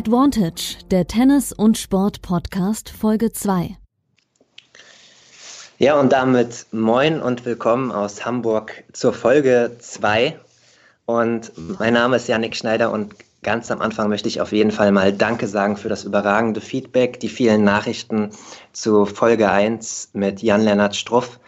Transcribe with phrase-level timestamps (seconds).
[0.00, 3.76] Advantage, der Tennis- und Sport-Podcast Folge 2.
[5.76, 10.40] Ja, und damit moin und willkommen aus Hamburg zur Folge 2.
[11.04, 14.90] Und mein Name ist Yannick Schneider und ganz am Anfang möchte ich auf jeden Fall
[14.90, 18.30] mal Danke sagen für das überragende Feedback, die vielen Nachrichten
[18.72, 21.38] zu Folge 1 mit Jan-Lennart Struff.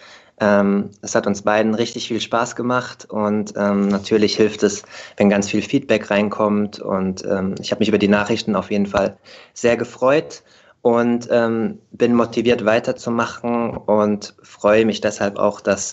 [0.42, 4.82] Ähm, es hat uns beiden richtig viel Spaß gemacht und ähm, natürlich hilft es,
[5.16, 6.80] wenn ganz viel Feedback reinkommt.
[6.80, 9.16] Und ähm, ich habe mich über die Nachrichten auf jeden Fall
[9.54, 10.42] sehr gefreut
[10.80, 15.92] und ähm, bin motiviert weiterzumachen und freue mich deshalb auch, dass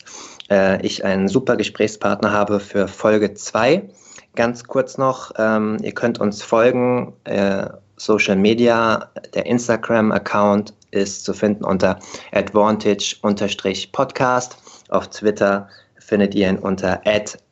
[0.49, 3.87] äh, ich einen super Gesprächspartner habe für Folge 2.
[4.33, 11.33] Ganz kurz noch, ähm, ihr könnt uns folgen, äh, Social Media, der Instagram-Account ist zu
[11.33, 11.99] finden unter
[12.31, 14.57] advantage-podcast.
[14.89, 15.67] Auf Twitter
[16.09, 17.01] findet ihr ihn unter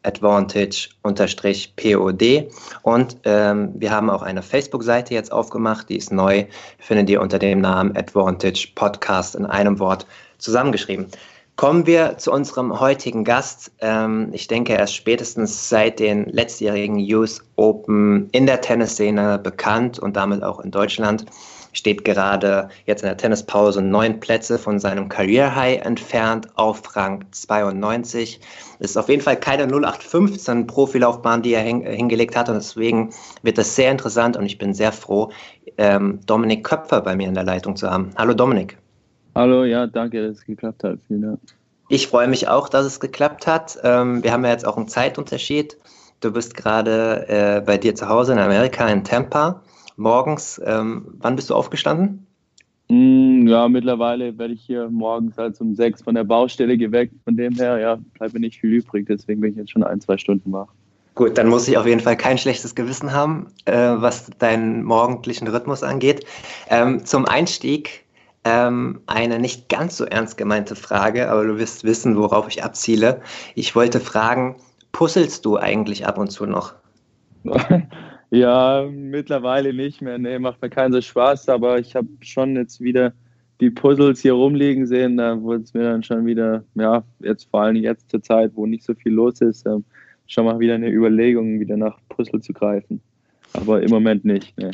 [0.04, 2.28] advantage-pod.
[2.82, 6.46] Und ähm, wir haben auch eine Facebook-Seite jetzt aufgemacht, die ist neu,
[6.80, 10.08] findet ihr unter dem Namen Advantage Podcast in einem Wort
[10.40, 11.06] zusammengeschrieben.
[11.56, 13.72] Kommen wir zu unserem heutigen Gast.
[13.80, 19.98] Ähm, ich denke, er ist spätestens seit den letztjährigen US Open in der Tennisszene bekannt
[19.98, 21.26] und damit auch in Deutschland
[21.78, 27.24] steht gerade jetzt in der Tennispause neun Plätze von seinem Career High entfernt auf Rang
[27.32, 28.40] 92.
[28.80, 33.12] Das ist auf jeden Fall keine 0815 Profilaufbahn, die er hingelegt hat und deswegen
[33.44, 35.32] wird das sehr interessant und ich bin sehr froh,
[35.78, 38.10] ähm, Dominik Köpfer bei mir in der Leitung zu haben.
[38.18, 38.78] Hallo Dominik.
[39.36, 40.98] Hallo, ja, danke, dass es geklappt hat.
[41.08, 41.40] Vielen Dank.
[41.90, 43.78] Ich freue mich auch, dass es geklappt hat.
[43.84, 45.78] Ähm, wir haben ja jetzt auch einen Zeitunterschied.
[46.20, 49.62] Du bist gerade äh, bei dir zu Hause in Amerika in Tampa
[49.98, 50.62] morgens.
[50.66, 52.26] Ähm, wann bist du aufgestanden?
[52.90, 57.14] Mm, ja, mittlerweile werde ich hier morgens halt um sechs von der Baustelle geweckt.
[57.24, 59.08] Von dem her, ja, bleibt mir nicht viel übrig.
[59.08, 60.70] Deswegen bin ich jetzt schon ein, zwei Stunden wach.
[61.16, 65.48] Gut, dann muss ich auf jeden Fall kein schlechtes Gewissen haben, äh, was deinen morgendlichen
[65.48, 66.26] Rhythmus angeht.
[66.70, 68.06] Ähm, zum Einstieg
[68.44, 73.22] ähm, eine nicht ganz so ernst gemeinte Frage, aber du wirst wissen, worauf ich abziele.
[73.56, 74.58] Ich wollte fragen,
[74.92, 76.76] puzzelst du eigentlich ab und zu noch?
[78.30, 80.18] Ja, mittlerweile nicht mehr.
[80.18, 83.14] Nee, macht mir keinen so Spaß, aber ich habe schon jetzt wieder
[83.62, 85.18] die Puzzles hier rumliegen sehen.
[85.18, 88.66] Da wurde es mir dann schon wieder, ja, jetzt vor allem jetzt zur Zeit, wo
[88.66, 89.84] nicht so viel los ist, ähm,
[90.28, 93.02] schon mal wieder eine Überlegung, wieder nach Puzzle zu greifen.
[93.54, 94.58] Aber im Moment nicht.
[94.58, 94.72] Nee.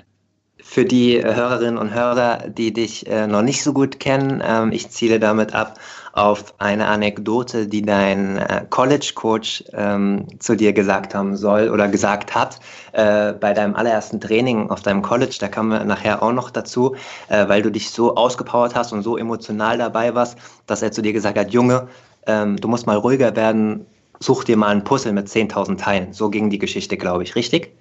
[0.66, 4.90] Für die Hörerinnen und Hörer, die dich äh, noch nicht so gut kennen, ähm, ich
[4.90, 5.78] ziele damit ab
[6.14, 12.34] auf eine Anekdote, die dein äh, College-Coach ähm, zu dir gesagt haben soll oder gesagt
[12.34, 12.60] hat
[12.94, 15.36] äh, bei deinem allerersten Training auf deinem College.
[15.40, 16.96] Da kommen wir nachher auch noch dazu,
[17.28, 21.02] äh, weil du dich so ausgepowert hast und so emotional dabei warst, dass er zu
[21.02, 21.90] dir gesagt hat, Junge,
[22.26, 23.86] ähm, du musst mal ruhiger werden,
[24.20, 26.14] such dir mal ein Puzzle mit 10.000 Teilen.
[26.14, 27.76] So ging die Geschichte, glaube ich, richtig?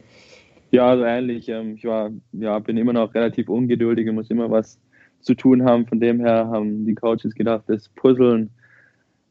[0.72, 1.48] Ja, also ähnlich.
[1.48, 4.80] Ähm, ich war, ja, bin immer noch relativ ungeduldig und muss immer was
[5.20, 5.86] zu tun haben.
[5.86, 8.50] Von dem her haben die Coaches gedacht, das Puzzeln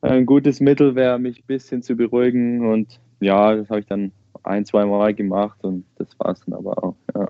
[0.01, 2.65] ein gutes Mittel wäre, mich ein bisschen zu beruhigen.
[2.71, 4.11] Und ja, das habe ich dann
[4.43, 6.95] ein, zwei Mal gemacht und das war es dann aber auch.
[7.15, 7.27] Ja.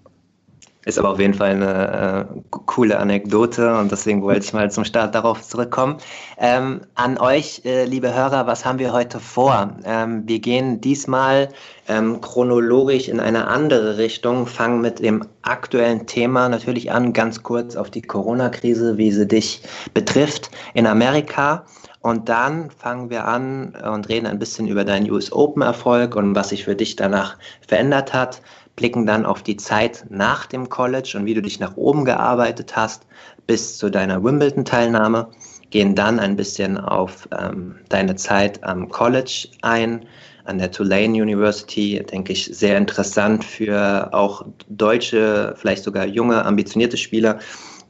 [0.83, 4.83] Ist aber auf jeden Fall eine äh, coole Anekdote und deswegen wollte ich mal zum
[4.83, 5.97] Start darauf zurückkommen.
[6.39, 9.75] Ähm, an euch, äh, liebe Hörer, was haben wir heute vor?
[9.85, 11.49] Ähm, wir gehen diesmal
[11.87, 17.75] ähm, chronologisch in eine andere Richtung, fangen mit dem aktuellen Thema natürlich an, ganz kurz
[17.75, 19.61] auf die Corona-Krise, wie sie dich
[19.93, 21.63] betrifft in Amerika.
[21.99, 26.49] Und dann fangen wir an und reden ein bisschen über deinen US Open-Erfolg und was
[26.49, 27.37] sich für dich danach
[27.67, 28.41] verändert hat
[28.75, 32.75] blicken dann auf die Zeit nach dem College und wie du dich nach oben gearbeitet
[32.75, 33.05] hast
[33.47, 35.29] bis zu deiner Wimbledon-Teilnahme,
[35.71, 40.05] gehen dann ein bisschen auf ähm, deine Zeit am College ein,
[40.45, 46.97] an der Tulane University, denke ich, sehr interessant für auch deutsche, vielleicht sogar junge, ambitionierte
[46.97, 47.39] Spieler,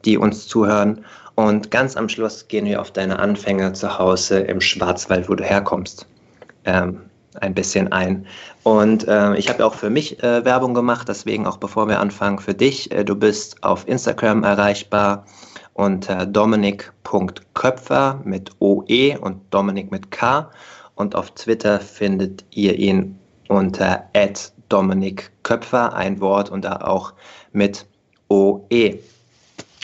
[0.05, 1.05] die uns zuhören.
[1.35, 5.43] Und ganz am Schluss gehen wir auf deine Anfänge zu Hause im Schwarzwald, wo du
[5.43, 6.05] herkommst.
[6.65, 7.01] Ähm,
[7.39, 8.25] ein bisschen ein.
[8.63, 12.39] Und äh, ich habe auch für mich äh, Werbung gemacht, deswegen auch bevor wir anfangen
[12.39, 12.91] für dich.
[12.91, 15.25] Äh, du bist auf Instagram erreichbar
[15.73, 20.51] unter dominik.köpfer mit OE und Dominik mit K.
[20.95, 23.17] Und auf Twitter findet ihr ihn
[23.47, 24.09] unter
[24.69, 27.13] Dominik Köpfer, ein Wort und da auch
[27.51, 27.85] mit
[28.29, 28.99] OE.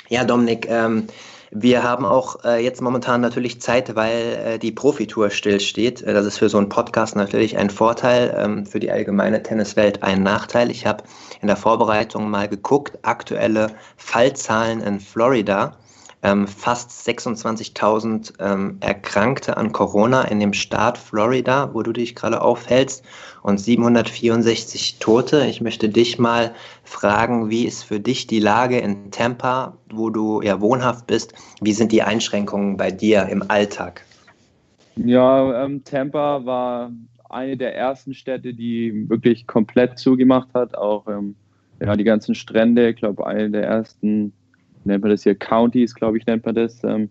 [0.09, 1.07] Ja, Dominik, ähm,
[1.51, 6.01] wir haben auch äh, jetzt momentan natürlich Zeit, weil äh, die Profitour stillsteht.
[6.01, 10.03] Äh, das ist für so einen Podcast natürlich ein Vorteil, ähm, für die allgemeine Tenniswelt
[10.03, 10.69] ein Nachteil.
[10.71, 11.03] Ich habe
[11.41, 15.77] in der Vorbereitung mal geguckt, aktuelle Fallzahlen in Florida.
[16.23, 22.41] Ähm, fast 26.000 ähm, Erkrankte an Corona in dem Staat Florida, wo du dich gerade
[22.41, 23.03] aufhältst,
[23.43, 25.45] und 764 Tote.
[25.45, 26.53] Ich möchte dich mal
[26.83, 31.33] fragen, wie ist für dich die Lage in Tampa, wo du ja wohnhaft bist?
[31.61, 34.03] Wie sind die Einschränkungen bei dir im Alltag?
[34.95, 36.91] Ja, ähm, Tampa war
[37.29, 40.75] eine der ersten Städte, die wirklich komplett zugemacht hat.
[40.75, 41.35] Auch ähm,
[41.79, 44.33] ja, die ganzen Strände, ich glaube, eine der ersten,
[44.87, 47.09] nennt man das hier, Counties, glaube ich, nennt man das, ähm,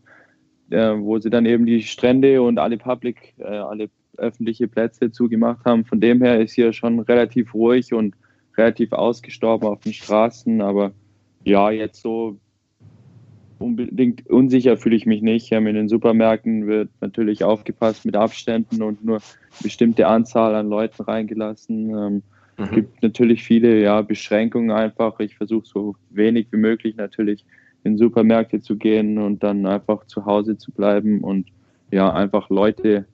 [0.71, 3.89] äh, wo sie dann eben die Strände und alle Public, äh, alle
[4.19, 5.85] öffentliche Plätze zugemacht haben.
[5.85, 8.15] Von dem her ist hier schon relativ ruhig und
[8.57, 10.61] relativ ausgestorben auf den Straßen.
[10.61, 10.93] Aber
[11.45, 12.39] ja, jetzt so
[13.59, 15.53] unbedingt unsicher fühle ich mich nicht.
[15.53, 19.23] In den Supermärkten wird natürlich aufgepasst mit Abständen und nur eine
[19.63, 21.91] bestimmte Anzahl an Leuten reingelassen.
[21.91, 22.23] Ähm,
[22.59, 22.75] es mhm.
[22.75, 25.21] gibt natürlich viele ja, Beschränkungen einfach.
[25.21, 27.45] Ich versuche so wenig wie möglich natürlich
[27.87, 31.47] in Supermärkte zu gehen und dann einfach zu Hause zu bleiben und
[31.91, 33.07] ja, einfach Leute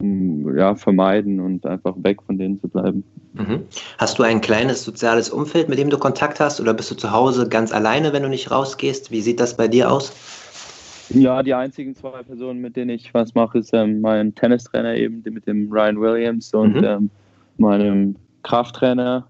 [0.00, 3.02] ja, vermeiden und einfach weg von denen zu bleiben.
[3.32, 3.62] Mhm.
[3.98, 7.10] Hast du ein kleines soziales Umfeld, mit dem du Kontakt hast oder bist du zu
[7.10, 9.10] Hause ganz alleine, wenn du nicht rausgehst?
[9.10, 10.12] Wie sieht das bei dir aus?
[11.10, 15.22] Ja, die einzigen zwei Personen, mit denen ich was mache, ist ähm, mein Tennistrainer eben,
[15.24, 16.84] mit dem Ryan Williams und mhm.
[16.84, 17.10] ähm,
[17.58, 19.26] meinem Krafttrainer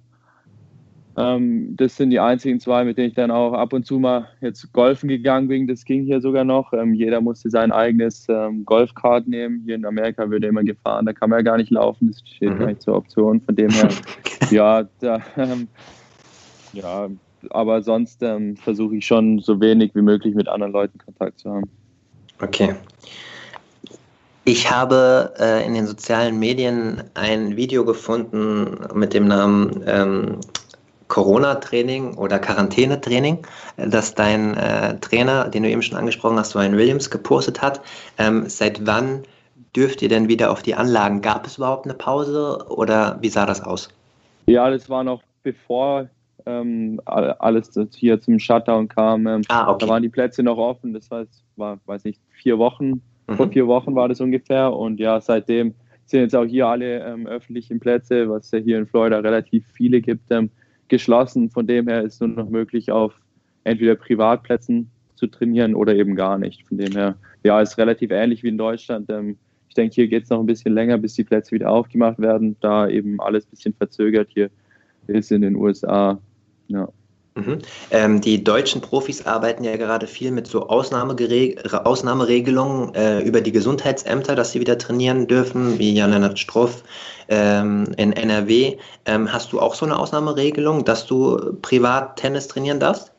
[1.16, 4.28] ähm, das sind die einzigen zwei, mit denen ich dann auch ab und zu mal
[4.42, 5.66] jetzt golfen gegangen bin.
[5.66, 6.72] Das ging hier sogar noch.
[6.74, 9.62] Ähm, jeder musste sein eigenes ähm, Golfkart nehmen.
[9.64, 12.08] Hier in Amerika wird immer gefahren, da kann man ja gar nicht laufen.
[12.08, 12.58] Das steht mhm.
[12.58, 13.40] gar nicht zur Option.
[13.40, 13.88] Von dem her,
[14.50, 15.68] ja, da, ähm,
[16.74, 17.08] ja,
[17.50, 21.50] aber sonst ähm, versuche ich schon so wenig wie möglich mit anderen Leuten Kontakt zu
[21.50, 21.70] haben.
[22.42, 22.74] Okay.
[24.44, 30.38] Ich habe äh, in den sozialen Medien ein Video gefunden mit dem Namen ähm,
[31.16, 33.38] Corona-Training oder Quarantänetraining,
[33.78, 37.80] das dein äh, Trainer, den du eben schon angesprochen hast, Ryan Williams, gepostet hat.
[38.18, 39.22] Ähm, seit wann
[39.74, 41.22] dürft ihr denn wieder auf die Anlagen?
[41.22, 43.88] Gab es überhaupt eine Pause oder wie sah das aus?
[44.44, 46.10] Ja, das war noch bevor
[46.44, 49.26] ähm, alles hier zum Shutdown kam.
[49.26, 49.86] Ähm, ah, okay.
[49.86, 50.92] Da waren die Plätze noch offen.
[50.92, 53.00] Das heißt, war, weiß nicht, vier Wochen.
[53.26, 53.36] Mhm.
[53.36, 54.70] Vor vier Wochen war das ungefähr.
[54.70, 55.72] Und ja, seitdem
[56.04, 60.02] sind jetzt auch hier alle ähm, öffentlichen Plätze, was ja hier in Florida relativ viele
[60.02, 60.50] gibt, ähm,
[60.88, 61.50] geschlossen.
[61.50, 63.14] Von dem her ist nur noch möglich, auf
[63.64, 66.66] entweder Privatplätzen zu trainieren oder eben gar nicht.
[66.66, 69.10] Von dem her, ja, ist relativ ähnlich wie in Deutschland.
[69.10, 69.36] Ähm,
[69.68, 72.56] ich denke, hier geht es noch ein bisschen länger, bis die Plätze wieder aufgemacht werden,
[72.60, 74.50] da eben alles ein bisschen verzögert hier
[75.06, 76.18] ist in den USA.
[76.68, 76.88] Ja.
[77.36, 77.58] Mhm.
[77.90, 84.34] Ähm, die deutschen Profis arbeiten ja gerade viel mit so Ausnahmeregelungen äh, über die Gesundheitsämter,
[84.34, 86.82] dass sie wieder trainieren dürfen, wie Jan-Lennart Stroff
[87.28, 88.78] ähm, in NRW.
[89.04, 93.12] Ähm, hast du auch so eine Ausnahmeregelung, dass du privat Tennis trainieren darfst?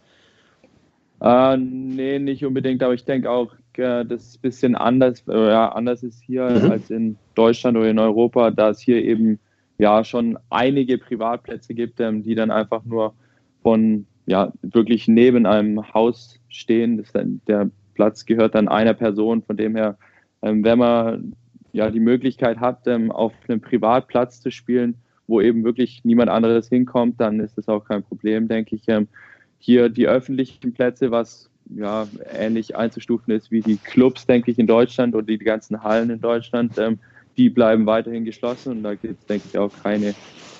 [1.22, 5.34] Äh, nee, nicht unbedingt, aber ich denke auch, äh, das ist ein bisschen anders, äh,
[5.34, 6.72] anders ist hier mhm.
[6.72, 9.38] als in Deutschland oder in Europa, da es hier eben
[9.78, 13.14] ja schon einige Privatplätze gibt, ähm, die dann einfach nur
[13.64, 17.04] von ja wirklich neben einem Haus stehen.
[17.14, 19.42] Dann, der Platz gehört dann einer Person.
[19.42, 19.98] Von dem her,
[20.42, 21.36] ähm, wenn man
[21.72, 24.96] ja die Möglichkeit hat, ähm, auf einem Privatplatz zu spielen,
[25.28, 28.84] wo eben wirklich niemand anderes hinkommt, dann ist das auch kein Problem, denke ich.
[28.88, 29.08] Ähm,
[29.60, 34.68] hier die öffentlichen Plätze, was ja ähnlich einzustufen ist wie die Clubs, denke ich, in
[34.68, 37.00] Deutschland oder die ganzen Hallen in Deutschland, ähm,
[37.38, 40.16] die bleiben weiterhin geschlossen und da gibt es, denke ich, auch keine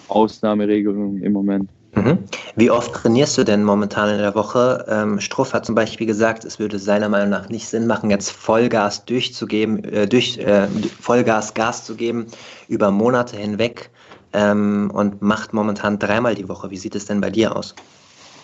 [0.08, 1.70] Ausnahmeregelungen im Moment.
[1.96, 2.26] Mhm.
[2.56, 4.86] Wie oft trainierst du denn momentan in der Woche?
[4.90, 8.32] Ähm, Struff hat zum Beispiel gesagt, es würde seiner Meinung nach nicht Sinn machen, jetzt
[8.32, 10.68] Vollgas durchzugeben, äh, durch äh,
[11.00, 12.28] Vollgas Gas zu geben
[12.68, 13.90] über Monate hinweg
[14.34, 16.70] ähm, und macht momentan dreimal die Woche.
[16.70, 17.76] Wie sieht es denn bei dir aus?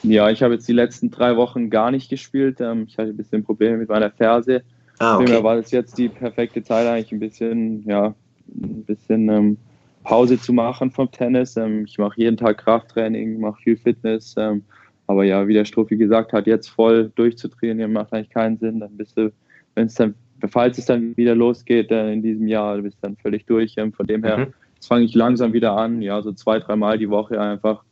[0.03, 2.59] Ja, ich habe jetzt die letzten drei Wochen gar nicht gespielt.
[2.59, 4.63] Ähm, ich hatte ein bisschen Probleme mit meiner Ferse.
[4.99, 5.25] Ah, okay.
[5.25, 8.15] Deswegen war das jetzt die perfekte Zeit, eigentlich ein bisschen, ja,
[8.47, 9.57] ein bisschen ähm,
[10.03, 11.57] Pause zu machen vom Tennis.
[11.57, 14.35] Ähm, ich mache jeden Tag Krafttraining, mache viel Fitness.
[14.37, 14.63] Ähm,
[15.07, 18.79] aber ja, wie der Struffi gesagt hat, jetzt voll durchzutrainieren macht eigentlich keinen Sinn.
[18.79, 19.31] Dann bist du,
[19.75, 20.15] wenn es dann,
[20.49, 23.75] falls es dann wieder losgeht äh, in diesem Jahr, du bist dann völlig durch.
[23.77, 24.53] Ähm, von dem her, mhm.
[24.75, 27.83] jetzt fange ich langsam wieder an, ja, so zwei, dreimal die Woche einfach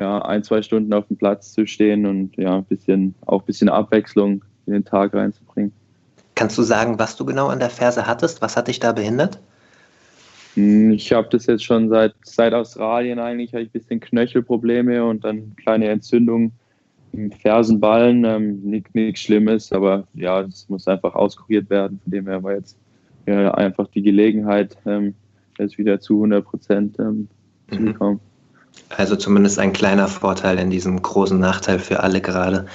[0.00, 3.46] ja, ein, zwei Stunden auf dem Platz zu stehen und ja, ein bisschen, auch ein
[3.46, 5.72] bisschen Abwechslung in den Tag reinzubringen.
[6.34, 8.40] Kannst du sagen, was du genau an der Ferse hattest?
[8.40, 9.40] Was hat dich da behindert?
[10.54, 15.04] Hm, ich habe das jetzt schon seit, seit Australien eigentlich, habe ich ein bisschen Knöchelprobleme
[15.04, 16.52] und dann kleine Entzündung
[17.12, 18.24] im Fersenballen.
[18.24, 18.60] Ähm,
[18.92, 22.00] Nichts Schlimmes, aber ja, es muss einfach auskuriert werden.
[22.02, 22.76] Von dem her war jetzt
[23.26, 25.14] ja, einfach die Gelegenheit, ähm,
[25.58, 27.28] jetzt wieder zu 100 Prozent ähm,
[27.70, 27.84] zu mhm.
[27.86, 28.20] bekommen.
[28.96, 32.66] Also zumindest ein kleiner Vorteil in diesem großen Nachteil für alle gerade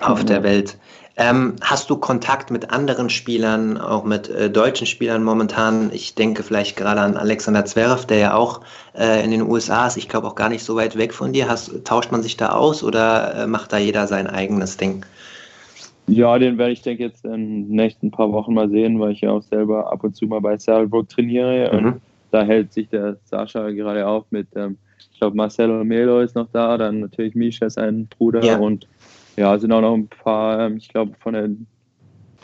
[0.00, 0.26] auf mhm.
[0.26, 0.78] der Welt.
[1.16, 5.90] Ähm, hast du Kontakt mit anderen Spielern, auch mit äh, deutschen Spielern momentan?
[5.92, 8.62] Ich denke vielleicht gerade an Alexander Zverev, der ja auch
[8.98, 9.98] äh, in den USA ist.
[9.98, 11.48] Ich glaube auch gar nicht so weit weg von dir.
[11.48, 15.04] Hast, tauscht man sich da aus oder äh, macht da jeder sein eigenes Ding?
[16.06, 19.20] Ja, den werde ich denke jetzt in den nächsten paar Wochen mal sehen, weil ich
[19.20, 21.70] ja auch selber ab und zu mal bei Saddlebrook trainiere.
[21.72, 21.86] Mhm.
[21.86, 22.00] Und
[22.30, 24.78] da hält sich der Sascha gerade auf mit, ähm,
[25.12, 28.56] ich glaube, Marcelo Melo ist noch da, dann natürlich Misha, sein Bruder ja.
[28.56, 28.86] und
[29.36, 31.44] ja, sind auch noch ein paar, ähm, ich glaube, von der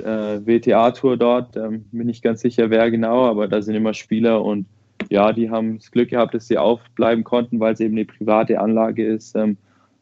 [0.05, 4.45] äh, WTA-Tour dort, ähm, bin ich ganz sicher, wer genau, aber da sind immer Spieler
[4.45, 4.67] und
[5.11, 8.61] ja, die haben das Glück gehabt, dass sie aufbleiben konnten, weil es eben eine private
[8.61, 9.57] Anlage ist, ähm,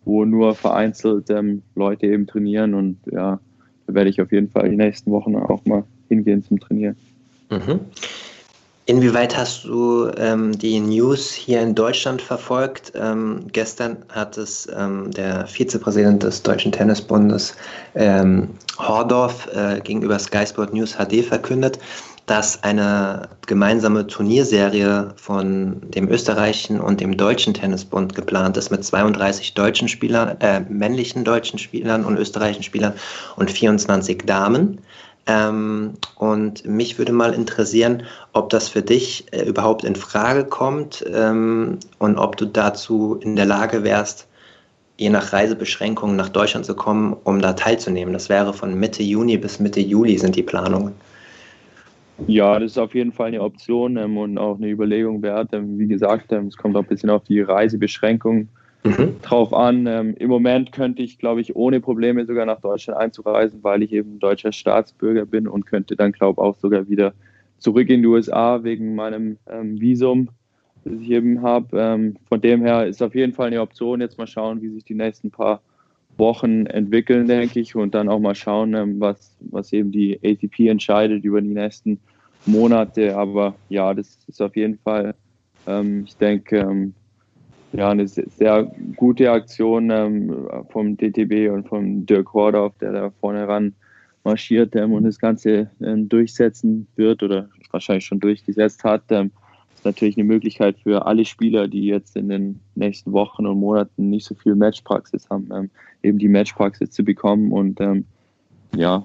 [0.04, 3.40] wo nur vereinzelt ähm, Leute eben trainieren und ja,
[3.86, 6.96] da werde ich auf jeden Fall die nächsten Wochen auch mal hingehen zum Trainieren.
[7.50, 7.80] Mhm.
[8.88, 12.92] Inwieweit hast du ähm, die News hier in Deutschland verfolgt?
[12.94, 17.56] Ähm, gestern hat es ähm, der Vizepräsident des Deutschen Tennisbundes
[17.96, 21.80] ähm, Hordorf äh, gegenüber Sky Sport News HD verkündet,
[22.26, 29.54] dass eine gemeinsame Turnierserie von dem österreichischen und dem deutschen Tennisbund geplant ist mit 32
[29.54, 32.92] deutschen Spielern, äh, männlichen deutschen Spielern und österreichischen Spielern
[33.34, 34.78] und 24 Damen.
[35.26, 41.04] Ähm, und mich würde mal interessieren, ob das für dich äh, überhaupt in Frage kommt
[41.12, 44.28] ähm, und ob du dazu in der Lage wärst,
[44.98, 48.12] je nach Reisebeschränkungen nach Deutschland zu kommen, um da teilzunehmen.
[48.12, 50.94] Das wäre von Mitte Juni bis Mitte Juli sind die Planungen.
[52.28, 55.48] Ja, das ist auf jeden Fall eine Option ähm, und auch eine Überlegung wert.
[55.52, 58.48] Ähm, wie gesagt, ähm, es kommt auch ein bisschen auf die Reisebeschränkungen
[58.86, 59.16] mhm.
[59.22, 59.86] drauf an.
[59.86, 63.92] Ähm, Im Moment könnte ich, glaube ich, ohne Probleme sogar nach Deutschland einzureisen, weil ich
[63.92, 67.12] eben deutscher Staatsbürger bin und könnte dann, glaube ich, auch sogar wieder
[67.58, 70.28] zurück in die USA wegen meinem ähm, Visum,
[70.84, 71.78] das ich eben habe.
[71.78, 74.00] Ähm, von dem her ist auf jeden Fall eine Option.
[74.00, 75.60] Jetzt mal schauen, wie sich die nächsten paar
[76.18, 80.68] Wochen entwickeln, denke ich, und dann auch mal schauen, ähm, was, was eben die ATP
[80.68, 81.98] entscheidet über die nächsten
[82.46, 83.16] Monate.
[83.16, 85.14] Aber ja, das ist auf jeden Fall,
[85.66, 86.94] ähm, ich denke, ähm,
[87.76, 93.46] ja, eine sehr gute Aktion ähm, vom DTB und vom Dirk Hordorf, der da vorne
[93.46, 93.74] ran
[94.24, 99.02] marschiert ähm, und das Ganze ähm, durchsetzen wird oder wahrscheinlich schon durchgesetzt hat.
[99.10, 99.30] Ähm,
[99.74, 104.10] ist natürlich eine Möglichkeit für alle Spieler, die jetzt in den nächsten Wochen und Monaten
[104.10, 105.70] nicht so viel Matchpraxis haben, ähm,
[106.02, 107.78] eben die Matchpraxis zu bekommen und
[108.78, 109.04] ja,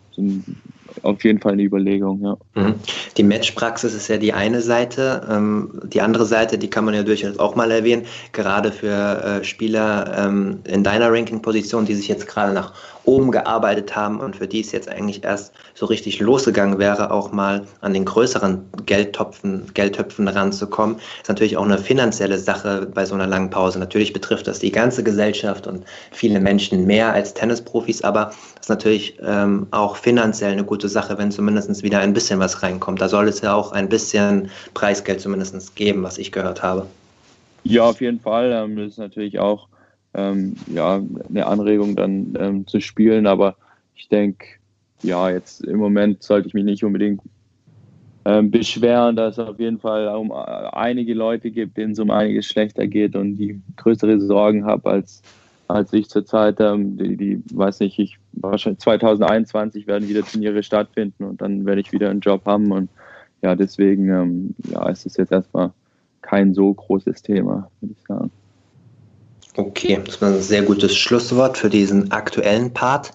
[1.04, 2.38] auf jeden Fall eine Überlegung, ja.
[2.56, 2.76] Mhm.
[3.18, 5.26] Die Matchpraxis ist ja die eine Seite.
[5.30, 9.44] Ähm, die andere Seite, die kann man ja durchaus auch mal erwähnen, gerade für äh,
[9.44, 12.74] Spieler ähm, in deiner Ranking-Position, die sich jetzt gerade nach
[13.04, 17.32] oben gearbeitet haben und für die es jetzt eigentlich erst so richtig losgegangen wäre, auch
[17.32, 23.16] mal an den größeren Geldtöpfen, Geldtöpfen ranzukommen, ist natürlich auch eine finanzielle Sache bei so
[23.16, 23.80] einer langen Pause.
[23.80, 29.18] Natürlich betrifft das die ganze Gesellschaft und viele Menschen mehr als Tennisprofis, aber ist natürlich
[29.22, 33.02] ähm, auch finanziell eine gute Sache, wenn zumindest wieder ein bisschen was reinkommt.
[33.02, 36.86] Da soll es ja auch ein bisschen Preisgeld zumindest geben, was ich gehört habe.
[37.64, 38.52] Ja, auf jeden Fall.
[38.52, 39.68] Ähm, das ist natürlich auch
[40.14, 43.28] ähm, ja, eine Anregung dann ähm, zu spielen.
[43.28, 43.56] Aber
[43.96, 44.46] ich denke,
[45.02, 47.22] ja, jetzt im Moment sollte ich mich nicht unbedingt
[48.26, 52.46] ähm, beschweren, dass es auf jeden Fall um einige Leute gibt, denen es um einiges
[52.46, 55.24] schlechter geht und die größere Sorgen habe als,
[55.72, 56.60] als ich zurzeit.
[56.60, 61.82] Ähm, die, die, weiß nicht, ich wahrscheinlich 2021 werden wieder Turniere stattfinden und dann werde
[61.82, 62.90] ich wieder einen Job haben und
[63.42, 65.72] ja, deswegen ähm, ja, ist es jetzt erstmal
[66.22, 68.32] kein so großes Thema, würde ich sagen.
[69.58, 73.12] Okay, das war ein sehr gutes Schlusswort für diesen aktuellen Part.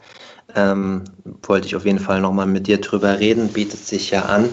[0.55, 1.05] Ähm,
[1.43, 4.49] wollte ich auf jeden Fall nochmal mit dir drüber reden, bietet sich ja an,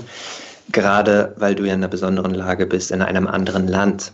[0.72, 4.13] gerade weil du ja in einer besonderen Lage bist, in einem anderen Land.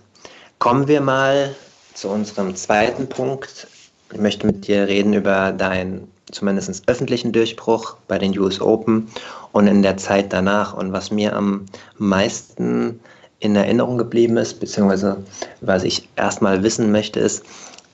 [0.58, 1.56] Kommen wir mal
[1.94, 3.68] zu unserem zweiten Punkt.
[4.12, 9.08] Ich möchte mit dir reden über deinen zumindest öffentlichen Durchbruch bei den US Open
[9.52, 10.74] und in der Zeit danach.
[10.74, 11.66] Und was mir am
[11.98, 13.00] meisten
[13.40, 15.24] in Erinnerung geblieben ist, beziehungsweise
[15.62, 17.44] was ich erstmal wissen möchte, ist,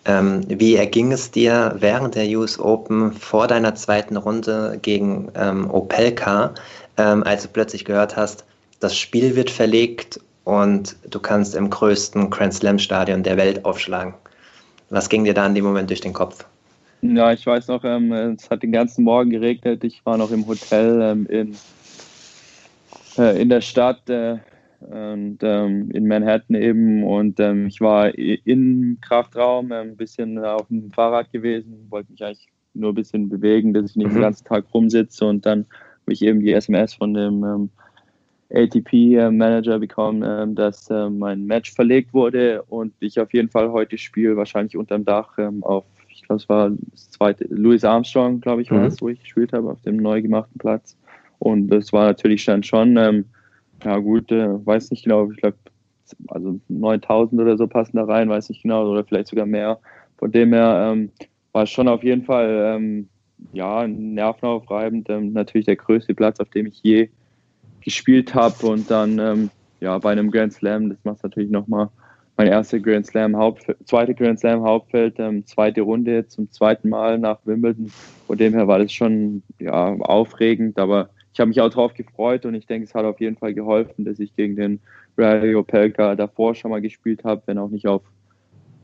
[0.06, 5.70] ähm, wie erging es dir während der US Open vor deiner zweiten Runde gegen ähm,
[5.70, 6.54] Opelka,
[6.98, 8.46] ähm, als du plötzlich gehört hast,
[8.80, 14.14] das Spiel wird verlegt und du kannst im größten Grand Slam Stadion der Welt aufschlagen?
[14.90, 16.46] Was ging dir da in dem Moment durch den Kopf?
[17.02, 19.84] Ja, ich weiß noch, ähm, es hat den ganzen Morgen geregnet.
[19.84, 21.56] Ich war noch im Hotel ähm, in,
[23.18, 24.10] äh, in der Stadt.
[24.10, 24.38] Äh,
[24.80, 30.68] und ähm, in Manhattan eben und ähm, ich war im Kraftraum äh, ein bisschen auf
[30.68, 34.16] dem Fahrrad gewesen, wollte mich eigentlich nur ein bisschen bewegen, dass ich nicht mhm.
[34.16, 35.66] den ganzen Tag rumsitze und dann
[36.02, 37.70] habe ich eben die SMS von dem ähm,
[38.54, 43.98] ATP-Manager bekommen, äh, dass äh, mein Match verlegt wurde und ich auf jeden Fall heute
[43.98, 48.62] spiele, wahrscheinlich unterm Dach ähm, auf, ich glaube, es war das zweite, Louis Armstrong, glaube
[48.62, 48.86] ich, war mhm.
[48.86, 50.98] es, wo ich gespielt habe, auf dem neu gemachten Platz.
[51.40, 53.26] Und das war natürlich dann schon, ähm,
[53.84, 55.58] ja gut, äh, weiß nicht genau, ich glaube,
[56.28, 59.80] also 9000 oder so passen da rein, weiß nicht genau, oder vielleicht sogar mehr.
[60.18, 61.12] Von dem her ähm,
[61.52, 63.10] war es schon auf jeden Fall ähm,
[63.54, 65.10] ja, nervenaufreibend.
[65.10, 67.10] Ähm, natürlich der größte Platz, auf dem ich je
[67.86, 68.68] gespielt habe.
[68.68, 69.50] Und dann ähm,
[69.80, 71.90] ja, bei einem Grand Slam, das macht natürlich nochmal
[72.38, 77.18] mein erster Grand Slam Hauptfeld, zweite Grand Slam Hauptfeld, ähm, zweite Runde zum zweiten Mal
[77.18, 77.90] nach Wimbledon.
[78.28, 82.46] Von dem her war das schon ja, aufregend, aber ich habe mich auch darauf gefreut
[82.46, 84.80] und ich denke, es hat auf jeden Fall geholfen, dass ich gegen den
[85.18, 88.02] Riley Opelka davor schon mal gespielt habe, wenn auch nicht auf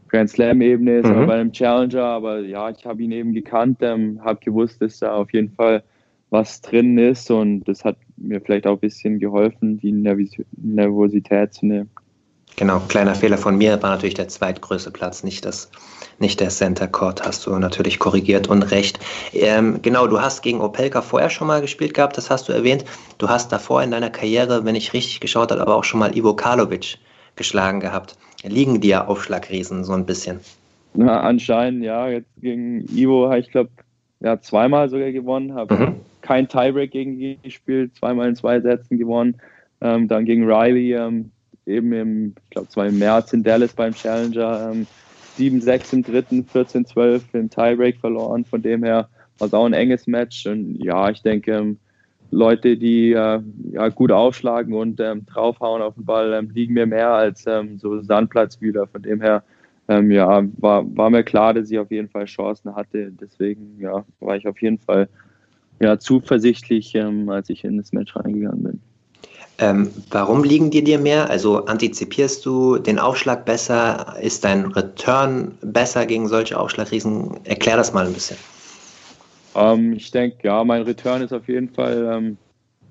[0.07, 1.03] Grand Slam-Ebene, mhm.
[1.03, 2.03] sondern bei einem Challenger.
[2.03, 5.83] Aber ja, ich habe ihn eben gekannt, ähm, habe gewusst, dass da auf jeden Fall
[6.31, 11.65] was drin ist und das hat mir vielleicht auch ein bisschen geholfen, die Nervosität zu
[11.65, 11.89] nehmen.
[12.55, 15.69] Genau, kleiner Fehler von mir war natürlich der zweitgrößte Platz, nicht, das,
[16.19, 18.99] nicht der Center Court, hast du natürlich korrigiert und recht.
[19.33, 22.85] Ähm, genau, du hast gegen Opelka vorher schon mal gespielt gehabt, das hast du erwähnt.
[23.17, 26.15] Du hast davor in deiner Karriere, wenn ich richtig geschaut habe, aber auch schon mal
[26.15, 26.97] Ivo Karlovic
[27.35, 28.17] geschlagen gehabt.
[28.43, 30.39] Liegen dir Aufschlagriesen so ein bisschen?
[30.93, 32.09] Na, anscheinend, ja.
[32.09, 33.69] Jetzt gegen Ivo habe ich, glaube
[34.19, 35.95] ja, zweimal sogar gewonnen, habe mhm.
[36.21, 39.35] Kein Tiebreak gegen ihn gespielt, zweimal in zwei Sätzen gewonnen.
[39.81, 41.31] Ähm, dann gegen Riley ähm,
[41.65, 44.87] eben im, ich glaube, zwar im März in Dallas beim Challenger, ähm,
[45.37, 48.45] 7-6 im dritten, 14-12 im Tiebreak verloren.
[48.45, 49.09] Von dem her
[49.39, 50.45] war es auch ein enges Match.
[50.45, 51.79] Und ja, ich denke, ähm,
[52.31, 56.85] Leute, die äh, ja, gut aufschlagen und ähm, draufhauen auf den Ball, ähm, liegen mir
[56.85, 57.45] mehr als
[57.77, 58.87] so Sandplatzwühler.
[58.87, 59.43] Von dem her
[59.87, 63.11] ähm, ja, war, war mir klar, dass ich auf jeden Fall Chancen hatte.
[63.19, 65.09] Deswegen ja, war ich auf jeden Fall
[65.81, 68.81] ja, zuversichtlich, ähm, als ich in das Match reingegangen bin.
[69.57, 71.29] Ähm, warum liegen die dir mehr?
[71.29, 74.15] Also antizipierst du den Aufschlag besser?
[74.21, 77.39] Ist dein Return besser gegen solche Aufschlagriesen?
[77.43, 78.37] Erklär das mal ein bisschen.
[79.55, 82.37] Ähm, ich denke, ja, mein Return ist auf jeden Fall, ähm,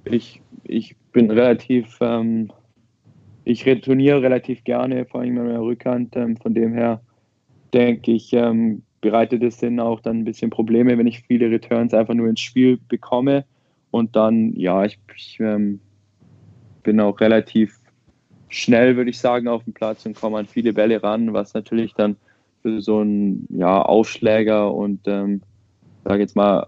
[0.04, 2.52] ich, ich bin relativ, ähm,
[3.44, 6.14] ich retourniere relativ gerne, vor allem mit meiner Rückhand.
[6.16, 7.00] Ähm, von dem her
[7.73, 11.95] denke ich, ähm, bereitet es dann auch dann ein bisschen Probleme, wenn ich viele Returns
[11.95, 13.45] einfach nur ins Spiel bekomme.
[13.91, 15.81] Und dann, ja, ich, ich ähm,
[16.83, 17.79] bin auch relativ
[18.49, 21.95] schnell, würde ich sagen, auf dem Platz und komme an viele Bälle ran, was natürlich
[21.95, 22.17] dann
[22.63, 25.41] für so einen ja, Aufschläger und ähm,
[26.05, 26.67] sage jetzt mal,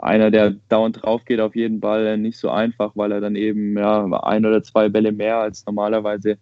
[0.00, 3.76] einer, der dauernd drauf geht auf jeden Ball, nicht so einfach, weil er dann eben
[3.76, 6.38] ja, ein oder zwei Bälle mehr als normalerweise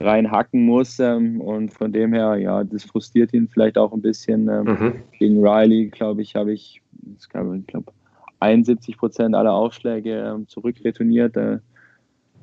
[0.00, 0.98] reinhacken muss.
[0.98, 4.48] Ähm, und von dem her, ja, das frustriert ihn vielleicht auch ein bisschen.
[4.48, 4.92] Ähm, mhm.
[5.18, 6.82] Gegen Riley, glaube ich, habe ich,
[7.18, 7.92] ich glaube,
[8.40, 11.36] 71 Prozent aller Aufschläge ähm, zurückretourniert.
[11.36, 11.58] Äh,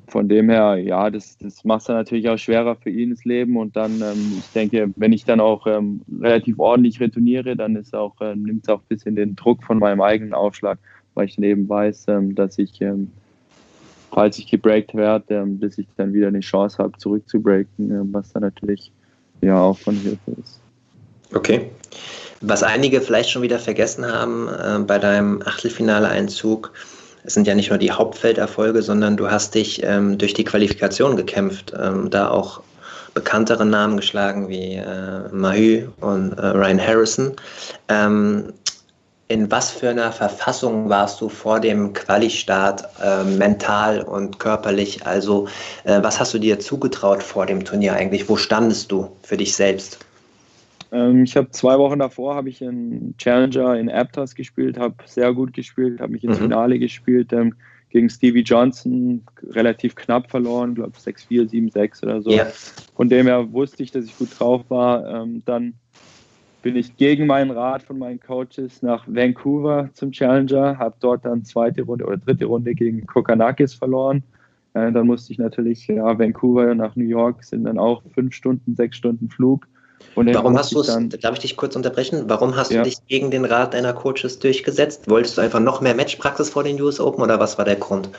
[0.06, 3.24] von dem her, ja, das, das macht es dann natürlich auch schwerer für ihn das
[3.24, 3.56] Leben.
[3.56, 7.94] Und dann, ähm, ich denke, wenn ich dann auch ähm, relativ ordentlich retourniere, dann ist
[7.94, 10.78] auch, äh, nimmt es auch ein bisschen den Druck von meinem eigenen Aufschlag,
[11.14, 13.10] weil ich dann eben weiß, ähm, dass ich, ähm,
[14.18, 18.32] falls ich gebreakt werde, ähm, bis ich dann wieder eine Chance habe, zurückzubreaken, äh, was
[18.32, 18.90] dann natürlich
[19.42, 20.60] ja auch von Hilfe ist.
[21.32, 21.70] Okay.
[22.40, 26.72] Was einige vielleicht schon wieder vergessen haben äh, bei deinem Achtelfinale-Einzug,
[27.22, 31.14] es sind ja nicht nur die Hauptfelderfolge, sondern du hast dich ähm, durch die Qualifikation
[31.14, 32.60] gekämpft, ähm, da auch
[33.14, 37.32] bekanntere Namen geschlagen wie äh, Mahü und äh, Ryan Harrison.
[37.88, 38.52] Ähm,
[39.28, 45.06] in was für einer Verfassung warst du vor dem Quali-Start äh, mental und körperlich?
[45.06, 45.48] Also
[45.84, 48.28] äh, was hast du dir zugetraut vor dem Turnier eigentlich?
[48.28, 49.98] Wo standest du für dich selbst?
[50.92, 55.34] Ähm, ich habe zwei Wochen davor habe ich in Challenger in Aptos gespielt, habe sehr
[55.34, 56.44] gut gespielt, habe mich ins mhm.
[56.44, 57.54] Finale gespielt ähm,
[57.90, 62.30] gegen Stevie Johnson, relativ knapp verloren, glaube 6-4, 7-6 oder so.
[62.30, 62.50] Yeah.
[62.96, 65.22] Von dem her wusste ich, dass ich gut drauf war.
[65.22, 65.74] Ähm, dann
[66.62, 71.44] bin ich gegen meinen Rat von meinen Coaches nach Vancouver zum Challenger, habe dort dann
[71.44, 74.22] zweite Runde oder dritte Runde gegen Kokanakis verloren.
[74.74, 78.74] Äh, dann musste ich natürlich, ja, Vancouver nach New York sind dann auch fünf Stunden,
[78.74, 79.66] sechs Stunden Flug.
[80.14, 80.86] Warum hast du es,
[81.20, 82.24] darf ich dich kurz unterbrechen?
[82.26, 82.82] Warum hast ja.
[82.82, 85.08] du dich gegen den Rat deiner Coaches durchgesetzt?
[85.08, 88.10] Wolltest du einfach noch mehr Matchpraxis vor den US Open oder was war der Grund?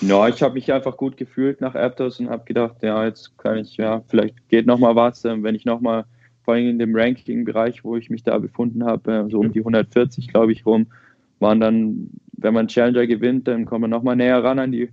[0.00, 3.58] Ja, ich habe mich einfach gut gefühlt nach Aptos und habe gedacht, ja, jetzt kann
[3.58, 6.04] ich, ja, vielleicht geht noch mal was, ähm, wenn ich noch mal,
[6.46, 9.58] vor allem in dem Ranking-Bereich, wo ich mich da befunden habe, äh, so um die
[9.58, 10.86] 140, glaube ich, rum,
[11.40, 14.88] waren dann, wenn man Challenger gewinnt, dann kommt man noch mal näher ran an die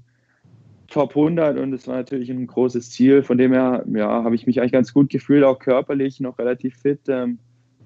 [0.87, 3.21] Top 100 und es war natürlich ein großes Ziel.
[3.21, 6.75] Von dem her, ja, habe ich mich eigentlich ganz gut gefühlt, auch körperlich noch relativ
[6.75, 7.01] fit.
[7.07, 7.37] Ähm,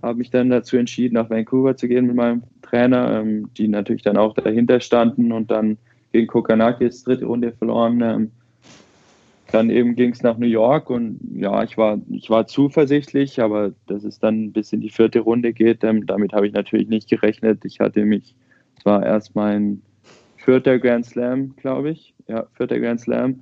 [0.02, 4.04] habe mich dann dazu entschieden, nach Vancouver zu gehen mit meinem Trainer, ähm, die natürlich
[4.04, 5.78] dann auch dahinter standen und dann
[6.14, 8.02] gegen Kokanakis dritte Runde verloren.
[8.02, 8.32] Ähm,
[9.52, 13.72] dann eben ging es nach New York und ja, ich war, ich war zuversichtlich, aber
[13.88, 17.10] dass es dann bis in die vierte Runde geht, ähm, damit habe ich natürlich nicht
[17.10, 17.64] gerechnet.
[17.64, 18.36] Ich hatte mich,
[18.78, 19.82] es war erst mein
[20.36, 22.14] vierter Grand Slam, glaube ich.
[22.28, 23.42] Ja, vierter Grand Slam.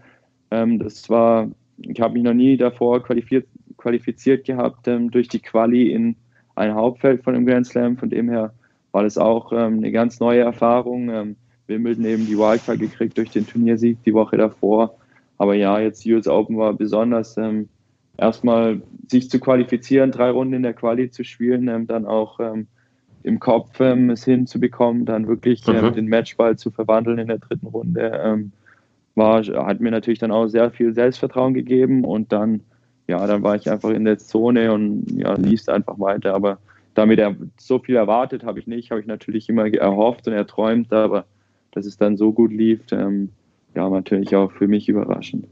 [0.51, 5.39] Ähm, das war, ich habe mich noch nie davor qualifiziert, qualifiziert gehabt ähm, durch die
[5.39, 6.15] Quali in
[6.55, 7.97] ein Hauptfeld von dem Grand Slam.
[7.97, 8.53] Von dem her
[8.91, 11.09] war das auch ähm, eine ganz neue Erfahrung.
[11.09, 11.35] Ähm,
[11.67, 14.95] Wimbledon eben die Wildcard gekriegt durch den Turniersieg die Woche davor.
[15.37, 17.69] Aber ja, jetzt US Open war besonders ähm,
[18.17, 22.67] erstmal sich zu qualifizieren, drei Runden in der Quali zu spielen, ähm, dann auch ähm,
[23.23, 25.93] im Kopf ähm, es hinzubekommen, dann wirklich ähm, mhm.
[25.93, 28.51] den Matchball zu verwandeln in der dritten Runde, ähm,
[29.15, 32.61] war, hat mir natürlich dann auch sehr viel Selbstvertrauen gegeben und dann,
[33.07, 36.33] ja, dann war ich einfach in der Zone und ja, lief einfach weiter.
[36.33, 36.59] Aber
[36.93, 40.93] damit er so viel erwartet habe ich nicht, habe ich natürlich immer erhofft und erträumt,
[40.93, 41.25] aber
[41.71, 43.29] dass es dann so gut lief, ähm,
[43.75, 45.45] ja, natürlich auch für mich überraschend.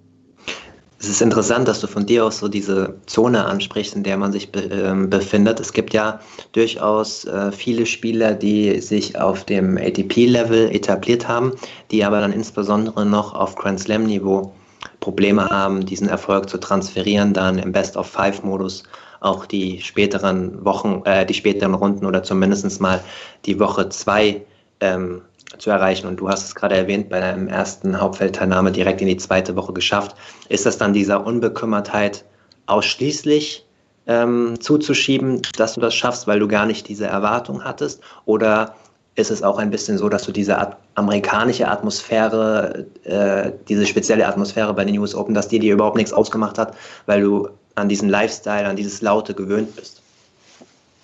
[1.04, 4.32] Es ist interessant, dass du von dir aus so diese Zone ansprichst, in der man
[4.32, 5.60] sich be äh, befindet.
[5.60, 6.22] Es gibt ja
[6.54, 11.52] durchaus äh, viele Spieler, die sich auf dem ATP-Level etabliert haben,
[11.92, 14.54] die aber dann insbesondere noch auf Grand Slam-Niveau
[15.02, 18.84] Probleme haben, diesen Erfolg zu transferieren, dann im Best-of-Five-Modus
[19.20, 23.02] auch die späteren Wochen, äh, die späteren Runden oder zumindest mal
[23.46, 24.42] die Woche zwei
[24.80, 25.22] ähm,
[25.58, 26.08] zu erreichen.
[26.08, 29.74] Und du hast es gerade erwähnt, bei deinem ersten Hauptfeldteilnahme direkt in die zweite Woche
[29.74, 30.16] geschafft.
[30.50, 32.26] Ist das dann dieser Unbekümmertheit
[32.66, 33.66] ausschließlich
[34.08, 38.02] ähm, zuzuschieben, dass du das schaffst, weil du gar nicht diese Erwartung hattest?
[38.26, 38.76] Oder
[39.16, 44.28] ist es auch ein bisschen so, dass du diese At amerikanische Atmosphäre, äh, diese spezielle
[44.28, 46.76] Atmosphäre bei den US Open, dass die dir überhaupt nichts ausgemacht hat,
[47.06, 50.02] weil du an diesen Lifestyle, an dieses Laute gewöhnt bist?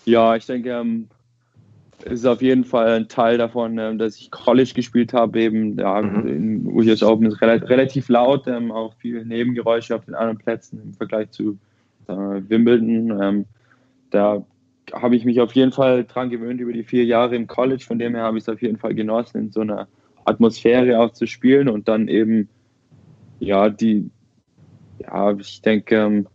[0.06, 1.08] Ja, ich denke, ähm,
[2.04, 5.40] ist auf jeden Fall ein Teil davon, ähm, dass ich College gespielt habe.
[5.40, 6.28] Eben, ja, mhm.
[6.28, 10.82] in US Open ist relativ, relativ laut, ähm, auch viele Nebengeräusche auf den anderen Plätzen
[10.82, 11.58] im Vergleich zu
[12.08, 13.22] äh, Wimbledon.
[13.22, 13.46] Ähm,
[14.12, 14.46] da
[14.94, 17.84] habe ich mich auf jeden Fall dran gewöhnt über die vier Jahre im College.
[17.86, 19.88] Von dem her habe ich es auf jeden Fall genossen, in so einer
[20.26, 22.50] Atmosphäre auch zu spielen und dann eben,
[23.40, 24.10] ja, die,
[25.00, 26.28] ja, ich denke, ähm,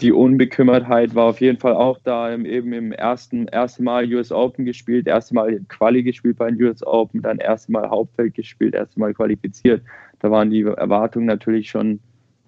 [0.00, 2.32] die Unbekümmertheit war auf jeden Fall auch da.
[2.34, 6.84] Eben im ersten, ersten Mal US Open gespielt, erste Mal Quali gespielt bei den US
[6.84, 9.82] Open, dann erste Mal Hauptfeld gespielt, erste Mal qualifiziert.
[10.18, 12.00] Da waren die Erwartungen natürlich schon,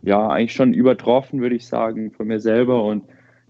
[0.03, 2.83] ja, eigentlich schon übertroffen, würde ich sagen, von mir selber.
[2.83, 3.05] Und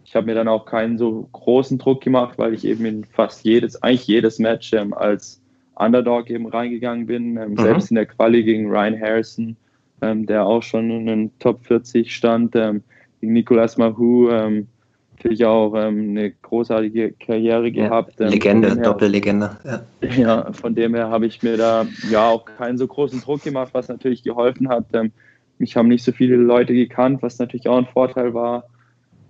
[0.05, 3.45] ich habe mir dann auch keinen so großen Druck gemacht, weil ich eben in fast
[3.45, 5.41] jedes, eigentlich jedes Match ähm, als
[5.75, 7.37] Underdog eben reingegangen bin.
[7.39, 7.59] Ähm, mhm.
[7.59, 9.57] Selbst in der Quali gegen Ryan Harrison,
[10.03, 12.83] ähm, der auch schon in den Top 40 stand ähm,
[13.27, 14.69] gegen Nicolas Mahou ähm,
[15.17, 18.21] natürlich auch ähm, eine großartige Karriere gehabt.
[18.21, 19.57] Ja, Legende, her, Doppellegende.
[19.65, 19.81] Ja.
[20.17, 23.71] ja, von dem her habe ich mir da ja auch keinen so großen Druck gemacht,
[23.73, 24.87] was natürlich geholfen hat.
[24.93, 25.13] Ähm,
[25.59, 28.65] mich haben nicht so viele Leute gekannt, was natürlich auch ein Vorteil war.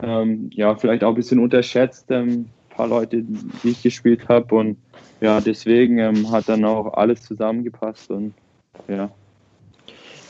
[0.02, 4.54] Ähm, ja, vielleicht auch ein bisschen unterschätzt, ein ähm, paar Leute, die ich gespielt habe.
[4.54, 4.76] Und
[5.20, 8.34] ja, deswegen ähm, hat dann auch alles zusammengepasst und
[8.88, 9.10] ja.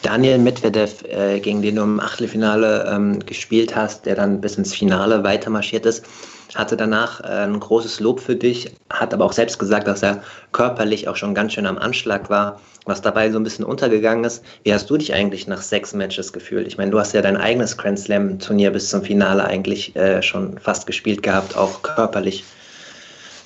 [0.06, 4.72] Daniel Medvedev, äh, gegen den du im Achtelfinale ähm, gespielt hast, der dann bis ins
[4.72, 6.06] Finale weitermarschiert ist,
[6.54, 10.22] hatte danach äh, ein großes Lob für dich, hat aber auch selbst gesagt, dass er
[10.52, 14.44] körperlich auch schon ganz schön am Anschlag war, was dabei so ein bisschen untergegangen ist.
[14.62, 16.68] Wie hast du dich eigentlich nach sechs Matches gefühlt?
[16.68, 20.56] Ich meine, du hast ja dein eigenes Grand Slam-Turnier bis zum Finale eigentlich äh, schon
[20.58, 22.44] fast gespielt gehabt, auch körperlich.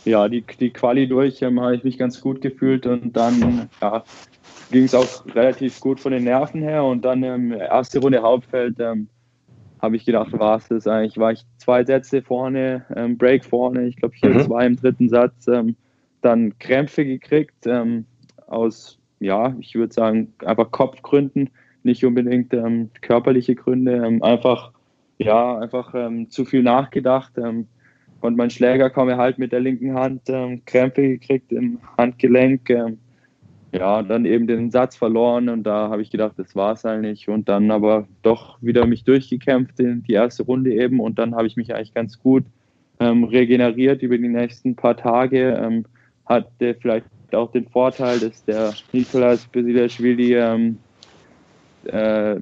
[0.05, 4.05] Ja, die, die Quali durch ähm, habe ich mich ganz gut gefühlt und dann, ja,
[4.71, 6.85] ging es auch relativ gut von den Nerven her.
[6.85, 9.09] Und dann ähm, erste Runde Hauptfeld ähm,
[9.81, 11.19] habe ich gedacht, war es das eigentlich.
[11.19, 14.41] War ich zwei Sätze vorne, ähm, Break vorne, ich glaube, hier mhm.
[14.43, 15.49] zwei im dritten Satz.
[15.49, 15.77] Ähm,
[16.23, 18.05] dann Krämpfe gekriegt ähm,
[18.47, 21.51] aus, ja, ich würde sagen, einfach Kopfgründen,
[21.83, 24.19] nicht unbedingt ähm, körperliche Gründe.
[24.23, 24.73] einfach,
[25.19, 25.95] ja, einfach
[26.29, 27.33] zu viel nachgedacht.
[27.37, 30.23] und mein Schläger kam halt mit der linken Hand,
[30.65, 32.71] Krämpfe gekriegt im Handgelenk
[33.73, 37.29] ja, dann eben den Satz verloren und da habe ich gedacht, das war es eigentlich
[37.29, 41.01] und dann aber doch wieder mich durchgekämpft in die erste Runde eben.
[41.01, 42.45] Und dann habe ich mich eigentlich ganz gut
[42.99, 45.59] ähm, regeneriert über die nächsten paar Tage.
[45.63, 45.85] Ähm,
[46.27, 50.79] hatte vielleicht auch den Vorteil, dass der Nikolas Basilashvili ähm,
[51.85, 52.41] äh,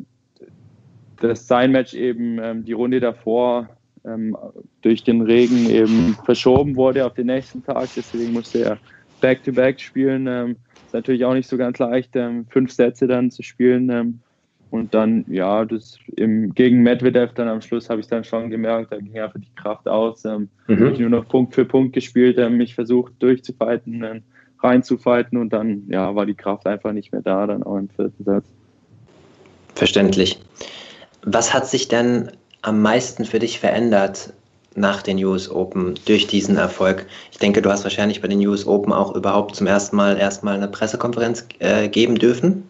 [1.20, 3.68] das sein Match eben ähm, die Runde davor
[4.04, 4.36] ähm,
[4.82, 8.78] durch den Regen eben verschoben wurde auf den nächsten Tag, deswegen musste er
[9.20, 13.30] Back-to-Back -back spielen ähm, ist natürlich auch nicht so ganz leicht, ähm, fünf Sätze dann
[13.30, 13.90] zu spielen.
[13.90, 14.20] Ähm,
[14.70, 18.92] und dann, ja, das im, gegen Medvedev dann am Schluss habe ich dann schon gemerkt,
[18.92, 20.24] da ging einfach die Kraft aus.
[20.24, 20.80] Ähm, mhm.
[20.80, 24.22] Habe ich nur noch Punkt für Punkt gespielt, ähm, mich versucht durchzufighten, ähm,
[24.60, 28.24] reinzufighten und dann, ja, war die Kraft einfach nicht mehr da, dann auch im vierten
[28.24, 28.44] Satz.
[29.74, 30.40] Verständlich.
[31.22, 34.32] Was hat sich denn am meisten für dich verändert
[34.74, 37.06] nach den US Open durch diesen Erfolg?
[37.32, 40.56] Ich denke, du hast wahrscheinlich bei den US Open auch überhaupt zum ersten Mal erstmal
[40.56, 42.64] eine Pressekonferenz äh, geben dürfen.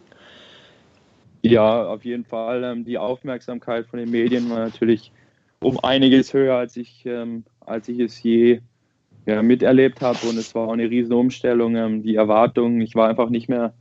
[1.42, 2.64] Ja, auf jeden Fall.
[2.64, 5.12] Ähm, die Aufmerksamkeit von den Medien war natürlich
[5.60, 8.60] um einiges höher, als ich, ähm, als ich es je
[9.26, 10.18] ja, miterlebt habe.
[10.28, 11.76] Und es war auch eine riesen Umstellung.
[11.76, 13.72] Ähm, die Erwartungen, ich war einfach nicht mehr,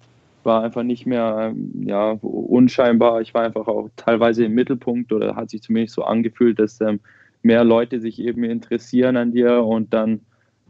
[0.44, 3.22] war einfach nicht mehr ähm, ja, unscheinbar.
[3.22, 7.00] Ich war einfach auch teilweise im Mittelpunkt oder hat sich zumindest so angefühlt, dass ähm,
[7.42, 10.22] mehr Leute sich eben interessieren an dir und dann,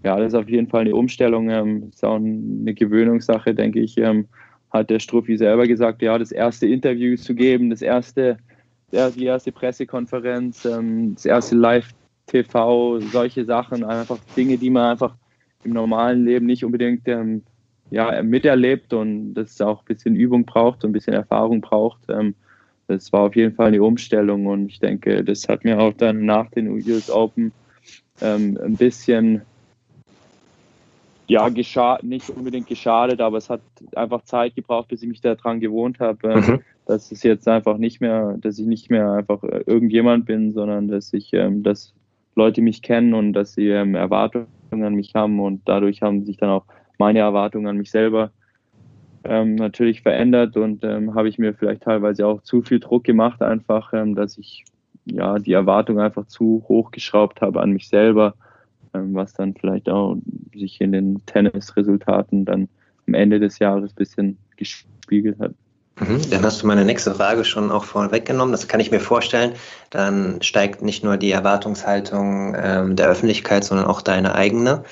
[0.03, 1.49] ja, das ist auf jeden Fall eine Umstellung.
[1.49, 3.97] Ähm, ist auch eine Gewöhnungssache, denke ich.
[3.97, 4.27] Ähm,
[4.71, 8.38] hat der Struffi selber gesagt, ja, das erste Interview zu geben, das erste,
[8.91, 15.15] die erste Pressekonferenz, ähm, das erste Live-TV, solche Sachen, einfach Dinge, die man einfach
[15.63, 17.43] im normalen Leben nicht unbedingt ähm,
[17.89, 22.01] ja, miterlebt und das auch ein bisschen Übung braucht und ein bisschen Erfahrung braucht.
[22.10, 22.36] Ähm,
[22.88, 26.26] das war auf jeden Fall eine Umstellung und ich denke, das hat mir auch dann
[26.26, 27.52] nach den US Open
[28.21, 29.41] ähm, ein bisschen
[31.28, 33.62] ja, geschadet, nicht unbedingt geschadet, aber es hat
[33.95, 36.60] einfach Zeit gebraucht, bis ich mich daran gewohnt habe, ähm, mhm.
[36.86, 40.88] dass es jetzt einfach nicht mehr, dass ich nicht mehr einfach äh, irgendjemand bin, sondern
[40.88, 41.93] dass ich, ähm, dass
[42.36, 46.38] Leute mich kennen und dass sie ähm, Erwartungen an mich haben und dadurch haben sich
[46.38, 46.65] dann auch
[46.97, 48.32] meine Erwartungen an mich selber
[49.23, 53.41] ähm, natürlich verändert und ähm, habe ich mir vielleicht teilweise auch zu viel Druck gemacht,
[53.41, 54.65] einfach, ähm, dass ich
[55.06, 58.36] ja die Erwartung einfach zu hoch geschraubt habe an mich selber
[58.97, 60.17] ähm, was dann vielleicht auch
[60.53, 62.69] sich in den Tennisresultaten dann
[63.08, 65.53] am Ende des Jahres ein bisschen gespiegelt hat.
[65.99, 68.51] Mhm, dann hast du meine nächste Frage schon auch vorweggenommen.
[68.51, 69.53] Das kann ich mir vorstellen.
[69.89, 74.83] Dann steigt nicht nur die Erwartungshaltung ähm, der Öffentlichkeit, sondern auch deine eigene.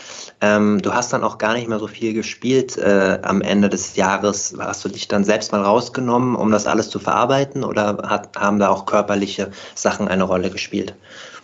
[0.41, 3.95] Ähm, du hast dann auch gar nicht mehr so viel gespielt äh, am Ende des
[3.95, 4.55] Jahres.
[4.59, 8.57] Hast du dich dann selbst mal rausgenommen, um das alles zu verarbeiten oder hat, haben
[8.57, 10.95] da auch körperliche Sachen eine Rolle gespielt?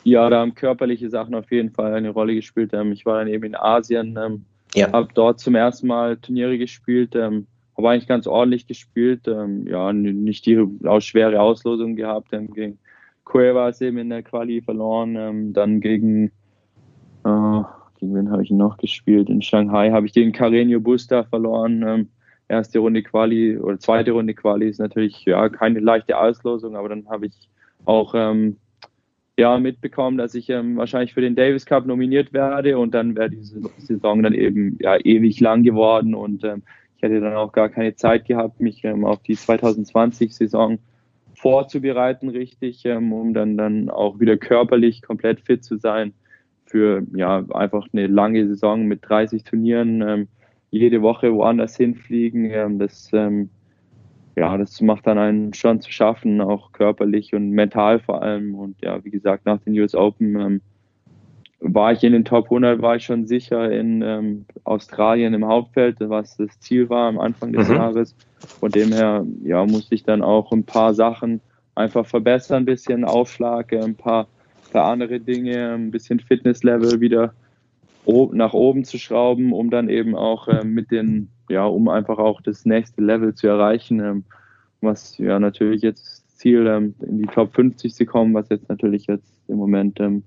[0.04, 2.74] Ja, da haben körperliche Sachen auf jeden Fall eine Rolle gespielt.
[2.74, 4.92] Ähm, ich war dann eben in Asien, ähm, ja.
[4.92, 7.46] habe dort zum ersten Mal Turniere gespielt, ähm,
[7.82, 9.28] habe eigentlich ganz ordentlich gespielt.
[9.28, 12.34] Ähm, ja, nicht die auch schwere Auslosung gehabt.
[12.34, 12.80] Ähm, gegen
[13.26, 15.16] Cuevas eben in der Quali verloren.
[15.16, 16.26] Ähm, dann gegen,
[17.24, 17.62] äh,
[18.00, 19.30] gegen wen habe ich noch gespielt?
[19.30, 21.84] In Shanghai habe ich gegen Carreño Busta verloren.
[21.86, 22.10] Ähm,
[22.48, 27.08] erste Runde Quali oder zweite Runde Quali ist natürlich ja keine leichte Auslosung, aber dann
[27.10, 27.50] habe ich
[27.86, 28.58] auch ähm,
[29.38, 33.30] ja, mitbekommen, dass ich ähm, wahrscheinlich für den Davis Cup nominiert werde und dann wäre
[33.30, 36.64] diese Saison dann eben ja, ewig lang geworden und ähm,
[37.02, 40.78] ich hätte dann auch gar keine Zeit gehabt, mich ähm, auf die 2020-Saison
[41.34, 46.14] vorzubereiten, richtig, ähm, um dann, dann auch wieder körperlich komplett fit zu sein
[46.66, 50.28] für ja einfach eine lange Saison mit 30 Turnieren, ähm,
[50.70, 52.52] jede Woche woanders hinfliegen.
[52.52, 58.22] Ähm, das ja, das macht dann einen schon zu schaffen, auch körperlich und mental vor
[58.22, 58.54] allem.
[58.54, 60.62] Und ja, wie gesagt, nach den US Open ähm,
[61.62, 65.98] war ich in den Top 100, war ich schon sicher in ähm, Australien im Hauptfeld,
[66.00, 67.76] was das Ziel war am Anfang des mhm.
[67.76, 68.16] Jahres.
[68.60, 71.40] Von dem her, ja, musste ich dann auch ein paar Sachen
[71.76, 74.28] einfach verbessern, ein bisschen Aufschlag, ein paar,
[74.72, 77.34] paar andere Dinge, ein bisschen Fitnesslevel wieder
[78.34, 82.42] nach oben zu schrauben, um dann eben auch äh, mit den ja, um einfach auch
[82.42, 84.24] das nächste Level zu erreichen, ähm,
[84.80, 88.70] was ja natürlich jetzt das Ziel ähm, in die Top 50 zu kommen, was jetzt
[88.70, 90.24] natürlich jetzt im Moment ähm,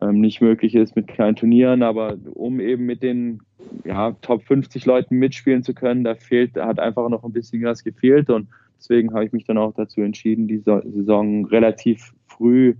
[0.00, 3.40] ähm, nicht möglich ist mit kleinen Turnieren, aber um eben mit den
[3.84, 7.84] ja, Top 50 Leuten mitspielen zu können, da fehlt, hat einfach noch ein bisschen was
[7.84, 12.74] gefehlt und deswegen habe ich mich dann auch dazu entschieden, die Saison relativ früh,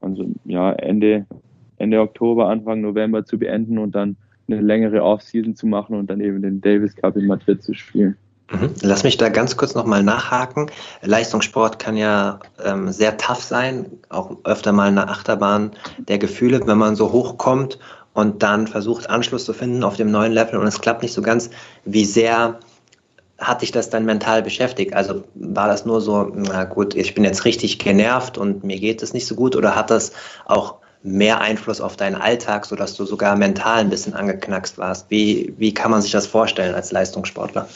[0.00, 1.26] also ja Ende
[1.78, 4.16] Ende Oktober, Anfang November zu beenden und dann
[4.48, 8.16] eine längere Offseason zu machen und dann eben den Davis Cup in Madrid zu spielen.
[8.50, 8.74] Mhm.
[8.80, 10.70] Lass mich da ganz kurz nochmal nachhaken.
[11.02, 16.78] Leistungssport kann ja ähm, sehr tough sein, auch öfter mal eine Achterbahn der Gefühle, wenn
[16.78, 17.78] man so hochkommt
[18.14, 21.20] und dann versucht, Anschluss zu finden auf dem neuen Level und es klappt nicht so
[21.20, 21.50] ganz.
[21.84, 22.58] Wie sehr
[23.38, 24.94] hat dich das dann mental beschäftigt?
[24.94, 29.02] Also war das nur so, na gut, ich bin jetzt richtig genervt und mir geht
[29.02, 30.12] es nicht so gut oder hat das
[30.46, 35.06] auch mehr Einfluss auf deinen Alltag, sodass du sogar mental ein bisschen angeknackst warst.
[35.10, 37.68] Wie, wie kann man sich das vorstellen als Leistungssportler?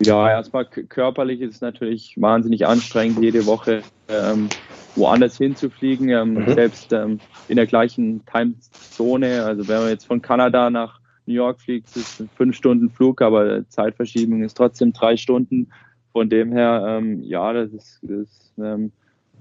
[0.00, 4.48] Ja, erstmal körperlich ist es natürlich wahnsinnig anstrengend, jede Woche ähm,
[4.96, 6.54] woanders hinzufliegen, ähm, mhm.
[6.54, 9.44] selbst ähm, in der gleichen Timezone.
[9.44, 13.22] Also wenn man jetzt von Kanada nach New York fliegt, ist es fünf Stunden Flug,
[13.22, 15.70] aber Zeitverschiebung ist trotzdem drei Stunden.
[16.12, 18.92] Von dem her, ähm, ja, das ist, das ähm,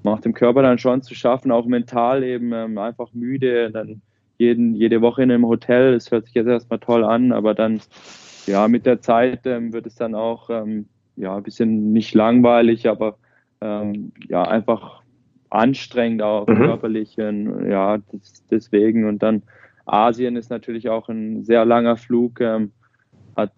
[0.03, 4.01] macht dem Körper dann schon zu schaffen, auch mental eben ähm, einfach müde, dann
[4.37, 5.93] jeden, jede Woche in einem Hotel.
[5.93, 7.81] Das hört sich jetzt erstmal toll an, aber dann
[8.47, 12.87] ja mit der Zeit ähm, wird es dann auch ähm, ja ein bisschen nicht langweilig,
[12.87, 13.17] aber
[13.61, 15.01] ähm, ja einfach
[15.49, 16.55] anstrengend auch mhm.
[16.55, 17.17] körperlich.
[17.17, 19.05] ja, das, deswegen.
[19.05, 19.43] Und dann
[19.85, 22.71] Asien ist natürlich auch ein sehr langer Flug, ähm,
[23.35, 23.51] hat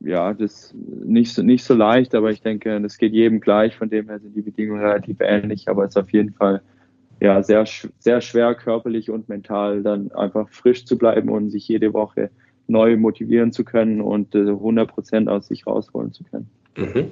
[0.00, 3.76] ja das nicht so, nicht so leicht, aber ich denke, das geht jedem gleich.
[3.76, 6.62] Von dem her sind die Bedingungen relativ ähnlich, aber es ist auf jeden Fall
[7.20, 7.64] ja sehr,
[7.98, 12.30] sehr schwer körperlich und mental dann einfach frisch zu bleiben und sich jede Woche
[12.66, 16.48] neu motivieren zu können und 100 äh, Prozent aus sich rausholen zu können.
[16.76, 17.10] Mhm.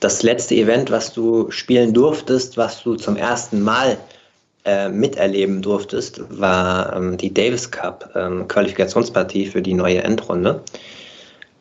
[0.00, 3.96] Das letzte Event, was du spielen durftest, was du zum ersten Mal
[4.64, 10.62] äh, miterleben durftest, war ähm, die Davis Cup ähm, Qualifikationspartie für die neue Endrunde.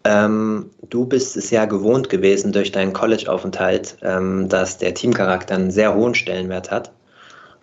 [0.03, 5.71] Ähm, du bist es ja gewohnt gewesen durch deinen College-Aufenthalt, ähm, dass der Teamcharakter einen
[5.71, 6.91] sehr hohen Stellenwert hat.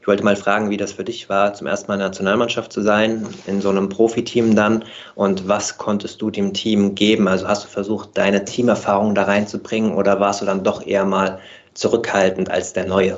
[0.04, 2.70] Ich wollte mal fragen, wie das für dich war, zum ersten Mal in der Nationalmannschaft
[2.70, 4.84] zu sein, in so einem Profiteam dann.
[5.14, 7.26] Und was konntest du dem Team geben?
[7.26, 11.38] Also hast du versucht, deine Teamerfahrung da reinzubringen oder warst du dann doch eher mal
[11.72, 13.16] zurückhaltend als der Neue?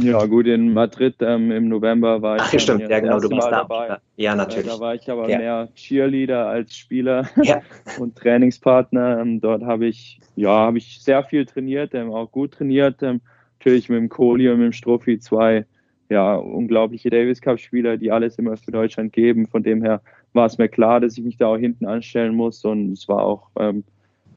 [0.00, 2.42] Ja, gut, in Madrid ähm, im November war ich.
[2.42, 3.58] Ach, stimmt, ja, genau, du warst da.
[3.58, 3.98] Dabei.
[4.16, 4.66] Ja, natürlich.
[4.66, 5.38] Da war ich aber ja.
[5.38, 7.62] mehr Cheerleader als Spieler ja.
[8.00, 9.20] und Trainingspartner.
[9.20, 13.04] Ähm, dort habe ich, ja, habe ich sehr viel trainiert, ähm, auch gut trainiert.
[13.04, 13.20] Ähm,
[13.60, 15.64] natürlich mit dem Kohli und mit dem Strophi zwei
[16.08, 19.46] ja, unglaubliche Davis Cup-Spieler, die alles immer für Deutschland geben.
[19.46, 20.00] Von dem her
[20.32, 23.22] war es mir klar, dass ich mich da auch hinten anstellen muss und es war
[23.22, 23.84] auch, ähm,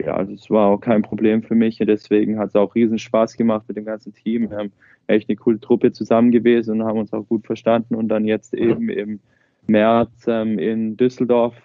[0.04, 3.00] ja, also es war auch kein Problem für mich und deswegen hat es auch riesen
[3.00, 4.50] Spaß gemacht mit dem ganzen Team.
[4.50, 4.72] Wir haben
[5.08, 8.54] echt eine coole Truppe zusammen gewesen und haben uns auch gut verstanden und dann jetzt
[8.54, 9.20] eben im
[9.68, 11.56] März ähm, in Düsseldorf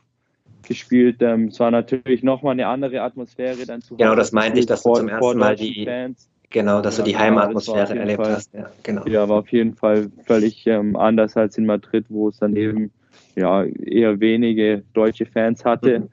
[0.66, 1.18] gespielt.
[1.20, 4.82] Ähm, es war natürlich nochmal eine andere Atmosphäre dann zu Genau, das meinte ich, dass
[4.82, 6.28] du zum ersten Mal die, Fans.
[6.54, 8.54] Genau, dass ja, du die Heimatatmosphäre erlebt Fall, hast.
[8.54, 9.04] Ja, genau.
[9.06, 12.92] ja, war auf jeden Fall völlig ähm, anders als in Madrid, wo es dann eben
[13.34, 15.98] ja, eher wenige deutsche Fans hatte.
[15.98, 16.08] Mhm.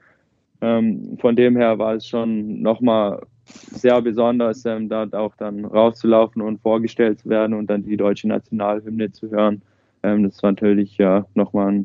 [0.60, 3.22] Ähm, von dem her war es schon nochmal
[3.70, 8.26] sehr besonders, ähm, da auch dann rauszulaufen und vorgestellt zu werden und dann die deutsche
[8.26, 9.62] Nationalhymne zu hören.
[10.02, 11.84] Ähm, das war natürlich ja nochmal eine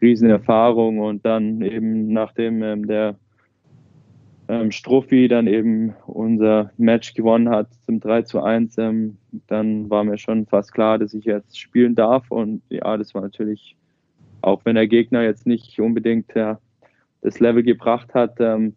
[0.00, 3.16] riesen Erfahrung und dann eben nachdem ähm, der
[4.50, 10.02] ähm, Strophi dann eben unser Match gewonnen hat zum 3 zu 1, ähm, dann war
[10.02, 12.30] mir schon fast klar, dass ich jetzt spielen darf.
[12.30, 13.76] Und ja, das war natürlich,
[14.42, 16.58] auch wenn der Gegner jetzt nicht unbedingt ja,
[17.22, 18.74] das Level gebracht hat, ähm,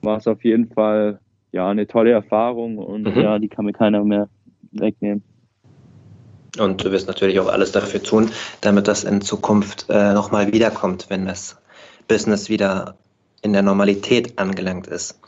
[0.00, 1.20] war es auf jeden Fall
[1.52, 3.20] ja eine tolle Erfahrung und mhm.
[3.20, 4.28] ja, die kann mir keiner mehr
[4.72, 5.22] wegnehmen.
[6.58, 8.30] Und du wirst natürlich auch alles dafür tun,
[8.60, 11.62] damit das in Zukunft äh, nochmal wiederkommt, wenn das
[12.08, 12.96] Business wieder
[13.42, 15.18] in der Normalität angelangt ist.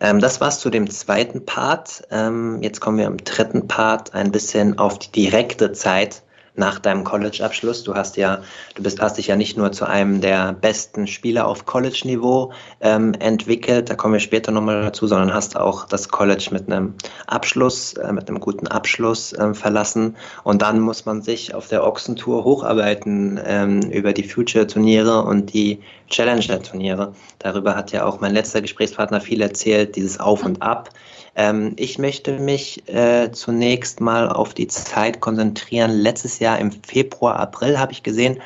[0.00, 2.04] Ähm, das war's zu dem zweiten Part.
[2.10, 6.22] Ähm, jetzt kommen wir im dritten Part ein bisschen auf die direkte Zeit
[6.54, 7.82] nach deinem College-Abschluss.
[7.82, 8.42] Du hast ja,
[8.74, 13.14] du bist, hast dich ja nicht nur zu einem der besten Spieler auf College-Niveau ähm,
[13.14, 16.94] entwickelt, da kommen wir später nochmal dazu, sondern hast auch das College mit einem
[17.26, 20.16] Abschluss, äh, mit einem guten Abschluss äh, verlassen.
[20.44, 25.80] Und dann muss man sich auf der Ochsentour hocharbeiten ähm, über die Future-Turniere und die
[26.10, 27.14] Challenger-Turniere.
[27.38, 30.90] Darüber hat ja auch mein letzter Gesprächspartner viel erzählt, dieses Auf und Ab.
[31.34, 35.90] Ähm, ich möchte mich äh, zunächst mal auf die Zeit konzentrieren.
[35.90, 38.40] Letztes Jahr im Februar, April habe ich gesehen,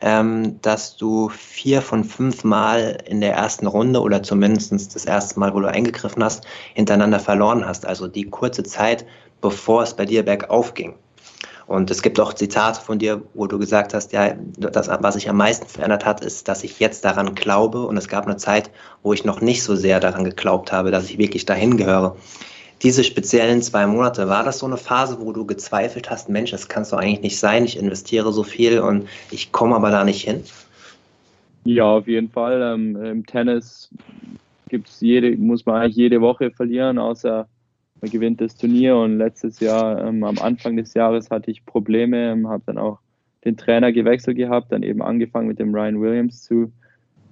[0.00, 5.38] ähm, dass du vier von fünf Mal in der ersten Runde oder zumindest das erste
[5.38, 7.86] Mal, wo du eingegriffen hast, hintereinander verloren hast.
[7.86, 9.06] Also die kurze Zeit,
[9.40, 10.94] bevor es bei dir bergauf ging.
[11.66, 15.28] Und es gibt auch Zitate von dir, wo du gesagt hast, ja, das, was sich
[15.28, 17.86] am meisten verändert hat, ist, dass ich jetzt daran glaube.
[17.86, 18.70] Und es gab eine Zeit,
[19.02, 22.16] wo ich noch nicht so sehr daran geglaubt habe, dass ich wirklich dahin gehöre.
[22.82, 26.68] Diese speziellen zwei Monate, war das so eine Phase, wo du gezweifelt hast, Mensch, das
[26.68, 30.02] kann es doch eigentlich nicht sein, ich investiere so viel und ich komme aber da
[30.02, 30.42] nicht hin?
[31.64, 32.60] Ja, auf jeden Fall.
[32.60, 33.88] Ähm, Im Tennis
[34.68, 37.46] gibt's jede, muss man eigentlich jede Woche verlieren, außer
[38.02, 42.32] man gewinnt das Turnier und letztes Jahr, ähm, am Anfang des Jahres hatte ich Probleme,
[42.32, 42.98] ähm, habe dann auch
[43.44, 46.72] den Trainer gewechselt gehabt, dann eben angefangen mit dem Ryan Williams zu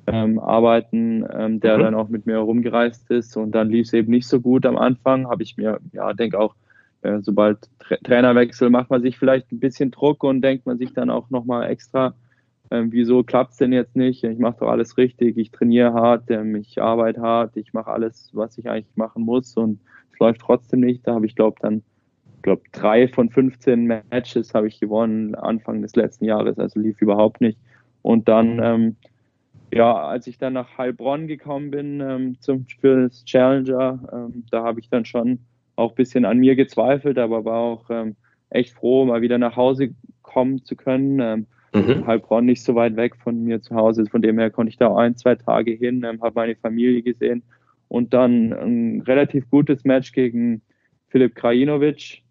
[0.06, 1.82] ähm, arbeiten, ähm, der mhm.
[1.82, 4.76] dann auch mit mir herumgereist ist und dann lief es eben nicht so gut am
[4.76, 6.54] Anfang, habe ich mir, ja, denke auch,
[7.02, 10.92] äh, sobald Tra Trainerwechsel macht man sich vielleicht ein bisschen Druck und denkt man sich
[10.92, 12.14] dann auch nochmal extra,
[12.70, 14.22] ähm, wieso klappt es denn jetzt nicht?
[14.22, 18.30] Ich mache doch alles richtig, ich trainiere hart, ähm, ich arbeite hart, ich mache alles,
[18.32, 19.80] was ich eigentlich machen muss und
[20.20, 21.06] läuft trotzdem nicht.
[21.06, 21.82] Da habe ich, glaube dann,
[22.42, 27.40] glaube drei von 15 Matches habe ich gewonnen Anfang des letzten Jahres, also lief überhaupt
[27.40, 27.58] nicht.
[28.02, 28.96] Und dann, ähm,
[29.72, 34.62] ja, als ich dann nach Heilbronn gekommen bin ähm, zum, für das Challenger, ähm, da
[34.62, 35.40] habe ich dann schon
[35.76, 38.16] auch ein bisschen an mir gezweifelt, aber war auch ähm,
[38.50, 41.20] echt froh, mal wieder nach Hause kommen zu können.
[41.20, 42.06] Ähm, mhm.
[42.06, 44.94] Heilbronn nicht so weit weg von mir zu Hause, von dem her konnte ich da
[44.96, 47.42] ein, zwei Tage hin, ähm, habe meine Familie gesehen
[47.90, 50.62] und dann ein relativ gutes Match gegen
[51.08, 52.22] Filip Krajinovic,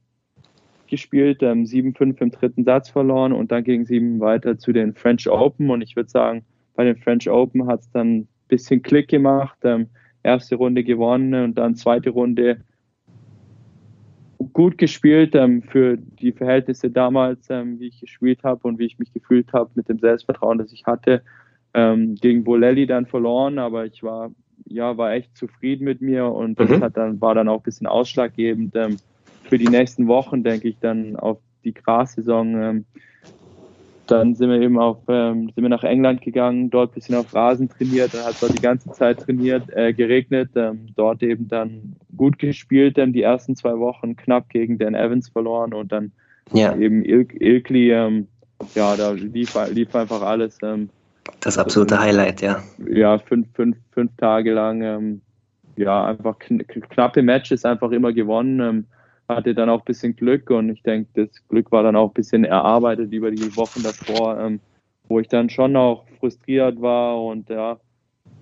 [0.88, 5.30] gespielt, ähm, 7-5 im dritten Satz verloren und dann es eben weiter zu den French
[5.30, 5.70] Open.
[5.70, 6.44] Und ich würde sagen,
[6.76, 9.60] bei den French Open hat es dann ein bisschen Klick gemacht.
[9.64, 9.88] Ähm,
[10.24, 12.62] erste Runde gewonnen und dann zweite Runde
[14.54, 18.98] gut gespielt ähm, für die Verhältnisse damals, ähm, wie ich gespielt habe und wie ich
[18.98, 21.22] mich gefühlt habe mit dem Selbstvertrauen, das ich hatte.
[21.74, 24.32] Ähm, gegen Bolelli dann verloren, aber ich war
[24.70, 26.82] ja war echt zufrieden mit mir und das mhm.
[26.82, 28.98] hat dann war dann auch ein bisschen ausschlaggebend ähm,
[29.44, 32.86] für die nächsten Wochen, denke ich, dann auf die Gras-Saison ähm,
[34.10, 37.34] dann sind wir eben auf, ähm, sind wir nach England gegangen, dort ein bisschen auf
[37.34, 41.48] Rasen trainiert, dann hat es dort die ganze Zeit trainiert, äh, geregnet, ähm, dort eben
[41.48, 46.12] dann gut gespielt, ähm, die ersten zwei Wochen knapp gegen Dan Evans verloren und dann
[46.54, 46.76] ja.
[46.76, 48.28] eben Il Ilkli, ähm,
[48.74, 50.58] ja, da lief, lief einfach alles.
[50.64, 50.90] Ähm,
[51.42, 52.62] das absolute Highlight, ja.
[52.90, 55.22] Ja, fünf, fünf, fünf Tage lang, ähm,
[55.76, 58.86] ja, einfach kn knappe Matches einfach immer gewonnen ähm,
[59.30, 62.14] hatte dann auch ein bisschen Glück und ich denke, das Glück war dann auch ein
[62.14, 64.60] bisschen erarbeitet über die Wochen davor, ähm,
[65.08, 67.80] wo ich dann schon auch frustriert war und ja,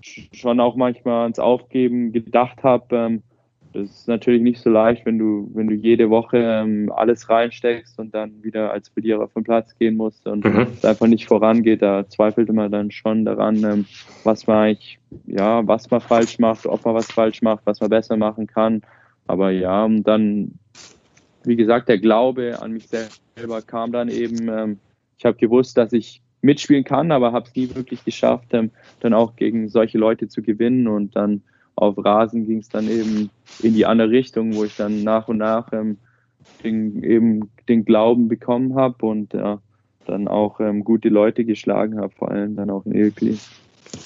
[0.01, 3.19] schon auch manchmal ans Aufgeben gedacht habe.
[3.74, 7.99] Das ist natürlich nicht so leicht, wenn du, wenn du jede Woche ähm, alles reinsteckst
[7.99, 10.68] und dann wieder als Verlierer vom Platz gehen musst und mhm.
[10.74, 11.82] es einfach nicht vorangeht.
[11.82, 13.86] Da zweifelte man dann schon daran, ähm,
[14.24, 17.89] was man eigentlich, ja, was man falsch macht, ob man was falsch macht, was man
[17.89, 18.82] besser machen kann.
[19.28, 20.53] Aber ja, und dann
[21.47, 24.49] wie gesagt, der Glaube an mich selber kam dann eben.
[24.49, 24.80] Ähm,
[25.18, 29.13] ich habe gewusst, dass ich mitspielen kann, aber habe es nie wirklich geschafft, ähm, dann
[29.13, 30.88] auch gegen solche Leute zu gewinnen.
[30.88, 31.41] Und dann
[31.78, 33.30] auf Rasen ging es dann eben
[33.61, 35.97] in die andere Richtung, wo ich dann nach und nach ähm,
[36.63, 39.59] den, eben den Glauben bekommen habe und ja,
[40.05, 43.38] dann auch ähm, gute Leute geschlagen habe, vor allem dann auch in Ilkli.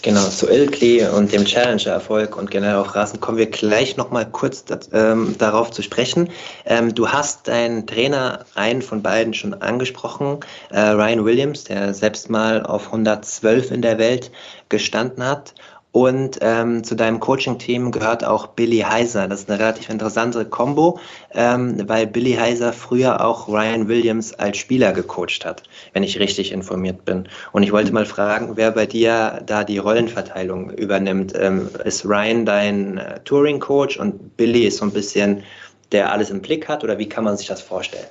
[0.03, 4.65] Genau, zu Ilkley und dem Challenger-Erfolg und generell auch Rasen kommen wir gleich nochmal kurz
[4.93, 6.29] ähm, darauf zu sprechen.
[6.65, 12.29] Ähm, du hast deinen Trainer, einen von beiden schon angesprochen, äh, Ryan Williams, der selbst
[12.29, 14.31] mal auf 112 in der Welt
[14.69, 15.53] gestanden hat
[15.93, 19.27] und ähm, zu deinem Coaching-Team gehört auch Billy Heiser.
[19.27, 20.99] Das ist eine relativ interessante Combo,
[21.33, 26.53] ähm, weil Billy Heiser früher auch Ryan Williams als Spieler gecoacht hat, wenn ich richtig
[26.53, 27.27] informiert bin.
[27.51, 31.33] Und ich wollte mal fragen, wer bei dir da die Rollenverteilung übernimmt.
[31.37, 35.43] Ähm, ist Ryan dein äh, Touring-Coach und Billy ist so ein bisschen
[35.91, 38.07] der alles im Blick hat oder wie kann man sich das vorstellen?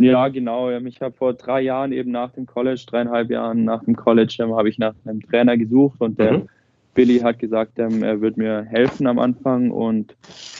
[0.00, 0.70] Ja, genau.
[0.70, 4.56] Ich habe vor drei Jahren eben nach dem College, dreieinhalb Jahren nach dem College, ähm,
[4.56, 6.48] habe ich nach einem Trainer gesucht und der mhm
[6.94, 10.14] Billy hat gesagt, ähm, er wird mir helfen am Anfang und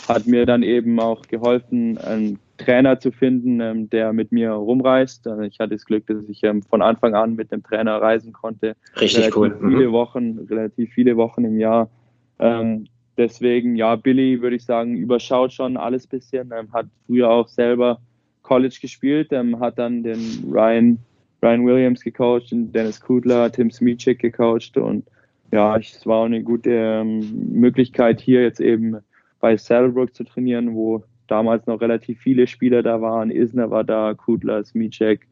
[0.08, 5.26] hat mir dann eben auch geholfen, einen Trainer zu finden, ähm, der mit mir rumreist.
[5.26, 8.32] Also ich hatte das Glück, dass ich ähm, von Anfang an mit dem Trainer reisen
[8.32, 8.76] konnte.
[9.00, 9.56] Richtig relativ cool.
[9.60, 9.92] Viele mhm.
[9.92, 11.90] Wochen, relativ viele Wochen im Jahr.
[12.38, 16.50] Ähm, deswegen, ja, Billy würde ich sagen, überschaut schon alles bisschen.
[16.56, 18.00] Ähm, hat früher auch selber
[18.42, 20.20] College gespielt, ähm, hat dann den
[20.50, 20.98] Ryan,
[21.42, 25.04] Ryan Williams gecoacht, den Dennis Kudler, Tim Smichik gecoacht und
[25.52, 28.96] ja, es war eine gute ähm, Möglichkeit, hier jetzt eben
[29.38, 33.30] bei Saddlebrook zu trainieren, wo damals noch relativ viele Spieler da waren.
[33.30, 35.28] Isner war da, Kudler, Smicek,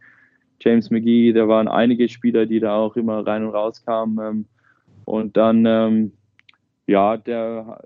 [0.60, 4.18] James McGee, da waren einige Spieler, die da auch immer rein und raus kamen.
[4.18, 4.44] Ähm,
[5.06, 6.12] und dann, ähm,
[6.86, 7.80] ja, der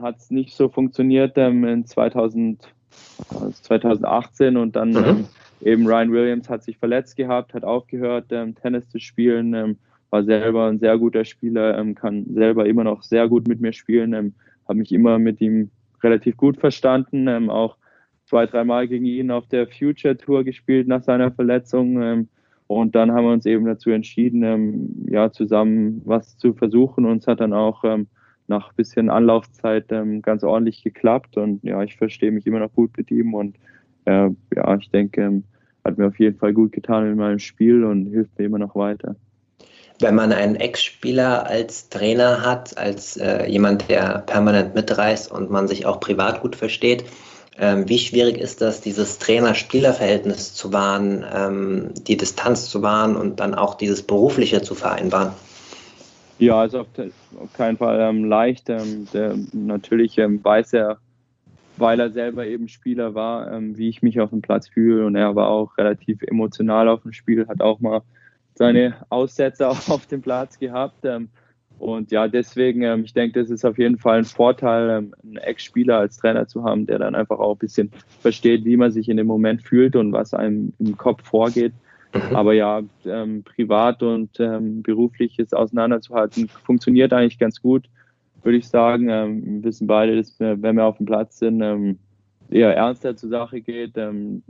[0.00, 2.72] hat es nicht so funktioniert in 2000,
[3.62, 5.26] 2018 und dann mhm.
[5.62, 9.76] eben Ryan Williams hat sich verletzt gehabt, hat aufgehört, Tennis zu spielen.
[10.10, 13.72] War selber ein sehr guter Spieler, ähm, kann selber immer noch sehr gut mit mir
[13.72, 14.34] spielen, ähm,
[14.66, 15.70] habe mich immer mit ihm
[16.02, 17.76] relativ gut verstanden, ähm, auch
[18.24, 22.02] zwei, dreimal gegen ihn auf der Future Tour gespielt nach seiner Verletzung.
[22.02, 22.28] Ähm,
[22.66, 27.04] und dann haben wir uns eben dazu entschieden, ähm, ja, zusammen was zu versuchen.
[27.04, 28.06] Und es hat dann auch ähm,
[28.46, 29.88] nach ein bisschen Anlaufzeit
[30.22, 31.36] ganz ordentlich geklappt.
[31.36, 33.34] Und ja, ich verstehe mich immer noch gut mit ihm.
[33.34, 33.56] Und
[34.06, 35.42] äh, ja, ich denke,
[35.84, 38.74] hat mir auf jeden Fall gut getan in meinem Spiel und hilft mir immer noch
[38.74, 39.14] weiter
[40.02, 45.68] wenn man einen Ex-Spieler als Trainer hat, als äh, jemand, der permanent mitreist und man
[45.68, 47.04] sich auch privat gut versteht,
[47.58, 53.40] ähm, wie schwierig ist das, dieses Trainer-Spieler-Verhältnis zu wahren, ähm, die Distanz zu wahren und
[53.40, 55.32] dann auch dieses Berufliche zu vereinbaren?
[56.38, 56.86] Ja, also auf,
[57.38, 58.70] auf keinen Fall ähm, leicht.
[58.70, 60.98] Ähm, der, natürlich ähm, weiß er,
[61.76, 65.16] weil er selber eben Spieler war, ähm, wie ich mich auf dem Platz fühle und
[65.16, 68.00] er war auch relativ emotional auf dem Spiel, hat auch mal
[68.60, 71.04] seine Aussetzer auf dem Platz gehabt.
[71.04, 71.30] Ähm,
[71.78, 75.38] und ja, deswegen, ähm, ich denke, das ist auf jeden Fall ein Vorteil, ähm, einen
[75.38, 77.90] Ex-Spieler als Trainer zu haben, der dann einfach auch ein bisschen
[78.20, 81.72] versteht, wie man sich in dem Moment fühlt und was einem im Kopf vorgeht.
[82.12, 82.36] Mhm.
[82.36, 87.88] Aber ja, ähm, privat und ähm, berufliches auseinanderzuhalten, funktioniert eigentlich ganz gut,
[88.42, 89.08] würde ich sagen.
[89.08, 91.62] Ähm, wir wissen beide, dass wir, wenn wir auf dem Platz sind,
[92.50, 94.42] eher ernster zur Sache geht, dann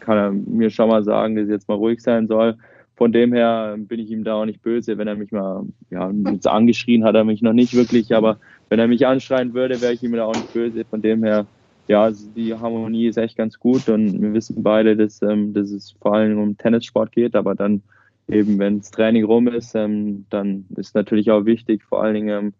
[0.00, 2.56] kann er mir schon mal sagen, dass ich jetzt mal ruhig sein soll.
[2.96, 6.10] Von dem her bin ich ihm da auch nicht böse, wenn er mich mal, ja,
[6.32, 8.38] jetzt angeschrien hat er mich noch nicht wirklich, aber
[8.68, 10.84] wenn er mich anschreien würde, wäre ich ihm da auch nicht böse.
[10.84, 11.46] Von dem her,
[11.88, 15.70] ja, also die Harmonie ist echt ganz gut und wir wissen beide, dass, ähm, dass
[15.70, 17.82] es vor allem um Tennissport geht, aber dann
[18.28, 22.28] eben, wenn das Training rum ist, ähm, dann ist natürlich auch wichtig, vor allen Dingen
[22.28, 22.54] ähm,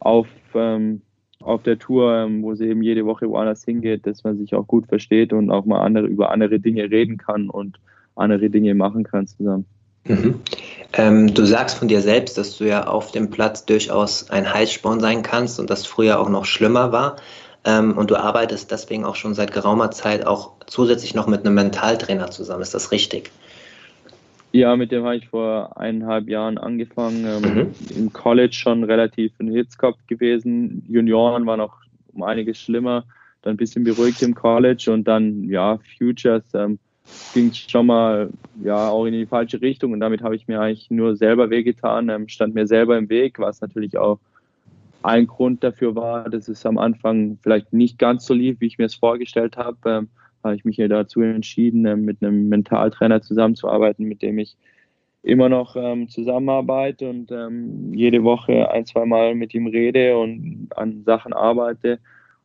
[0.00, 0.28] auf,
[1.44, 4.66] auf der Tour, ähm, wo sie eben jede Woche woanders hingeht, dass man sich auch
[4.66, 7.78] gut versteht und auch mal andere, über andere Dinge reden kann und
[8.16, 9.66] andere Dinge machen kann zusammen.
[10.06, 10.40] Mhm.
[10.92, 15.00] Ähm, du sagst von dir selbst, dass du ja auf dem Platz durchaus ein Heißsporn
[15.00, 17.16] sein kannst und das früher auch noch schlimmer war.
[17.64, 21.54] Ähm, und du arbeitest deswegen auch schon seit geraumer Zeit auch zusätzlich noch mit einem
[21.54, 22.62] Mentaltrainer zusammen.
[22.62, 23.30] Ist das richtig?
[24.54, 27.26] Ja, mit dem habe ich vor eineinhalb Jahren angefangen.
[27.26, 27.74] Ähm, mhm.
[27.96, 30.84] Im College schon relativ ein Hitzkopf gewesen.
[30.88, 31.80] Junioren waren noch
[32.12, 33.04] um einiges schlimmer.
[33.42, 36.78] Dann ein bisschen beruhigt im College und dann, ja, Futures ähm,
[37.34, 38.30] ging schon mal,
[38.62, 39.90] ja, auch in die falsche Richtung.
[39.90, 43.40] Und damit habe ich mir eigentlich nur selber wehgetan, ähm, stand mir selber im Weg,
[43.40, 44.20] was natürlich auch
[45.02, 48.78] ein Grund dafür war, dass es am Anfang vielleicht nicht ganz so lief, wie ich
[48.78, 49.78] mir es vorgestellt habe.
[49.84, 50.08] Ähm,
[50.44, 54.56] habe ich mich hier dazu entschieden, ähm, mit einem Mentaltrainer zusammenzuarbeiten, mit dem ich
[55.22, 60.68] immer noch ähm, zusammenarbeite und ähm, jede Woche ein, zwei Mal mit ihm rede und
[60.76, 61.98] an Sachen arbeite.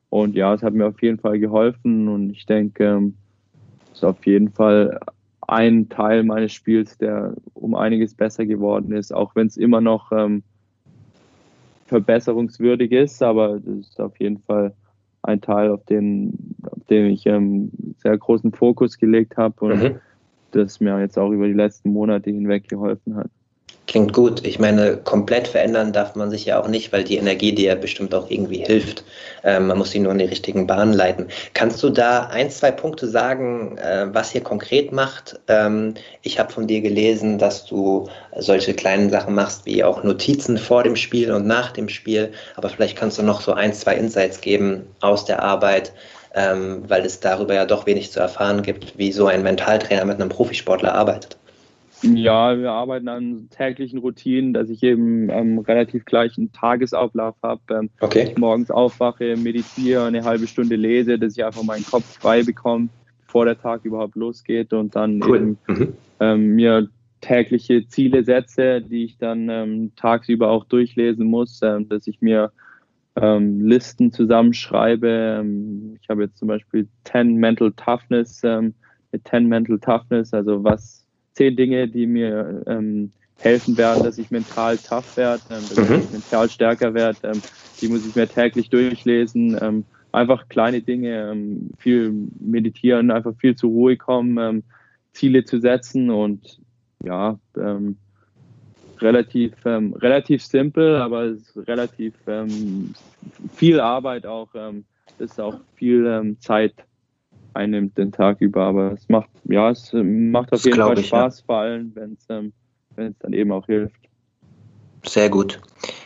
[0.10, 3.16] Und ja, es hat mir auf jeden Fall geholfen und ich denke, ähm,
[3.92, 5.00] es ist auf jeden Fall
[5.42, 10.12] ein Teil meines Spiels, der um einiges besser geworden ist, auch wenn es immer noch
[10.12, 10.44] ähm,
[11.88, 14.74] verbesserungswürdig ist, aber es ist auf jeden Fall
[15.22, 19.96] ein Teil, auf den, auf den ich ähm, sehr großen Fokus gelegt habe und mhm.
[20.52, 23.30] das mir jetzt auch über die letzten Monate hinweg geholfen hat.
[23.90, 24.46] Klingt gut.
[24.46, 28.14] Ich meine, komplett verändern darf man sich ja auch nicht, weil die Energie dir bestimmt
[28.14, 29.04] auch irgendwie hilft.
[29.44, 31.26] Ähm, man muss sie nur in die richtigen Bahnen leiten.
[31.56, 35.40] Kannst du da ein, zwei Punkte sagen, äh, was ihr konkret macht?
[35.48, 40.60] Ähm, ich habe von dir gelesen, dass du solche kleinen Sachen machst, wie auch Notizen
[40.60, 42.32] vor dem Spiel und nach dem Spiel.
[42.58, 45.94] Aber vielleicht kannst du noch so ein, zwei Insights geben aus der Arbeit,
[46.36, 50.22] ähm, weil es darüber ja doch wenig zu erfahren gibt, wie so ein Mentaltrainer mit
[50.22, 51.39] einem Profisportler arbeitet.
[52.02, 57.62] Ja, wir arbeiten an täglichen Routinen, dass ich eben ähm, relativ gleichen Tagesablauf habe.
[57.72, 58.30] Ähm, okay.
[58.30, 62.90] Ich morgens aufwache, meditiere, eine halbe Stunde lese, dass ich einfach meinen Kopf frei bekomme,
[63.26, 65.38] bevor der Tag überhaupt losgeht und dann cool.
[65.38, 65.94] eben mhm.
[66.20, 66.88] ähm, mir
[67.22, 72.54] tägliche Ziele setze, die ich dann ähm, tagsüber auch durchlesen muss, ähm, dass ich mir
[73.18, 75.46] ähm, Listen zusammenschreibe.
[76.02, 78.42] ich habe jetzt zum Beispiel 10 Mental Toughness,
[79.12, 81.06] mit 10 Mental Toughness, also was
[81.40, 85.96] zehn Dinge, die mir ähm, helfen werden, dass ich mental tough werde, ähm, dass mhm.
[85.96, 87.20] ich mental stärker werde.
[87.24, 87.42] Ähm,
[87.80, 89.58] die muss ich mir täglich durchlesen.
[89.62, 94.64] Ähm, einfach kleine Dinge, ähm, viel meditieren, einfach viel zur Ruhe kommen, ähm,
[95.14, 96.60] Ziele zu setzen und
[97.06, 97.96] ja, ähm,
[99.00, 102.94] relativ, ähm, relativ simpel, aber es ist relativ ähm,
[103.56, 104.50] viel Arbeit auch.
[104.56, 104.84] Ähm,
[105.20, 106.74] ist auch viel ähm, Zeit
[107.54, 108.64] einnimmt den Tag über.
[108.64, 111.46] Aber es macht, ja, es äh, macht auf das jeden Fall ich, Spaß, ja.
[111.46, 112.54] vor allem, wenn es ähm,
[112.96, 113.96] dann eben auch hilft.
[115.06, 115.62] Sehr gut.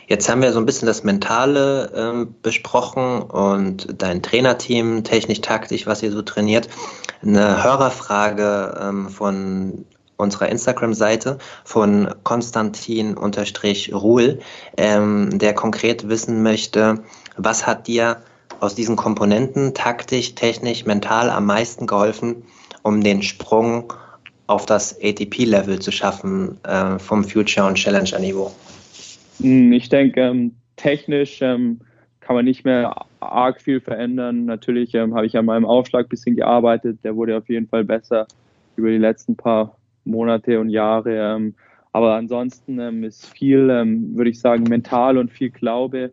[0.06, 5.86] Jetzt haben wir so ein bisschen das Mentale ähm, besprochen und dein Trainerteam, technisch, taktisch,
[5.86, 6.68] was ihr so trainiert.
[7.22, 9.84] Eine Hörerfrage ähm, von
[10.16, 14.38] unserer Instagram-Seite von Konstantin-Ruhl,
[14.76, 17.02] ähm, der konkret wissen möchte,
[17.36, 18.18] was hat dir
[18.60, 22.42] aus diesen Komponenten taktisch, technisch, mental am meisten geholfen,
[22.82, 23.92] um den Sprung
[24.46, 28.50] auf das ATP-Level zu schaffen äh, vom Future- und Challenger-Niveau?
[29.40, 31.80] Hm, ich denke, ähm, technisch ähm,
[32.20, 34.44] kann man nicht mehr arg viel verändern.
[34.44, 36.98] Natürlich ähm, habe ich an meinem Aufschlag ein bisschen gearbeitet.
[37.04, 38.26] Der wurde auf jeden Fall besser
[38.76, 41.36] über die letzten paar Monate und Jahre.
[41.36, 41.54] Ähm,
[41.92, 46.12] aber ansonsten ähm, ist viel, ähm, würde ich sagen, mental und viel Glaube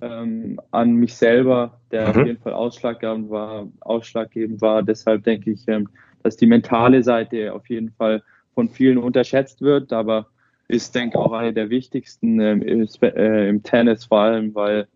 [0.00, 2.08] ähm, an mich selber, der mhm.
[2.08, 4.82] auf jeden Fall ausschlaggebend war, ausschlaggebend war.
[4.82, 5.88] Deshalb denke ich, ähm,
[6.22, 8.22] dass die mentale Seite auf jeden Fall
[8.54, 10.26] von vielen unterschätzt wird, aber
[10.68, 14.88] ist, denke ich, auch eine der wichtigsten ähm, ist, äh, im Tennis vor allem, weil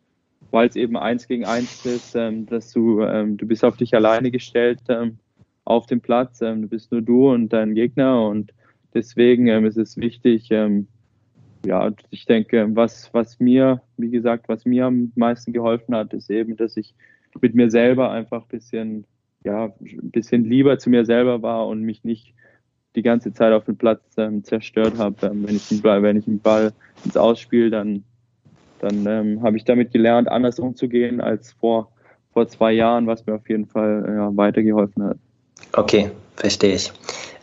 [0.52, 3.94] weil es eben eins gegen eins ist, ähm, dass du ähm, du bist auf dich
[3.94, 5.18] alleine gestellt ähm,
[5.64, 8.52] auf dem Platz, du bist nur du und dein Gegner und
[8.92, 10.88] deswegen ist es wichtig, ähm,
[11.64, 16.30] ja, ich denke, was, was mir, wie gesagt, was mir am meisten geholfen hat, ist
[16.30, 16.94] eben, dass ich
[17.40, 19.04] mit mir selber einfach ein bisschen,
[19.44, 22.34] ja, ein bisschen lieber zu mir selber war und mich nicht
[22.96, 25.26] die ganze Zeit auf dem Platz ähm, zerstört habe.
[25.26, 26.72] Ähm, wenn, ich den Ball, wenn ich den Ball
[27.04, 28.04] ins Ausspiel, dann,
[28.80, 31.92] dann ähm, habe ich damit gelernt, anders umzugehen als vor,
[32.32, 35.18] vor zwei Jahren, was mir auf jeden Fall ja, weitergeholfen hat.
[35.72, 36.92] Okay, verstehe ich.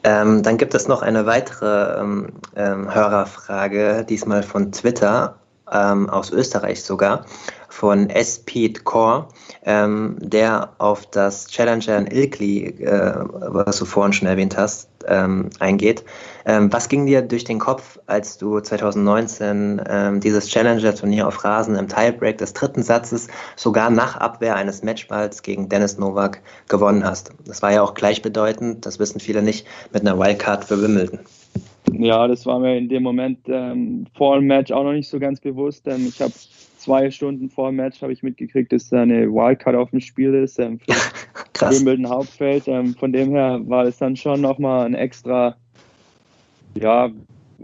[0.03, 5.35] Ähm, dann gibt es noch eine weitere ähm, ähm, Hörerfrage, diesmal von Twitter,
[5.71, 7.25] ähm, aus Österreich sogar,
[7.69, 8.39] von S.
[8.39, 9.27] Pete Core,
[9.65, 15.49] ähm, der auf das Challenger in Ilkley, äh, was du vorhin schon erwähnt hast, ähm,
[15.59, 16.03] eingeht.
[16.45, 21.75] Ähm, was ging dir durch den Kopf, als du 2019 ähm, dieses Challenger-Turnier auf Rasen
[21.75, 27.31] im Tiebreak des dritten Satzes sogar nach Abwehr eines Matchballs gegen Dennis Novak gewonnen hast?
[27.45, 31.19] Das war ja auch gleichbedeutend, das wissen viele nicht, mit einer Wildcard für Wimbledon.
[31.93, 35.19] Ja, das war mir in dem Moment ähm, vor dem Match auch noch nicht so
[35.19, 35.87] ganz bewusst.
[35.87, 36.33] Ich habe
[36.87, 40.33] zwei Stunden vor dem Match habe ich mitgekriegt, dass da eine Wildcard auf dem Spiel
[40.33, 40.95] ist ähm, für
[41.51, 41.77] Krass.
[41.77, 42.65] Wimbledon Hauptfeld.
[42.67, 45.57] Ähm, von dem her war es dann schon nochmal ein extra
[46.79, 47.11] ja,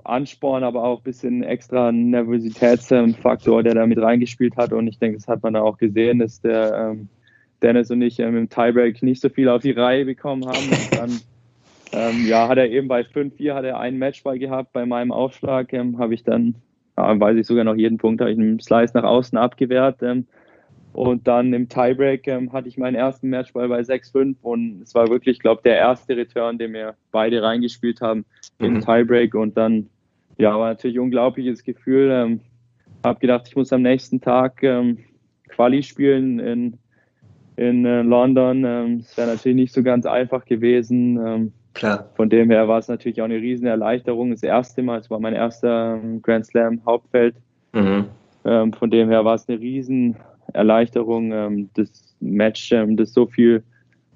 [0.04, 4.74] Ansporn, aber auch ein bisschen extra Nervositätsfaktor, der da mit reingespielt hat.
[4.74, 7.08] Und ich denke, das hat man da auch gesehen, dass der ähm,
[7.62, 10.70] Dennis und ich ähm, im Tiebreak nicht so viel auf die Reihe bekommen haben.
[10.70, 11.12] Und dann
[11.94, 14.74] ähm, ja, hat er eben bei 5-4 hat er einen Matchball gehabt.
[14.74, 16.56] Bei meinem Aufschlag ähm, habe ich dann,
[16.98, 20.02] ja, weiß ich sogar noch jeden Punkt, habe ich einen Slice nach außen abgewehrt.
[20.02, 20.28] Ähm,
[20.94, 25.10] und dann im Tiebreak ähm, hatte ich meinen ersten Matchball bei 6-5 und es war
[25.10, 28.26] wirklich, glaube ich, der erste Return, den wir beide reingespielt haben
[28.60, 28.66] mhm.
[28.66, 29.34] im Tiebreak.
[29.34, 29.90] Und dann,
[30.38, 32.12] ja, war natürlich ein unglaubliches Gefühl.
[32.12, 32.42] Ähm,
[33.04, 35.00] habe gedacht, ich muss am nächsten Tag ähm,
[35.50, 36.78] Quali spielen in,
[37.56, 38.64] in äh, London.
[38.64, 41.52] Ähm, es wäre natürlich nicht so ganz einfach gewesen.
[41.74, 42.10] Klar.
[42.16, 44.32] Von dem her war es natürlich auch eine riesen Erleichterung.
[44.32, 47.36] Das erste Mal, es war mein erster ähm, Grand Slam Hauptfeld.
[47.74, 48.06] Mhm.
[48.46, 50.16] Ähm, von dem her war es eine riesen
[50.52, 53.64] Erleichterung, ähm, das Match, ähm, das so viel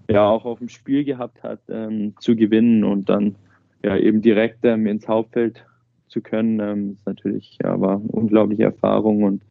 [0.10, 3.36] ja auch auf dem Spiel gehabt hat, ähm, zu gewinnen und dann
[3.84, 5.66] ja eben direkt ähm, ins Hauptfeld
[6.08, 9.42] zu können, ist natürlich ja war eine unglaubliche Erfahrung und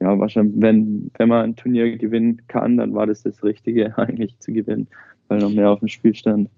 [0.00, 4.38] ja wahrscheinlich wenn wenn man ein Turnier gewinnen kann, dann war das das Richtige eigentlich
[4.38, 4.86] zu gewinnen,
[5.28, 6.48] weil noch mehr auf dem Spiel stand.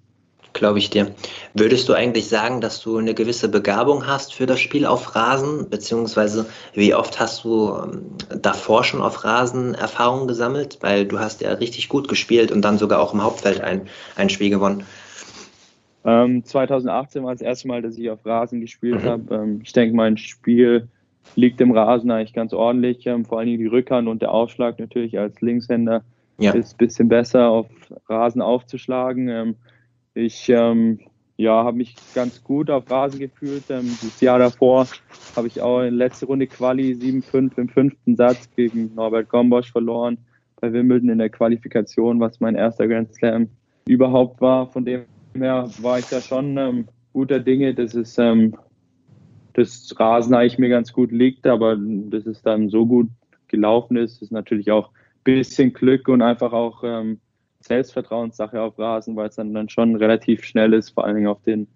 [0.57, 1.09] Glaube ich dir.
[1.53, 5.69] Würdest du eigentlich sagen, dass du eine gewisse Begabung hast für das Spiel auf Rasen?
[5.69, 8.03] Beziehungsweise wie oft hast du ähm,
[8.41, 10.79] davor schon auf Rasen Erfahrungen gesammelt?
[10.81, 13.83] Weil du hast ja richtig gut gespielt und dann sogar auch im Hauptfeld ein,
[14.17, 14.85] ein Spiel gewonnen.
[16.07, 19.09] Ähm, 2018 war das erste Mal, dass ich auf Rasen gespielt mhm.
[19.09, 19.35] habe.
[19.35, 20.89] Ähm, ich denke, mein Spiel
[21.35, 23.07] liegt im Rasen eigentlich ganz ordentlich.
[23.07, 26.03] Ähm, vor allem die Rückhand und der Aufschlag natürlich als Linkshänder
[26.39, 26.53] ja.
[26.53, 27.67] ist ein bisschen besser auf
[28.09, 29.55] Rasen aufzuschlagen.
[30.17, 30.99] Ich ähm,
[31.37, 33.64] ja, habe mich ganz gut auf Rasen gefühlt.
[33.69, 34.87] Ähm, das Jahr davor
[35.37, 40.17] habe ich auch in letzte Runde Quali 7-5 im fünften Satz gegen Norbert Gombosch verloren
[40.59, 43.51] bei Wimbledon in der Qualifikation, was mein erster Grand Slam
[43.87, 44.69] überhaupt war.
[44.69, 45.05] Von dem
[45.35, 48.57] her war ich da schon ähm, guter Dinge, dass es ähm,
[49.53, 53.09] das Rasen eigentlich mir ganz gut liegt, aber dass es dann so gut
[53.49, 57.21] gelaufen ist, ist natürlich auch ein bisschen Glück und einfach auch ähm,
[57.61, 61.43] Selbstvertrauenssache auf Rasen, weil es dann, dann schon relativ schnell ist, vor allen Dingen auf
[61.43, 61.67] den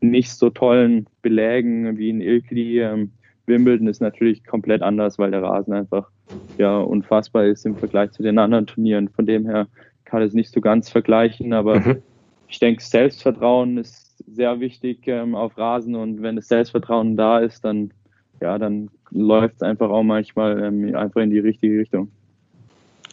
[0.00, 2.80] nicht so tollen Belägen wie in Ilkley.
[2.80, 3.10] Ähm,
[3.46, 6.10] Wimbledon ist natürlich komplett anders, weil der Rasen einfach
[6.58, 9.08] ja unfassbar ist im Vergleich zu den anderen Turnieren.
[9.08, 9.66] Von dem her
[10.04, 12.02] kann es nicht so ganz vergleichen, aber mhm.
[12.48, 17.64] ich denke, Selbstvertrauen ist sehr wichtig ähm, auf Rasen und wenn das Selbstvertrauen da ist,
[17.64, 17.92] dann
[18.40, 22.10] ja, dann läuft es einfach auch manchmal ähm, einfach in die richtige Richtung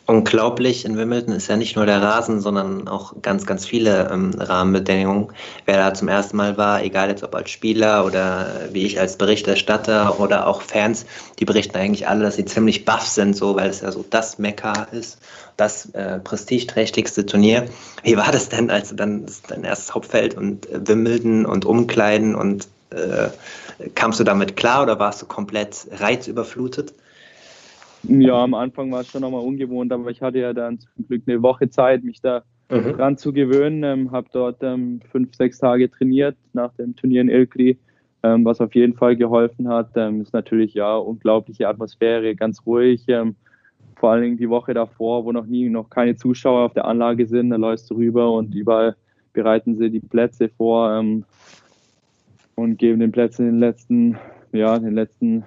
[0.06, 0.86] unglaublich.
[0.86, 5.30] In Wimbledon ist ja nicht nur der Rasen, sondern auch ganz, ganz viele ähm, Rahmenbedingungen.
[5.66, 9.18] Wer da zum ersten Mal war, egal jetzt ob als Spieler oder wie ich als
[9.18, 11.06] Berichterstatter oder auch Fans,
[11.40, 14.38] die berichten eigentlich alle, dass sie ziemlich baff sind, so, weil es ja so das
[14.38, 15.18] Mekka ist,
[15.58, 17.66] das äh, prestigeträchtigste Turnier.
[18.04, 22.36] Wie war das denn, als du dann dein erstes Hauptfeld und äh, Wimbledon und Umkleiden
[22.36, 23.30] und äh,
[23.96, 26.94] kamst du damit klar oder warst du komplett reizüberflutet?
[28.08, 31.24] Ja, am Anfang war es schon nochmal ungewohnt, aber ich hatte ja dann zum Glück
[31.28, 32.94] eine Woche Zeit, mich da mhm.
[32.94, 33.84] dran zu gewöhnen.
[33.84, 37.78] Ähm, habe dort ähm, fünf, sechs Tage trainiert nach dem Turnier in Ilkley,
[38.24, 39.92] ähm, was auf jeden Fall geholfen hat.
[39.96, 43.04] Ähm, ist natürlich ja unglaubliche Atmosphäre, ganz ruhig.
[43.08, 43.36] Ähm,
[43.96, 47.26] vor allen Dingen die Woche davor, wo noch nie noch keine Zuschauer auf der Anlage
[47.28, 48.96] sind, da läufst du rüber und überall
[49.34, 51.24] bereiten sie die Plätze vor ähm,
[52.56, 54.18] und geben den Plätzen den letzten,
[54.52, 55.44] ja, den letzten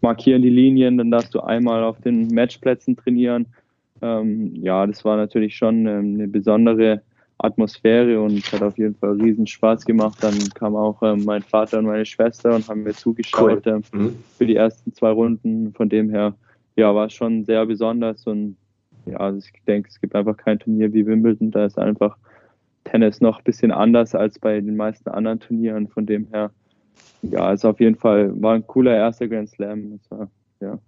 [0.00, 3.46] markieren die Linien, dann darfst du einmal auf den Matchplätzen trainieren.
[4.02, 7.02] Ähm, ja, das war natürlich schon ähm, eine besondere
[7.38, 10.18] Atmosphäre und hat auf jeden Fall riesen Spaß gemacht.
[10.20, 13.82] Dann kam auch ähm, mein Vater und meine Schwester und haben mir zugeschaut cool.
[13.92, 14.16] Ähm, mhm.
[14.38, 15.72] für die ersten zwei Runden.
[15.72, 16.34] Von dem her,
[16.76, 18.56] ja, war es schon sehr besonders und
[19.06, 21.50] ja, also ich denke, es gibt einfach kein Turnier wie Wimbledon.
[21.50, 22.16] Da ist einfach
[22.84, 25.88] Tennis noch ein bisschen anders als bei den meisten anderen Turnieren.
[25.88, 26.50] Von dem her,
[27.22, 30.00] ja, ist auf jeden Fall, war ein cooler erster Grand Slam.
[30.10, 30.28] War,
[30.60, 30.78] ja,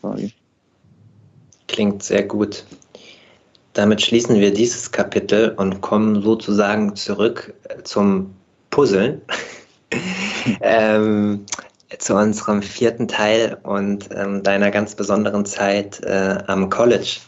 [0.00, 0.30] Frage.
[1.66, 2.64] klingt sehr gut.
[3.72, 7.54] Damit schließen wir dieses Kapitel und kommen sozusagen zurück
[7.84, 8.34] zum
[8.70, 9.20] Puzzeln.
[10.60, 11.44] ähm,
[11.98, 17.20] zu unserem vierten Teil und ähm, deiner ganz besonderen Zeit äh, am College.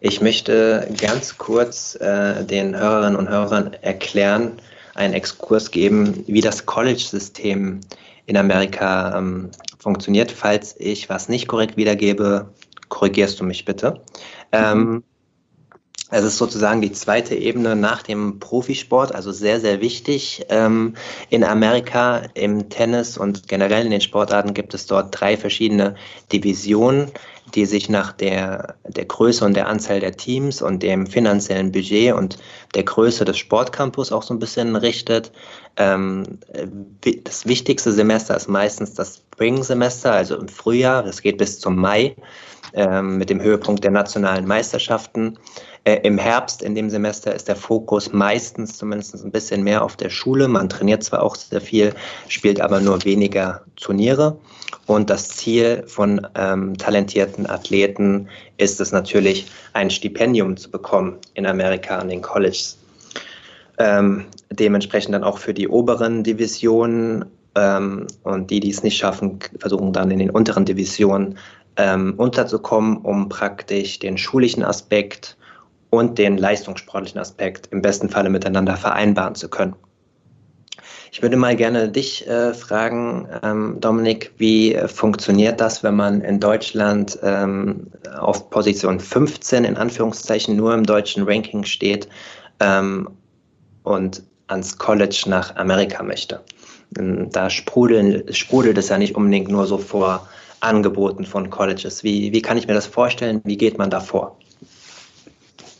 [0.00, 4.52] Ich möchte ganz kurz äh, den Hörerinnen und Hörern erklären,
[4.94, 7.80] einen Exkurs geben, wie das College-System
[8.26, 10.30] in Amerika ähm, funktioniert.
[10.30, 12.48] Falls ich was nicht korrekt wiedergebe,
[12.88, 14.00] korrigierst du mich bitte.
[14.52, 15.02] Ähm,
[16.10, 20.44] es ist sozusagen die zweite Ebene nach dem Profisport, also sehr, sehr wichtig.
[20.50, 20.94] Ähm,
[21.30, 25.94] in Amerika im Tennis und generell in den Sportarten gibt es dort drei verschiedene
[26.30, 27.10] Divisionen,
[27.54, 32.12] die sich nach der, der Größe und der Anzahl der Teams und dem finanziellen Budget
[32.12, 32.36] und
[32.74, 35.32] der Größe des Sportcampus auch so ein bisschen richtet.
[35.76, 36.38] Ähm,
[37.24, 41.02] das wichtigste Semester ist meistens das Spring-Semester, also im Frühjahr.
[41.02, 42.14] Das geht bis zum Mai
[42.74, 45.38] ähm, mit dem Höhepunkt der nationalen Meisterschaften.
[45.84, 49.96] Äh, Im Herbst in dem Semester ist der Fokus meistens zumindest ein bisschen mehr auf
[49.96, 50.48] der Schule.
[50.48, 51.94] Man trainiert zwar auch sehr viel,
[52.28, 54.38] spielt aber nur weniger Turniere.
[54.86, 61.46] Und das Ziel von ähm, talentierten Athleten ist es natürlich, ein Stipendium zu bekommen in
[61.46, 62.78] Amerika an den Colleges.
[63.78, 67.26] Ähm, dementsprechend dann auch für die oberen Divisionen
[67.56, 71.36] ähm, und die, die es nicht schaffen, versuchen dann in den unteren Divisionen
[71.76, 75.36] ähm, unterzukommen, um praktisch den schulischen Aspekt
[75.96, 79.74] und den leistungssportlichen Aspekt im besten Falle miteinander vereinbaren zu können.
[81.14, 86.40] Ich würde mal gerne dich äh, fragen, ähm, Dominik, wie funktioniert das, wenn man in
[86.40, 87.86] Deutschland ähm,
[88.18, 92.08] auf Position 15 in Anführungszeichen nur im deutschen Ranking steht
[92.58, 93.08] ähm,
[93.84, 96.40] und ans College nach Amerika möchte?
[96.98, 100.28] Ähm, da sprudeln, sprudelt es ja nicht unbedingt nur so vor
[100.58, 102.02] Angeboten von Colleges.
[102.02, 103.40] Wie, wie kann ich mir das vorstellen?
[103.44, 104.36] Wie geht man da vor?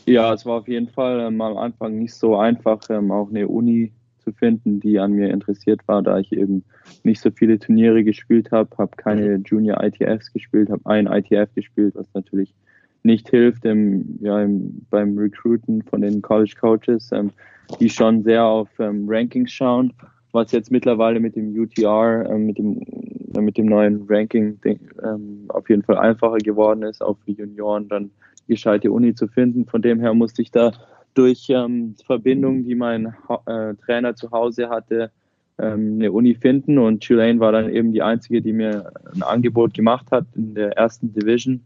[0.05, 3.47] Ja, es war auf jeden Fall ähm, am Anfang nicht so einfach, ähm, auch eine
[3.47, 6.63] Uni zu finden, die an mir interessiert war, da ich eben
[7.03, 11.95] nicht so viele Turniere gespielt habe, habe keine Junior ITFs gespielt, habe ein ITF gespielt,
[11.95, 12.53] was natürlich
[13.03, 17.31] nicht hilft im, ja, im, beim Recruiten von den College Coaches, ähm,
[17.79, 19.93] die schon sehr auf ähm, Rankings schauen,
[20.31, 22.81] was jetzt mittlerweile mit dem UTR, ähm, mit, dem,
[23.35, 27.87] äh, mit dem neuen Ranking ähm, auf jeden Fall einfacher geworden ist, auch für Junioren
[27.87, 28.11] dann
[28.47, 29.65] gescheite Uni zu finden.
[29.65, 30.71] Von dem her musste ich da
[31.13, 33.13] durch ähm, Verbindungen, die mein
[33.45, 35.11] äh, Trainer zu Hause hatte,
[35.57, 36.77] ähm, eine Uni finden.
[36.77, 40.77] Und Tulane war dann eben die einzige, die mir ein Angebot gemacht hat in der
[40.77, 41.61] ersten Division.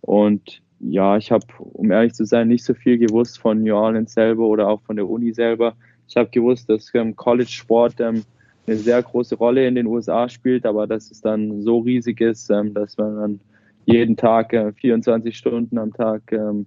[0.00, 4.12] Und ja, ich habe, um ehrlich zu sein, nicht so viel gewusst von New Orleans
[4.12, 5.74] selber oder auch von der Uni selber.
[6.08, 8.24] Ich habe gewusst, dass ähm, College-Sport ähm,
[8.66, 12.50] eine sehr große Rolle in den USA spielt, aber dass es dann so riesig ist,
[12.50, 13.40] ähm, dass man dann
[13.86, 16.66] jeden Tag äh, 24 Stunden am Tag ähm,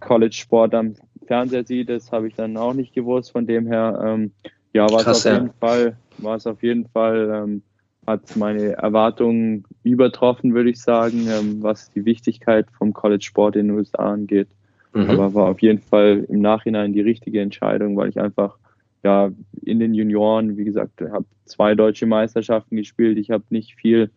[0.00, 0.94] College-Sport am
[1.26, 3.32] Fernseher sieht, das habe ich dann auch nicht gewusst.
[3.32, 4.32] Von dem her, ähm,
[4.72, 5.34] ja, war es auf ja.
[5.34, 7.62] jeden Fall, war es auf jeden Fall, ähm,
[8.06, 13.76] hat meine Erwartungen übertroffen, würde ich sagen, ähm, was die Wichtigkeit vom College-Sport in den
[13.76, 14.48] USA angeht.
[14.92, 15.10] Mhm.
[15.10, 18.58] Aber war auf jeden Fall im Nachhinein die richtige Entscheidung, weil ich einfach
[19.04, 19.30] ja
[19.62, 23.18] in den Junioren, wie gesagt, habe zwei deutsche Meisterschaften gespielt.
[23.18, 24.10] Ich habe nicht viel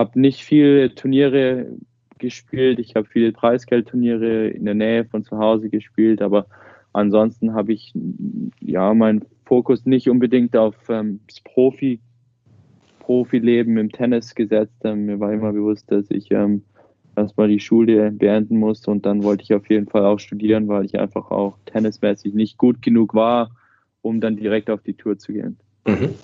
[0.00, 1.66] habe nicht viele Turniere
[2.18, 2.78] gespielt.
[2.78, 6.46] Ich habe viele Preisgeldturniere in der Nähe von zu Hause gespielt, aber
[6.94, 7.92] ansonsten habe ich
[8.60, 12.00] ja meinen Fokus nicht unbedingt auf ähm, das Profi
[12.98, 14.76] Profileben im Tennis gesetzt.
[14.84, 16.62] Ähm, mir war immer bewusst, dass ich ähm,
[17.16, 20.84] erstmal die Schule beenden musste und dann wollte ich auf jeden Fall auch studieren, weil
[20.84, 23.50] ich einfach auch tennismäßig nicht gut genug war,
[24.00, 25.58] um dann direkt auf die Tour zu gehen.
[25.86, 26.14] Mhm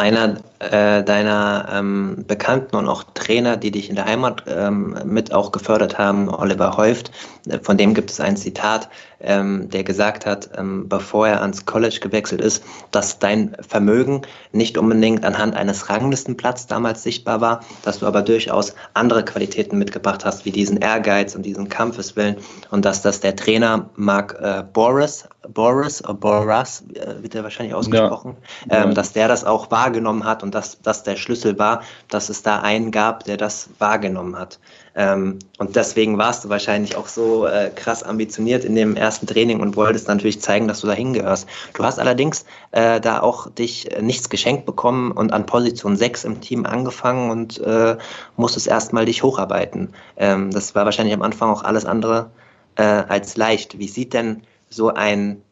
[0.00, 5.32] einer äh, deiner ähm, Bekannten und auch Trainer, die dich in der Heimat ähm, mit
[5.32, 7.12] auch gefördert haben, Oliver Häuft,
[7.48, 8.88] äh, von dem gibt es ein Zitat,
[9.20, 14.22] ähm, der gesagt hat, ähm, bevor er ans College gewechselt ist, dass dein Vermögen
[14.52, 20.24] nicht unbedingt anhand eines Ranglistenplatz damals sichtbar war, dass du aber durchaus andere Qualitäten mitgebracht
[20.24, 22.36] hast, wie diesen Ehrgeiz und diesen Kampfeswillen
[22.70, 27.74] und dass das der Trainer Mark äh, Boris, Boris, oder Boras, äh, wird er wahrscheinlich
[27.74, 28.36] ausgesprochen,
[28.70, 28.84] ja.
[28.84, 32.42] Ähm, dass der das auch wahrgenommen hat und dass das der Schlüssel war, dass es
[32.42, 34.58] da einen gab, der das wahrgenommen hat.
[34.94, 39.60] Ähm, und deswegen warst du wahrscheinlich auch so äh, krass ambitioniert in dem ersten Training
[39.60, 41.48] und wolltest natürlich zeigen, dass du da hingehörst.
[41.74, 46.24] Du hast allerdings äh, da auch dich äh, nichts geschenkt bekommen und an Position 6
[46.24, 47.96] im Team angefangen und äh,
[48.36, 49.94] musstest erstmal dich hocharbeiten.
[50.16, 52.30] Ähm, das war wahrscheinlich am Anfang auch alles andere
[52.76, 53.78] äh, als leicht.
[53.78, 55.42] Wie sieht denn so ein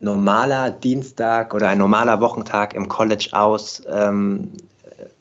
[0.00, 4.52] normaler Dienstag oder ein normaler Wochentag im College aus ähm,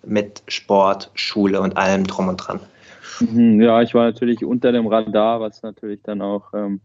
[0.05, 2.59] mit Sport, Schule und allem drum und dran?
[3.19, 6.81] Mhm, ja, ich war natürlich unter dem Radar, was natürlich dann auch, ähm,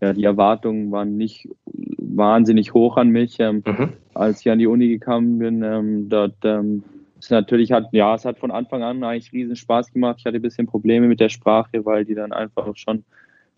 [0.00, 3.92] ja, die Erwartungen waren nicht wahnsinnig hoch an mich, ähm, mhm.
[4.14, 5.62] als ich an die Uni gekommen bin.
[5.62, 6.82] Ähm, dort ähm,
[7.18, 10.16] ist natürlich hat, ja, es hat von Anfang an eigentlich riesen Spaß gemacht.
[10.18, 13.04] Ich hatte ein bisschen Probleme mit der Sprache, weil die dann einfach schon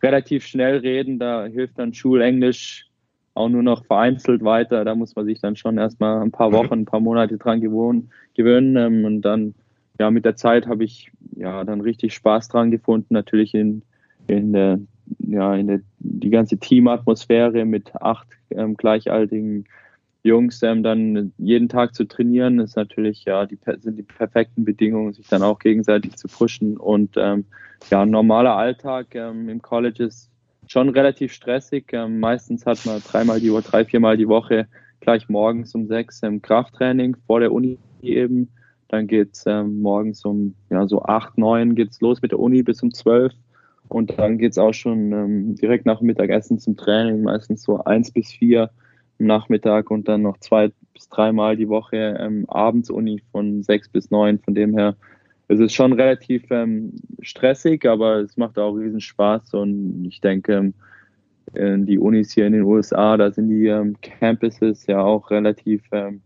[0.07, 1.19] relativ schnell reden.
[1.19, 2.87] Da hilft dann Schulenglisch
[3.35, 4.85] auch nur noch vereinzelt weiter.
[4.85, 6.55] Da muss man sich dann schon erstmal ein paar mhm.
[6.55, 8.77] Wochen, ein paar Monate dran gewohnen, gewöhnen.
[8.77, 9.55] Ähm, und dann,
[9.99, 13.13] ja, mit der Zeit habe ich ja dann richtig Spaß dran gefunden.
[13.15, 13.83] Natürlich in,
[14.27, 14.79] in der,
[15.19, 19.65] ja, in der, die ganze Teamatmosphäre mit acht ähm, gleichaltigen
[20.27, 25.13] Jungs ähm, dann jeden Tag zu trainieren, ist natürlich ja die sind die perfekten Bedingungen,
[25.13, 26.77] sich dann auch gegenseitig zu pushen.
[26.77, 27.45] Und ähm,
[27.91, 30.31] ja, normaler Alltag ähm, im College ist
[30.67, 31.93] schon relativ stressig.
[31.93, 34.67] Ähm, meistens hat man dreimal die Woche, drei, viermal die Woche
[35.01, 38.49] gleich morgens um sechs ähm, Krafttraining vor der Uni eben.
[38.89, 42.83] Dann geht's ähm, morgens um ja so acht, neun geht's los mit der Uni bis
[42.83, 43.33] um zwölf.
[43.89, 48.33] Und dann geht's auch schon ähm, direkt nach Mittagessen zum Training, meistens so eins bis
[48.33, 48.71] vier
[49.19, 53.89] am Nachmittag und dann noch zwei bis dreimal die Woche ähm, abends Uni von sechs
[53.89, 54.39] bis neun.
[54.39, 54.97] Von dem her
[55.49, 60.73] es ist schon relativ ähm, stressig, aber es macht auch riesen Spaß und ich denke,
[61.55, 65.83] ähm, die Unis hier in den USA, da sind die ähm, Campuses ja auch relativ
[65.93, 66.21] ähm,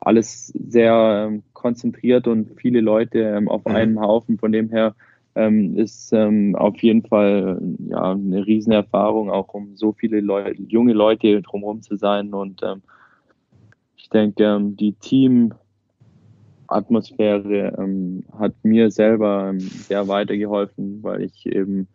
[0.00, 3.74] alles sehr ähm, konzentriert und viele Leute ähm, auf mhm.
[3.74, 4.38] einem Haufen.
[4.38, 4.94] Von dem her
[5.34, 10.92] ähm, ist ähm, auf jeden Fall ja, eine Riesenerfahrung, auch um so viele Leute, junge
[10.92, 12.32] Leute drumherum zu sein.
[12.32, 12.82] Und ähm,
[13.96, 15.54] ich denke, ähm, die Team,
[16.66, 21.88] Atmosphäre ähm, hat mir selber ähm, sehr weitergeholfen, weil ich eben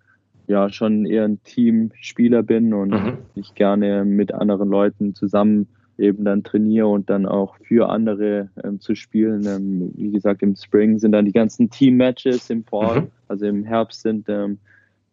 [0.47, 3.17] ja schon eher ein Teamspieler bin und mhm.
[3.35, 5.67] ich gerne mit anderen Leuten zusammen
[5.99, 9.45] eben dann trainiere und dann auch für andere ähm, zu spielen.
[9.45, 13.07] Ähm, wie gesagt, im Spring sind dann die ganzen Team-Matches, im Fall, mhm.
[13.27, 14.57] also im Herbst sind ähm,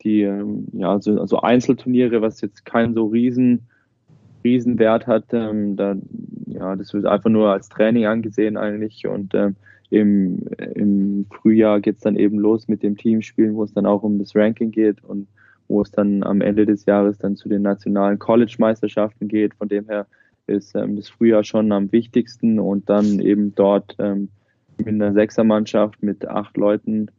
[0.03, 3.66] die ähm, ja so also Einzelturniere, was jetzt kein so riesen
[4.45, 5.24] Riesenwert hat.
[5.32, 5.97] Ähm, da,
[6.47, 9.57] ja, das wird einfach nur als Training angesehen eigentlich und ähm,
[9.91, 10.43] im,
[10.74, 14.18] im Frühjahr geht es dann eben los mit dem Teamspielen, wo es dann auch um
[14.18, 15.28] das Ranking geht und
[15.68, 19.55] wo es dann am Ende des Jahres dann zu den nationalen College-Meisterschaften geht.
[19.55, 20.07] Von dem her
[20.47, 24.29] ist ähm, das Frühjahr schon am wichtigsten und dann eben dort ähm,
[24.79, 27.11] mit einer Sechsermannschaft mit acht Leuten,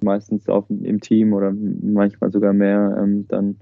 [0.00, 3.56] meistens auf, im Team oder manchmal sogar mehr, ähm, dann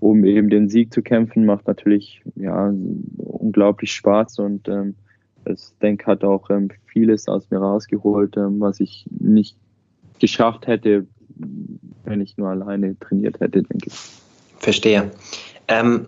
[0.00, 2.74] um eben den Sieg zu kämpfen, macht natürlich ja
[3.18, 4.96] unglaublich Spaß und ähm,
[5.44, 9.56] ich denke, hat auch ähm, vieles aus mir rausgeholt, ähm, was ich nicht
[10.18, 11.06] geschafft hätte,
[12.04, 13.94] wenn ich nur alleine trainiert hätte, denke ich.
[14.58, 15.10] Verstehe.
[15.68, 16.06] Ähm,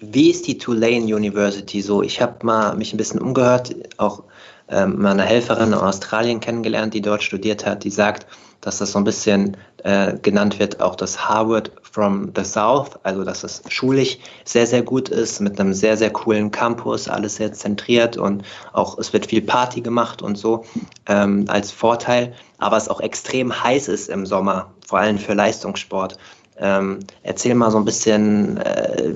[0.00, 2.02] wie ist die Tulane University so?
[2.02, 4.24] Ich habe mal mich ein bisschen umgehört, auch
[4.68, 8.26] ähm, meine Helferin in Australien kennengelernt, die dort studiert hat, die sagt,
[8.60, 13.24] dass das so ein bisschen äh, genannt wird, auch das Harvard from the South, also
[13.24, 17.52] dass es schulisch sehr, sehr gut ist, mit einem sehr, sehr coolen Campus, alles sehr
[17.52, 18.42] zentriert und
[18.72, 20.64] auch es wird viel Party gemacht und so
[21.06, 26.18] ähm, als Vorteil, aber es auch extrem heiß ist im Sommer, vor allem für Leistungssport.
[26.60, 29.12] Ähm, erzähl mal so ein bisschen, äh,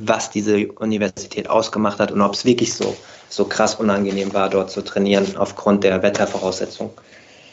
[0.00, 2.96] was diese Universität ausgemacht hat und ob es wirklich so,
[3.28, 6.92] so krass unangenehm war, dort zu trainieren aufgrund der Wettervoraussetzungen.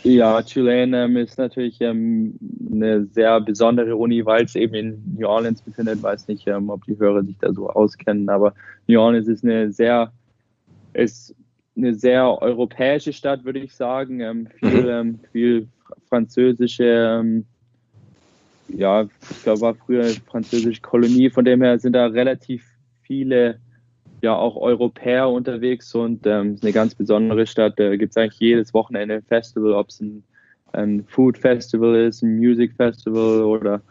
[0.04, 2.34] Ja, Tulane ähm, ist natürlich ähm,
[2.72, 5.98] eine sehr besondere Uni, weil es eben in New Orleans befindet.
[5.98, 8.54] Ich weiß nicht, ähm, ob die Hörer sich da so auskennen, aber
[8.88, 10.12] New Orleans ist eine sehr,
[10.94, 11.36] ist
[11.78, 14.22] eine sehr europäische Stadt, würde ich sagen.
[14.22, 14.90] Ähm, viel, mhm.
[14.90, 15.68] ähm, viel
[16.10, 17.46] französische, ähm,
[18.76, 21.30] ja, ich glaube, war früher eine französische Kolonie.
[21.30, 22.64] Von dem her sind da relativ
[23.02, 23.60] viele
[24.22, 27.80] ja auch Europäer unterwegs und ähm, ist eine ganz besondere Stadt.
[27.80, 30.24] Da gibt es eigentlich jedes Wochenende ein Festival, ob es ein,
[30.74, 33.82] ein Food Festival ist, ein Music Festival oder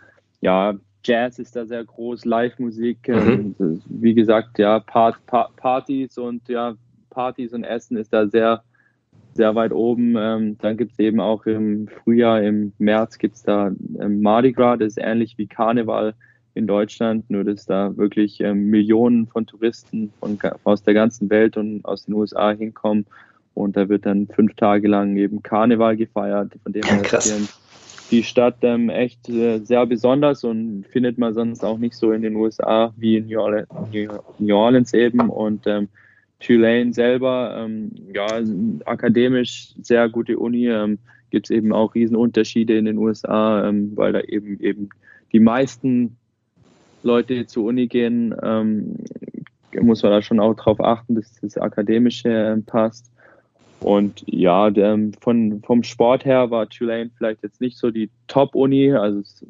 [0.40, 0.74] ja,
[1.04, 3.82] Jazz ist da sehr groß, Live-Musik, ähm, mhm.
[3.88, 6.74] wie gesagt, ja, Part, Part, Partys und ja,
[7.08, 8.62] Partys und Essen ist da sehr,
[9.34, 10.16] sehr weit oben.
[10.18, 13.68] Ähm, dann gibt es eben auch im Frühjahr, im März gibt es da
[13.98, 16.14] ähm, Mardi Gras, das ist ähnlich wie Karneval
[16.54, 21.56] in Deutschland, nur dass da wirklich ähm, Millionen von Touristen von, aus der ganzen Welt
[21.56, 23.06] und aus den USA hinkommen.
[23.54, 26.52] Und da wird dann fünf Tage lang eben Karneval gefeiert.
[26.62, 27.58] Von dem her ist
[28.10, 32.22] die Stadt ähm, echt äh, sehr besonders und findet man sonst auch nicht so in
[32.22, 33.68] den USA wie in New Orleans,
[34.38, 35.20] New Orleans eben.
[35.30, 35.88] Und ähm,
[36.40, 38.26] Tulane selber, ähm, ja,
[38.86, 40.68] akademisch sehr gute Uni.
[40.68, 40.98] Ähm,
[41.30, 44.88] Gibt es eben auch Riesenunterschiede in den USA, ähm, weil da eben eben
[45.32, 46.16] die meisten
[47.02, 48.96] Leute zur Uni gehen, ähm,
[49.80, 53.10] muss man da schon auch darauf achten, dass das Akademische äh, passt.
[53.80, 58.92] Und ja, ähm, von, vom Sport her war Tulane vielleicht jetzt nicht so die Top-Uni.
[58.92, 59.44] Also es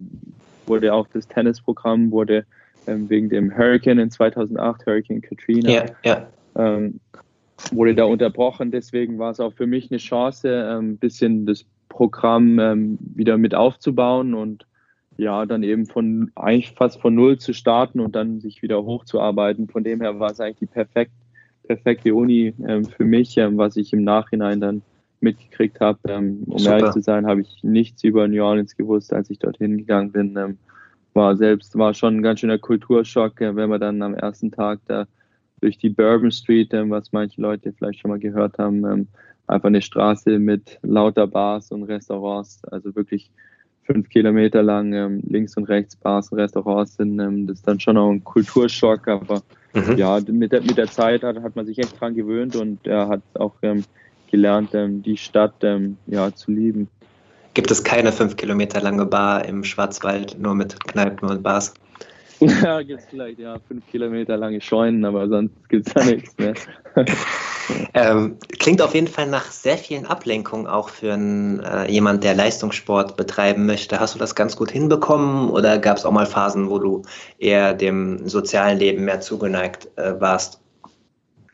[0.66, 2.44] wurde auch das Tennisprogramm wurde
[2.86, 6.28] ähm, wegen dem Hurricane in 2008, Hurricane Katrina, ja, ja.
[6.56, 7.00] Ähm,
[7.72, 8.70] wurde da unterbrochen.
[8.70, 13.36] Deswegen war es auch für mich eine Chance, ein ähm, bisschen das Programm ähm, wieder
[13.36, 14.66] mit aufzubauen und
[15.16, 19.68] ja, dann eben von eigentlich fast von null zu starten und dann sich wieder hochzuarbeiten.
[19.68, 21.12] Von dem her war es eigentlich die perfekt,
[21.64, 24.82] perfekte Uni ähm, für mich, was ich im Nachhinein dann
[25.20, 25.98] mitgekriegt habe.
[26.16, 26.78] Um Super.
[26.78, 30.56] ehrlich zu sein, habe ich nichts über New Orleans gewusst, als ich dorthin gegangen bin.
[31.12, 34.80] War selbst, war schon ein ganz schöner Kulturschock, äh, wenn man dann am ersten Tag
[34.86, 35.06] da
[35.60, 39.08] durch die Bourbon Street, äh, was manche Leute vielleicht schon mal gehört haben, ähm,
[39.46, 43.30] einfach eine Straße mit lauter Bars und Restaurants, also wirklich
[43.82, 47.18] fünf Kilometer lang ähm, links und rechts Bars und Restaurants sind.
[47.18, 49.42] Ähm, das ist dann schon auch ein Kulturschock, aber
[49.74, 49.96] mhm.
[49.96, 53.08] ja, mit der, mit der Zeit hat, hat man sich echt dran gewöhnt und er
[53.08, 53.84] hat auch ähm,
[54.30, 56.88] gelernt, ähm, die Stadt ähm, ja, zu lieben.
[57.54, 61.74] Gibt es keine fünf Kilometer lange Bar im Schwarzwald, nur mit Kneipen und Bars?
[62.62, 66.36] Ja, gibt es vielleicht ja fünf Kilometer lange Scheunen, aber sonst gibt es da nichts
[66.38, 66.54] mehr.
[67.94, 72.34] ähm, klingt auf jeden Fall nach sehr vielen Ablenkungen auch für einen, äh, jemand, der
[72.34, 74.00] Leistungssport betreiben möchte.
[74.00, 77.02] Hast du das ganz gut hinbekommen oder gab es auch mal Phasen, wo du
[77.38, 80.60] eher dem sozialen Leben mehr zugeneigt äh, warst?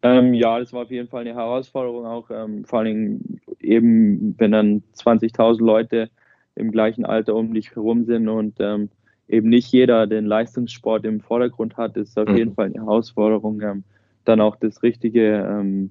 [0.02, 4.52] Ähm, ja, das war auf jeden Fall eine Herausforderung auch, ähm, vor allem eben, wenn
[4.52, 6.10] dann 20.000 Leute
[6.54, 8.90] im gleichen Alter um dich herum sind und ähm,
[9.28, 12.36] eben nicht jeder den Leistungssport im Vordergrund hat, ist auf mhm.
[12.36, 13.84] jeden Fall eine Herausforderung, ähm,
[14.24, 15.90] dann auch das richtige, ähm,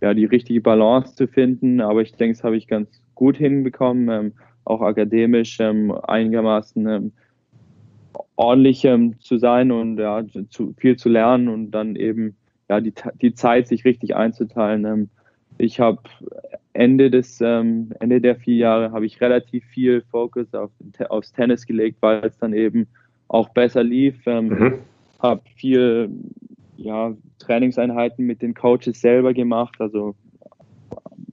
[0.00, 1.80] ja, die richtige Balance zu finden.
[1.80, 4.32] Aber ich denke, das habe ich ganz gut hinbekommen, ähm,
[4.64, 7.12] auch akademisch ähm, einigermaßen ähm,
[8.36, 12.36] ordentlich ähm, zu sein und ja, zu, viel zu lernen und dann eben
[12.68, 15.10] ja, die, die Zeit sich richtig einzuteilen.
[15.58, 16.00] ich habe
[16.72, 20.70] Ende des ähm, Ende der vier Jahre habe ich relativ viel Fokus auf,
[21.08, 22.86] aufs Tennis gelegt, weil es dann eben
[23.28, 24.16] auch besser lief.
[24.26, 24.74] Ähm, mhm.
[25.18, 26.10] Habe viel
[26.76, 30.14] ja, Trainingseinheiten mit den Coaches selber gemacht, also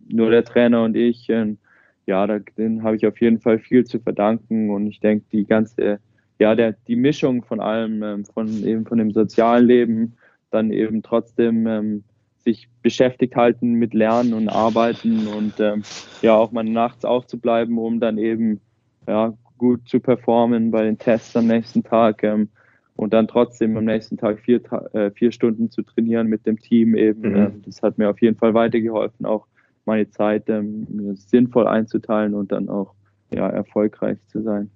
[0.10, 1.30] nur der Trainer und ich.
[1.30, 1.58] Ähm,
[2.06, 5.46] ja, da, den habe ich auf jeden Fall viel zu verdanken und ich denke, die
[5.46, 6.00] ganze,
[6.40, 10.14] ja, der, die Mischung von allem, ähm, von eben von dem sozialen Leben,
[10.50, 12.04] dann eben trotzdem ähm,
[12.48, 15.84] sich beschäftigt halten mit Lernen und Arbeiten und ähm,
[16.22, 18.62] ja auch mal nachts aufzubleiben, um dann eben
[19.06, 22.48] ja, gut zu performen bei den Tests am nächsten Tag ähm,
[22.96, 24.62] und dann trotzdem am nächsten Tag vier,
[24.94, 27.30] äh, vier Stunden zu trainieren mit dem Team eben.
[27.30, 27.36] Mhm.
[27.36, 29.46] Ähm, das hat mir auf jeden Fall weitergeholfen, auch
[29.84, 32.94] meine Zeit ähm, sinnvoll einzuteilen und dann auch
[33.30, 34.72] ja, erfolgreich zu sein.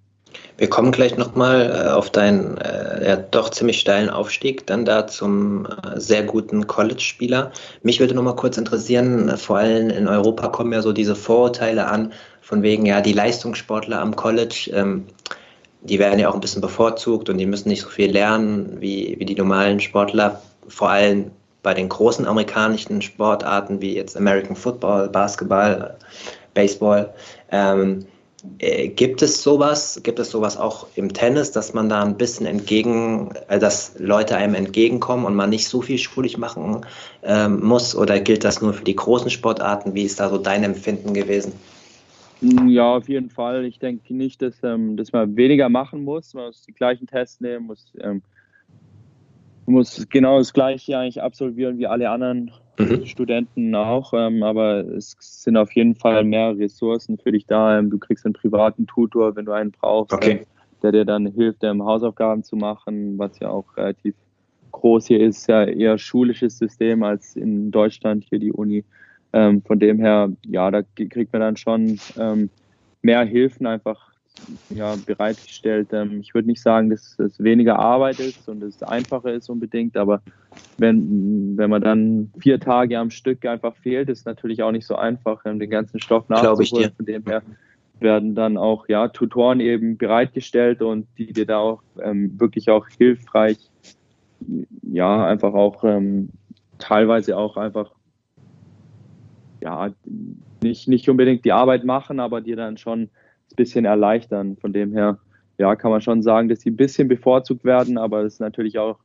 [0.58, 5.08] Wir kommen gleich nochmal äh, auf deinen äh, ja, doch ziemlich steilen Aufstieg, dann da
[5.08, 7.52] zum äh, sehr guten College-Spieler.
[7.84, 12.14] Mich würde nochmal kurz interessieren, vor allem in Europa kommen ja so diese Vorurteile an,
[12.42, 15.06] von wegen, ja, die Leistungssportler am College, ähm,
[15.82, 19.16] die werden ja auch ein bisschen bevorzugt und die müssen nicht so viel lernen wie,
[19.18, 21.32] wie die normalen Sportler, vor allem
[21.64, 25.96] bei den großen amerikanischen Sportarten wie jetzt American Football, Basketball,
[26.54, 27.14] Baseball.
[27.52, 28.06] Ähm,
[28.60, 32.46] äh, gibt es sowas, gibt es sowas auch im Tennis, dass man da ein bisschen
[32.46, 36.86] entgegen, äh, dass Leute einem entgegenkommen und man nicht so viel schulisch machen
[37.24, 37.96] ähm, muss?
[37.96, 39.94] Oder gilt das nur für die großen Sportarten?
[39.94, 41.54] Wie ist da so dein Empfinden gewesen?
[42.42, 43.66] Ja, auf jeden Fall.
[43.66, 46.34] Ich denke nicht, dass, ähm, dass man weniger machen muss.
[46.34, 48.24] Man muss die gleichen Tests nehmen, muss, ähm,
[49.68, 53.06] muss genau das Gleiche eigentlich absolvieren wie alle anderen mhm.
[53.06, 57.78] Studenten auch, ähm, aber es sind auf jeden Fall mehr Ressourcen für dich da.
[57.78, 60.46] Ähm, du kriegst einen privaten Tutor, wenn du einen brauchst, okay.
[60.82, 64.16] der dir dann hilft, ähm, Hausaufgaben zu machen, was ja auch relativ
[64.72, 68.84] groß hier ist, ja eher schulisches System als in Deutschland hier die Uni.
[69.34, 72.50] Ähm, von dem her, ja, da kriegt man dann schon ähm,
[73.02, 74.11] mehr Hilfen einfach
[74.70, 75.90] ja, bereitgestellt.
[75.92, 79.98] Ähm, ich würde nicht sagen, dass es weniger Arbeit ist und es einfacher ist unbedingt,
[79.98, 80.22] aber
[80.78, 84.96] wenn, wenn man dann vier Tage am Stück einfach fehlt, ist natürlich auch nicht so
[84.96, 86.92] einfach, ähm, den ganzen Stoff nachzuholen.
[86.96, 87.44] Von dem her
[88.00, 92.88] werden dann auch ja, Tutoren eben bereitgestellt und die dir da auch ähm, wirklich auch
[92.98, 93.58] hilfreich,
[94.82, 96.30] ja, einfach auch ähm,
[96.80, 97.92] teilweise auch einfach
[99.62, 99.92] ja,
[100.64, 103.10] nicht, nicht unbedingt die Arbeit machen, aber dir dann schon
[103.56, 104.58] bisschen erleichtern.
[104.58, 105.18] Von dem her,
[105.58, 108.80] ja, kann man schon sagen, dass die ein bisschen bevorzugt werden, aber es ist natürlich
[108.80, 109.00] auch,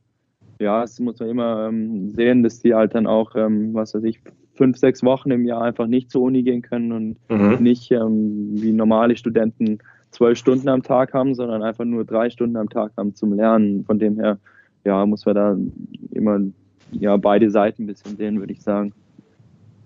[0.59, 4.03] ja, das muss man immer ähm, sehen, dass die halt dann auch, ähm, was weiß
[4.03, 4.19] ich,
[4.55, 7.57] fünf, sechs Wochen im Jahr einfach nicht zur Uni gehen können und mhm.
[7.61, 9.77] nicht ähm, wie normale Studenten
[10.11, 13.85] zwölf Stunden am Tag haben, sondern einfach nur drei Stunden am Tag haben zum Lernen.
[13.85, 14.39] Von dem her,
[14.83, 15.57] ja, muss man da
[16.11, 16.39] immer
[16.91, 18.93] ja, beide Seiten ein bisschen sehen, würde ich sagen.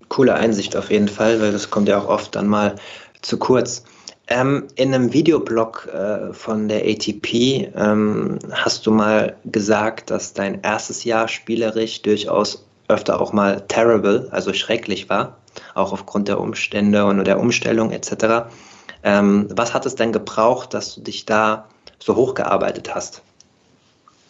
[0.10, 2.76] coole Einsicht auf jeden Fall, weil das kommt ja auch oft dann mal
[3.22, 3.84] zu kurz.
[4.28, 10.62] Ähm, in einem Videoblog äh, von der ATP ähm, hast du mal gesagt, dass dein
[10.62, 15.38] erstes Jahr spielerisch durchaus öfter auch mal terrible, also schrecklich war,
[15.76, 18.50] auch aufgrund der Umstände und der Umstellung etc.
[19.04, 21.68] Ähm, was hat es denn gebraucht, dass du dich da
[22.00, 23.24] so hochgearbeitet hast?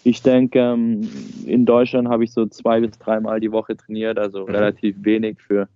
[0.03, 1.07] Ich denke, ähm,
[1.45, 4.55] in Deutschland habe ich so zwei bis dreimal die Woche trainiert, also mhm.
[4.55, 5.67] relativ wenig für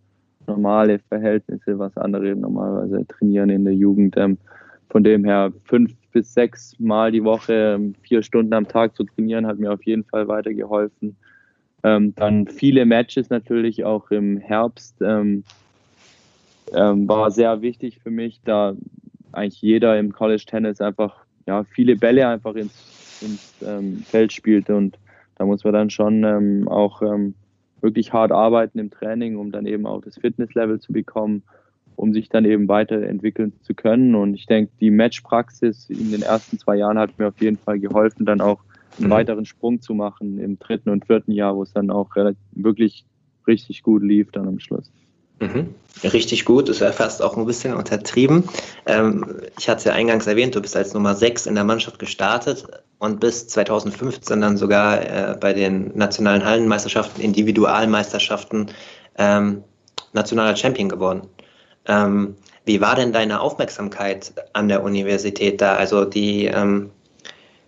[0.47, 4.15] normale Verhältnisse, was andere normalerweise trainieren in der Jugend.
[4.17, 4.37] Ähm,
[4.89, 9.03] von dem her fünf bis sechs Mal die Woche, ähm, vier Stunden am Tag zu
[9.03, 11.15] trainieren, hat mir auf jeden Fall weitergeholfen.
[11.81, 14.95] dann viele Matches natürlich auch im Herbst
[16.71, 18.73] war sehr wichtig für mich, da
[19.33, 21.15] eigentlich jeder im College Tennis einfach
[21.45, 24.75] ja, viele Bälle einfach ins ins ähm, Feld spielte.
[24.75, 24.97] Und
[25.37, 27.33] da muss man dann schon ähm, auch ähm,
[27.85, 31.43] wirklich hart arbeiten im Training, um dann eben auch das Fitnesslevel zu bekommen,
[31.95, 34.15] um sich dann eben weiterentwickeln zu können.
[34.15, 37.79] Und ich denke, die Matchpraxis in den ersten zwei Jahren hat mir auf jeden Fall
[37.79, 38.59] geholfen, dann auch
[38.97, 39.11] einen mhm.
[39.11, 42.09] weiteren Sprung zu machen im dritten und vierten Jahr, wo es dann auch
[42.51, 43.05] wirklich
[43.47, 44.91] richtig gut lief dann am Schluss.
[45.39, 45.75] Mhm.
[46.03, 48.43] Richtig gut, ist ja fast auch ein bisschen untertrieben.
[48.85, 49.25] Ähm,
[49.57, 52.65] ich hatte es ja eingangs erwähnt, du bist als Nummer 6 in der Mannschaft gestartet
[53.05, 58.71] und bis 2015 dann sogar äh, bei den nationalen Hallenmeisterschaften, Individualmeisterschaften
[59.17, 59.63] ähm,
[60.13, 61.21] nationaler Champion geworden.
[61.87, 62.35] Ähm,
[62.65, 65.75] wie war denn deine Aufmerksamkeit an der Universität da?
[65.75, 66.91] Also die ähm,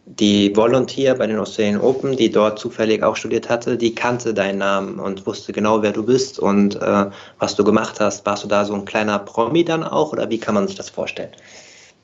[0.07, 4.59] die Volunteer bei den Australian Open, die dort zufällig auch studiert hatte, die kannte deinen
[4.59, 7.05] Namen und wusste genau, wer du bist und äh,
[7.39, 8.25] was du gemacht hast.
[8.25, 10.89] Warst du da so ein kleiner Promi dann auch oder wie kann man sich das
[10.89, 11.31] vorstellen?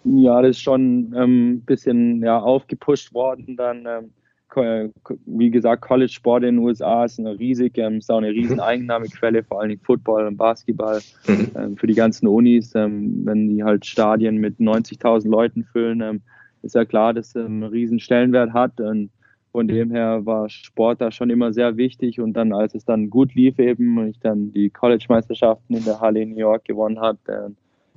[0.05, 3.85] Ja, das ist schon ein ähm, bisschen ja, aufgepusht worden dann.
[3.87, 4.13] Ähm,
[5.25, 8.63] wie gesagt, College-Sport in den USA ist eine riesig, ähm, ist auch eine riesen mhm.
[8.63, 11.51] Einnahmequelle, vor allem Football und Basketball mhm.
[11.55, 12.73] ähm, für die ganzen Unis.
[12.75, 16.21] Ähm, wenn die halt Stadien mit 90.000 Leuten füllen, ähm,
[16.61, 18.79] ist ja klar, dass es einen riesen Stellenwert hat.
[18.79, 19.09] Und
[19.51, 22.19] von dem her war Sport da schon immer sehr wichtig.
[22.19, 25.99] Und dann, als es dann gut lief eben und ich dann die College-Meisterschaften in der
[25.99, 27.17] Halle in New York gewonnen habe,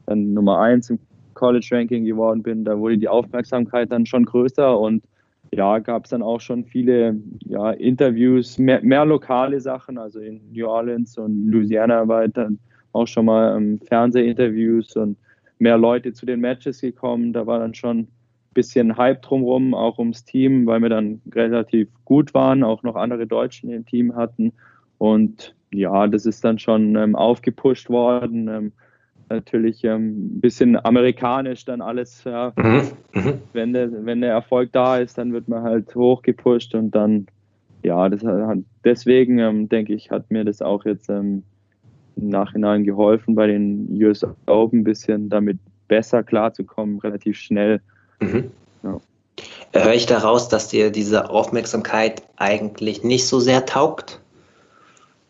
[0.07, 0.99] dann Nummer eins im
[1.37, 5.05] College-Ranking geworden bin, da wurde die Aufmerksamkeit dann schon größer und
[5.55, 10.41] ja, gab es dann auch schon viele ja, Interviews, mehr, mehr, lokale Sachen, also in
[10.53, 12.59] New Orleans und Louisiana war dann
[12.93, 15.17] auch schon mal ähm, Fernsehinterviews und
[15.59, 17.33] mehr Leute zu den Matches gekommen.
[17.33, 18.09] Da war dann schon
[18.57, 23.27] bisschen Hype drumherum, auch ums Team, weil wir dann relativ gut waren, auch noch andere
[23.27, 24.53] Deutschen im Team hatten.
[24.99, 28.49] Und ja, das ist dann schon ähm, aufgepusht worden.
[28.49, 28.73] Ähm,
[29.29, 32.25] natürlich ähm, ein bisschen amerikanisch dann alles.
[32.25, 32.53] Ja.
[32.57, 32.83] Mhm.
[33.15, 33.43] Mhm.
[33.53, 37.27] Wenn, der, wenn der Erfolg da ist, dann wird man halt hochgepusht und dann,
[37.83, 41.45] ja, das hat, deswegen ähm, denke ich, hat mir das auch jetzt ähm,
[42.17, 45.59] im Nachhinein geholfen, bei den US Open ein bisschen damit
[45.89, 47.81] besser klarzukommen, relativ schnell
[48.21, 48.51] Mhm.
[48.83, 49.01] Ja.
[49.73, 54.21] Höre ich daraus, dass dir diese Aufmerksamkeit eigentlich nicht so sehr taugt?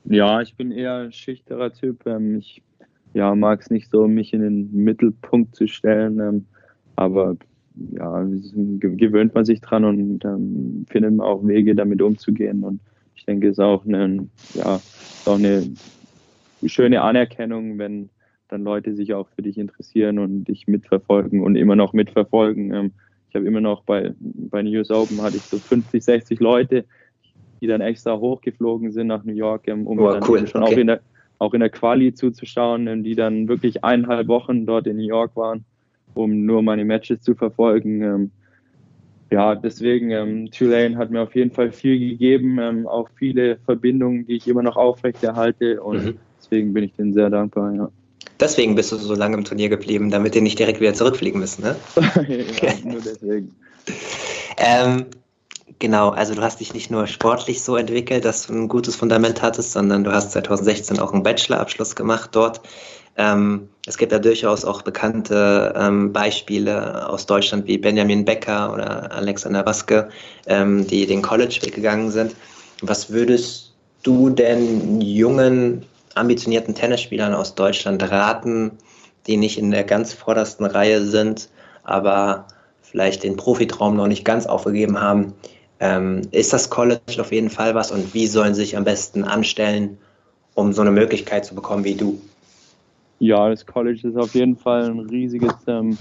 [0.05, 2.07] Ja, ich bin eher ein schüchterer Typ.
[2.07, 2.62] Ähm, ich
[3.16, 6.20] ja, mag es nicht so, mich in den Mittelpunkt zu stellen.
[6.20, 6.44] Ähm,
[6.96, 7.36] aber
[7.92, 8.26] ja,
[8.78, 12.62] gewöhnt man sich dran und ähm, findet man auch Wege, damit umzugehen.
[12.62, 12.80] Und
[13.14, 15.66] ich denke, es ist auch eine, ja, ist auch eine
[16.66, 18.10] schöne Anerkennung, wenn
[18.48, 22.74] dann Leute sich auch für dich interessieren und dich mitverfolgen und immer noch mitverfolgen.
[22.74, 22.92] Ähm,
[23.30, 26.84] ich habe immer noch bei, bei US Open hatte ich so 50, 60 Leute,
[27.62, 30.46] die dann extra hochgeflogen sind nach New York, ähm, um oh, dann cool.
[30.46, 30.74] schon okay.
[30.74, 31.00] auch in der
[31.39, 35.36] auch in der Quali zuzuschauen, ähm, die dann wirklich eineinhalb Wochen dort in New York
[35.36, 35.65] waren,
[36.15, 38.31] um nur meine Matches zu verfolgen.
[39.31, 44.47] Ja, deswegen, Tulane hat mir auf jeden Fall viel gegeben, auch viele Verbindungen, die ich
[44.47, 46.15] immer noch aufrechterhalte und mhm.
[46.39, 47.74] deswegen bin ich denen sehr dankbar.
[47.74, 47.90] Ja.
[48.39, 51.62] Deswegen bist du so lange im Turnier geblieben, damit die nicht direkt wieder zurückfliegen müssen,
[51.62, 51.77] ne?
[52.62, 53.55] ja, nur deswegen.
[54.59, 55.06] ähm,
[55.78, 59.43] genau, also du hast dich nicht nur sportlich so entwickelt, dass du ein gutes Fundament
[59.43, 62.61] hattest, sondern du hast 2016 auch einen Bachelorabschluss gemacht dort.
[63.16, 69.11] Ähm, es gibt ja durchaus auch bekannte ähm, Beispiele aus Deutschland wie Benjamin Becker oder
[69.12, 70.11] Alexander Waske,
[70.47, 72.36] ähm, die den College-Weg gegangen sind.
[72.82, 73.73] Was würdest
[74.03, 78.73] du denn jungen ambitionierten Tennisspielern aus Deutschland raten,
[79.27, 81.48] die nicht in der ganz vordersten Reihe sind,
[81.85, 82.47] aber
[82.82, 85.35] vielleicht den Profitraum noch nicht ganz aufgegeben haben.
[85.78, 89.24] Ähm, ist das College auf jeden Fall was und wie sollen sie sich am besten
[89.24, 89.98] anstellen,
[90.55, 92.20] um so eine Möglichkeit zu bekommen wie du?
[93.19, 95.97] Ja, das College ist auf jeden Fall ein riesiges, ähm,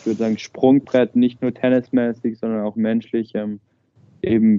[0.00, 3.32] ich würde sagen, Sprungbrett, nicht nur tennismäßig, sondern auch menschlich.
[3.34, 3.60] Ähm,
[4.22, 4.58] eben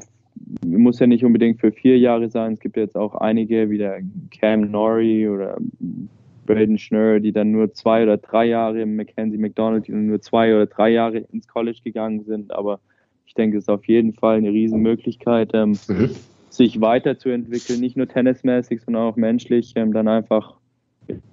[0.65, 2.53] muss ja nicht unbedingt für vier Jahre sein.
[2.53, 5.57] Es gibt jetzt auch einige, wie der Cam Norrie oder
[6.45, 10.65] Braden Schnurr, die dann nur zwei oder drei Jahre, Mackenzie McDonald, die nur zwei oder
[10.65, 12.51] drei Jahre ins College gegangen sind.
[12.53, 12.79] Aber
[13.25, 16.11] ich denke, es ist auf jeden Fall eine Riesenmöglichkeit, ähm, mhm.
[16.49, 20.55] sich weiterzuentwickeln, nicht nur tennismäßig, sondern auch menschlich, ähm, dann einfach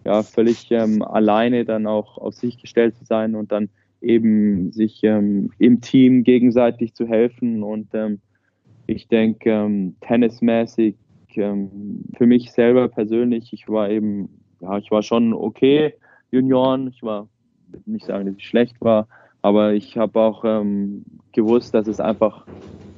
[0.05, 3.69] ja, völlig ähm, alleine dann auch auf sich gestellt zu sein und dann
[4.01, 7.63] eben sich ähm, im Team gegenseitig zu helfen.
[7.63, 8.21] Und ähm,
[8.87, 10.97] ich denke, ähm, tennismäßig
[11.37, 14.29] ähm, für mich selber persönlich, ich war eben,
[14.61, 15.95] ja, ich war schon okay
[16.31, 16.89] Junioren.
[16.89, 17.29] Ich war
[17.87, 19.07] nicht sagen, dass ich schlecht war,
[19.43, 22.47] aber ich habe auch ähm, gewusst, dass es einfach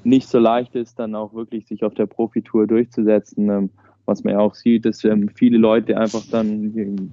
[0.04, 3.48] nicht so leicht ist, dann auch wirklich sich auf der Profitour durchzusetzen.
[3.48, 3.70] Ähm,
[4.06, 7.10] was man ja auch sieht, dass ähm, viele Leute einfach dann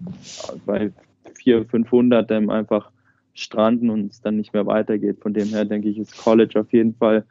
[0.66, 0.92] bei
[1.36, 2.92] 400, 500 ähm, einfach
[3.34, 5.20] stranden und es dann nicht mehr weitergeht.
[5.22, 7.26] Von dem her denke ich, ist College auf jeden Fall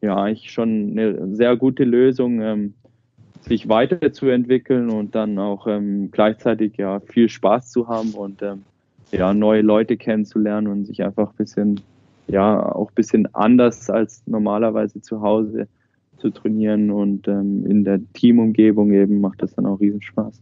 [0.00, 2.74] ja eigentlich schon eine sehr gute Lösung, ähm,
[3.42, 8.64] sich weiterzuentwickeln und dann auch ähm, gleichzeitig ja viel Spaß zu haben und ähm,
[9.12, 11.80] ja neue Leute kennenzulernen und sich einfach ein bisschen
[12.26, 15.68] ja auch ein bisschen anders als normalerweise zu Hause
[16.18, 20.34] zu trainieren und ähm, in der Teamumgebung eben macht das dann auch riesen Spaß.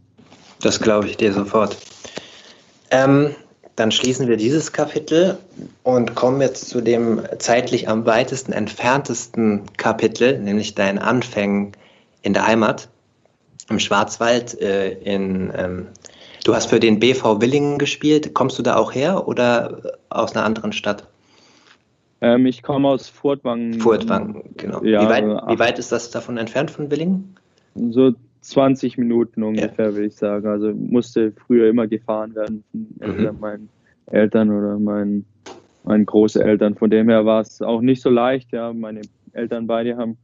[0.61, 1.77] Das glaube ich dir sofort.
[2.91, 3.29] Ähm,
[3.75, 5.37] dann schließen wir dieses Kapitel
[5.83, 11.71] und kommen jetzt zu dem zeitlich am weitesten entferntesten Kapitel, nämlich deinen Anfängen
[12.21, 12.89] in der Heimat,
[13.69, 14.59] im Schwarzwald.
[14.59, 15.87] Äh, in, ähm,
[16.43, 18.33] du hast für den BV Willingen gespielt.
[18.33, 21.07] Kommst du da auch her oder aus einer anderen Stadt?
[22.21, 23.79] Ähm, ich komme aus Furtwangen.
[23.79, 24.83] Furtwangen, genau.
[24.83, 27.35] Ja, wie, weit, wie, weit, ist das davon entfernt von Willingen?
[27.75, 29.93] So 20 Minuten ungefähr, ja.
[29.93, 30.47] würde ich sagen.
[30.47, 32.63] Also musste früher immer gefahren werden
[33.01, 33.39] von mhm.
[33.39, 33.69] meinen
[34.07, 35.25] Eltern oder meinen,
[35.83, 36.75] meinen Großeltern.
[36.75, 38.51] Von dem her war es auch nicht so leicht.
[38.51, 39.01] Ja, meine
[39.33, 40.17] Eltern beide haben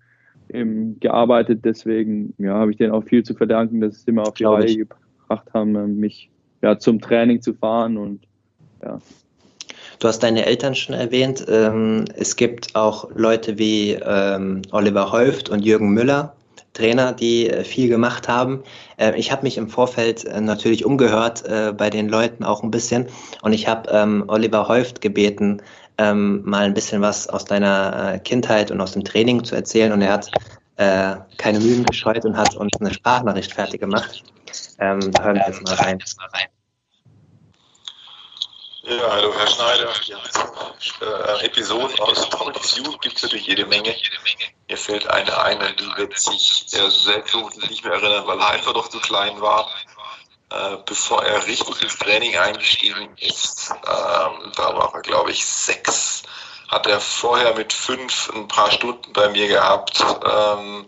[0.49, 4.35] eben gearbeitet, deswegen ja, habe ich denen auch viel zu verdanken, dass sie immer auf
[4.35, 4.87] die Glaube Reihe ich.
[5.27, 6.30] Gebracht haben, äh, mich
[6.61, 8.22] ja, zum Training zu fahren und
[8.84, 8.99] ja.
[9.99, 11.45] Du hast deine Eltern schon erwähnt.
[11.47, 16.35] Ähm, es gibt auch Leute wie ähm, Oliver Häuft und Jürgen Müller,
[16.73, 18.64] Trainer, die äh, viel gemacht haben.
[19.15, 23.07] Ich habe mich im Vorfeld äh, natürlich umgehört äh, bei den Leuten auch ein bisschen
[23.41, 25.61] und ich habe ähm, Oliver Häuft gebeten,
[25.97, 30.02] ähm, mal ein bisschen was aus deiner Kindheit und aus dem Training zu erzählen und
[30.02, 30.30] er hat
[30.77, 34.23] äh, keine Mühen gescheut und hat uns eine Sprachnachricht fertig gemacht.
[34.80, 35.99] Ähm, hören wir jetzt mal rein.
[38.84, 39.89] Ja, hallo Herr Schneider.
[40.06, 40.18] Ja,
[41.02, 43.95] äh, Episoden aus Tom's Youth gibt es natürlich jede Menge.
[44.69, 47.35] Mir fällt eine ein, die wird sich äh, selbst
[47.69, 49.68] nicht mehr erinnern, weil er einfach doch zu klein war.
[50.52, 56.22] Äh, bevor er richtig ins Training eingestiegen ist, ähm, da war er glaube ich sechs,
[56.67, 60.01] hat er vorher mit fünf ein paar Stunden bei mir gehabt.
[60.01, 60.85] Ähm,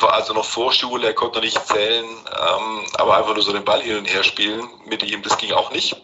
[0.00, 3.64] war also noch Vorschule, er konnte noch nicht zählen, ähm, aber einfach nur so den
[3.64, 5.96] Ball hin und her spielen mit ihm, das ging auch nicht.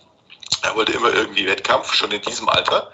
[0.63, 2.91] Er wollte immer irgendwie Wettkampf, schon in diesem Alter.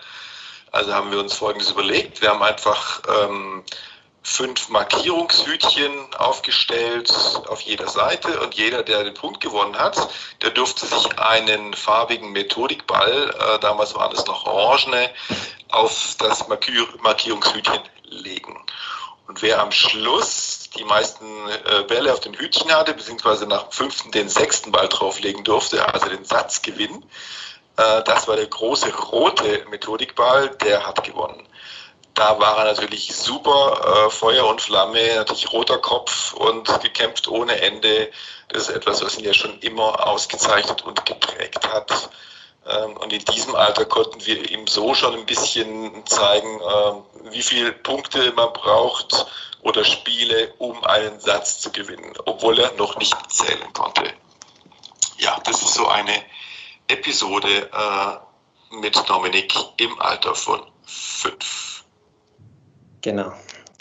[0.72, 2.20] Also haben wir uns Folgendes überlegt.
[2.20, 3.62] Wir haben einfach ähm,
[4.22, 7.12] fünf Markierungshütchen aufgestellt
[7.48, 10.08] auf jeder Seite und jeder, der den Punkt gewonnen hat,
[10.42, 15.10] der durfte sich einen farbigen Methodikball, äh, damals waren es noch Orangene,
[15.70, 18.64] auf das Markier Markierungshütchen legen.
[19.26, 23.72] Und wer am Schluss die meisten äh, Bälle auf den Hütchen hatte, beziehungsweise nach dem
[23.72, 27.04] fünften den sechsten Ball drauflegen durfte, also den Satz gewinnen,
[27.76, 31.46] äh, das war der große rote Methodikball, der hat gewonnen.
[32.14, 37.60] Da war er natürlich super, äh, Feuer und Flamme, natürlich roter Kopf und gekämpft ohne
[37.60, 38.10] Ende.
[38.48, 42.10] Das ist etwas, was ihn ja schon immer ausgezeichnet und geprägt hat.
[42.66, 47.42] Ähm, und in diesem Alter konnten wir ihm so schon ein bisschen zeigen, äh, wie
[47.42, 49.26] viele Punkte man braucht
[49.62, 54.12] oder Spiele, um einen Satz zu gewinnen, obwohl er noch nicht zählen konnte.
[55.18, 56.22] Ja, das ist so eine
[56.88, 61.81] Episode äh, mit Dominik im Alter von fünf.
[63.02, 63.32] Genau.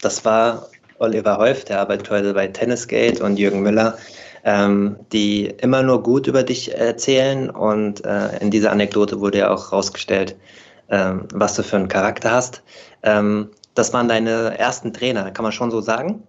[0.02, 0.68] Das war
[0.98, 3.98] Oliver Häuf, der arbeitet heute bei Tennisgate und Jürgen Müller,
[4.44, 7.50] ähm, die immer nur gut über dich erzählen.
[7.50, 10.36] Und äh, in dieser Anekdote wurde ja auch rausgestellt,
[10.90, 12.64] ähm, was du für einen Charakter hast.
[13.04, 16.24] Ähm, das waren deine ersten Trainer, kann man schon so sagen?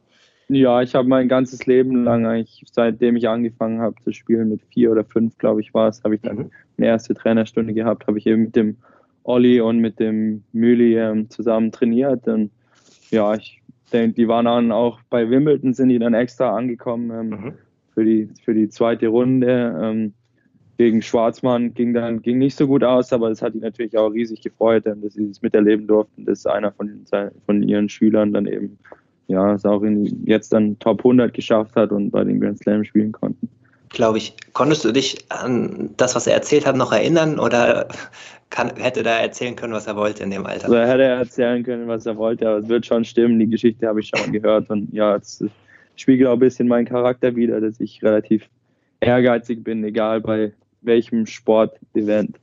[0.48, 4.60] Ja, ich habe mein ganzes Leben lang, eigentlich seitdem ich angefangen habe zu spielen, mit
[4.70, 6.50] vier oder fünf, glaube ich, war es, habe ich dann mhm.
[6.76, 8.76] eine erste Trainerstunde gehabt, habe ich eben mit dem
[9.24, 12.26] Olli und mit dem Müli ähm, zusammen trainiert.
[12.28, 12.50] Und
[13.12, 13.62] ja, ich
[13.92, 17.52] denke, die waren dann auch bei Wimbledon, sind die dann extra angekommen ähm, mhm.
[17.94, 19.78] für, die, für die zweite Runde.
[19.80, 20.14] Ähm,
[20.78, 24.08] gegen Schwarzmann ging dann ging nicht so gut aus, aber das hat ihn natürlich auch
[24.08, 27.04] riesig gefreut, dass sie es miterleben durften, dass einer von,
[27.46, 28.78] von ihren Schülern dann eben
[29.28, 32.84] ja, es auch in, jetzt dann Top 100 geschafft hat und bei den Grand Slam
[32.84, 33.48] spielen konnten.
[33.92, 34.34] Glaube ich.
[34.52, 37.88] Konntest du dich an das, was er erzählt hat, noch erinnern oder
[38.50, 40.64] kann, hätte er erzählen können, was er wollte in dem Alter?
[40.64, 43.38] Also hätte er erzählen können, was er wollte, aber es wird schon stimmen.
[43.38, 45.44] Die Geschichte habe ich schon mal gehört und ja, es
[45.96, 48.48] spiegelt auch ein bisschen meinen Charakter wider, dass ich relativ
[49.00, 50.52] ehrgeizig bin, egal bei
[50.82, 52.38] welchem Sportevent.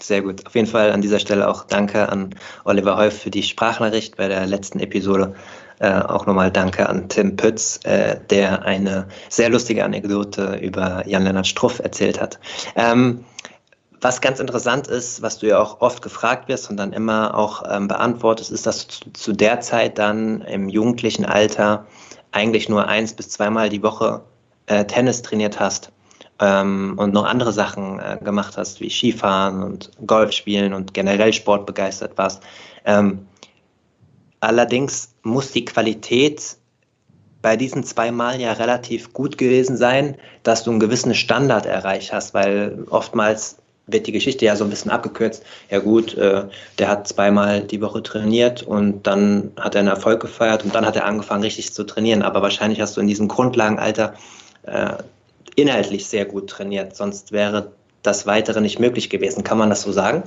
[0.00, 0.46] Sehr gut.
[0.46, 2.30] Auf jeden Fall an dieser Stelle auch danke an
[2.64, 5.34] Oliver Häuf für die Sprachnachricht bei der letzten Episode.
[5.80, 11.46] Äh, auch nochmal danke an Tim Pütz, äh, der eine sehr lustige Anekdote über Jan-Lennart
[11.46, 12.38] Struff erzählt hat.
[12.76, 13.24] Ähm,
[14.02, 17.62] was ganz interessant ist, was du ja auch oft gefragt wirst und dann immer auch
[17.66, 21.86] ähm, beantwortest, ist, dass du zu, der Zeit dann im jugendlichen Alter
[22.30, 24.20] eigentlich nur eins bis zweimal die Woche
[24.66, 25.92] äh, Tennis trainiert hast
[26.40, 31.32] ähm, und noch andere Sachen äh, gemacht hast, wie Skifahren und Golf spielen und generell
[31.32, 32.42] sportbegeistert warst.
[32.84, 33.26] Ähm,
[34.40, 36.56] allerdings muss die Qualität
[37.42, 42.12] bei diesen zwei Mal ja relativ gut gewesen sein, dass du einen gewissen Standard erreicht
[42.12, 43.56] hast, weil oftmals
[43.86, 45.42] wird die Geschichte ja so ein bisschen abgekürzt.
[45.70, 46.44] Ja gut, äh,
[46.78, 50.86] der hat zweimal die Woche trainiert und dann hat er einen Erfolg gefeiert und dann
[50.86, 52.22] hat er angefangen richtig zu trainieren.
[52.22, 54.14] Aber wahrscheinlich hast du in diesem Grundlagenalter
[54.64, 54.92] äh,
[55.56, 57.72] inhaltlich sehr gut trainiert, sonst wäre
[58.02, 59.44] das Weitere nicht möglich gewesen.
[59.44, 60.24] Kann man das so sagen?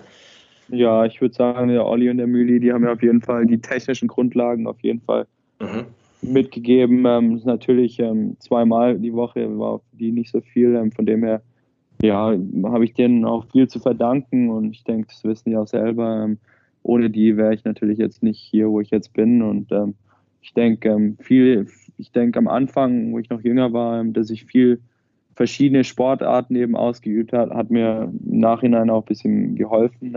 [0.70, 3.46] Ja, ich würde sagen, der Olli und der Müli, die haben ja auf jeden Fall
[3.46, 5.28] die technischen Grundlagen auf jeden Fall
[5.60, 5.86] mhm.
[6.22, 7.06] mitgegeben.
[7.06, 10.76] Ähm, natürlich ähm, zweimal die Woche war für die nicht so viel.
[10.76, 11.42] Ähm, von dem her,
[12.02, 15.68] ja, habe ich denen auch viel zu verdanken und ich denke, das wissen die auch
[15.68, 16.24] selber.
[16.24, 16.38] Ähm,
[16.84, 19.42] ohne die wäre ich natürlich jetzt nicht hier, wo ich jetzt bin.
[19.42, 19.96] Und ähm,
[20.42, 21.68] ich denke, ähm, viel,
[21.98, 24.82] ich denke am Anfang, wo ich noch jünger war, dass ich viel
[25.36, 30.16] verschiedene Sportarten eben ausgeübt hat, hat mir im Nachhinein auch ein bisschen geholfen.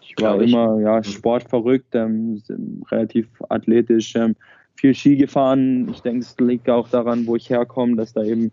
[0.00, 0.50] Ich war ich.
[0.50, 1.04] immer ja, mhm.
[1.04, 2.42] sportverrückt, ähm,
[2.90, 4.36] relativ athletisch, ähm,
[4.74, 5.88] viel Ski gefahren.
[5.90, 8.50] Ich denke, es liegt auch daran, wo ich herkomme, dass da eben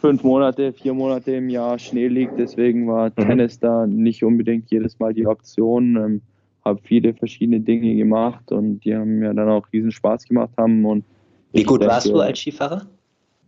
[0.00, 2.38] fünf Monate, vier Monate im Jahr Schnee liegt.
[2.38, 3.14] Deswegen war mhm.
[3.16, 5.96] Tennis da nicht unbedingt jedes Mal die Option.
[5.96, 6.22] Ähm,
[6.64, 10.84] habe viele verschiedene Dinge gemacht und die haben mir dann auch riesen Spaß gemacht haben.
[10.84, 11.04] Und
[11.52, 12.86] Wie gut denke, warst du als Skifahrer?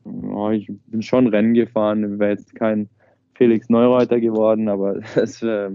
[0.05, 2.89] Ja, ich bin schon Rennen gefahren, wäre jetzt kein
[3.35, 5.71] Felix Neureuther geworden, aber das äh,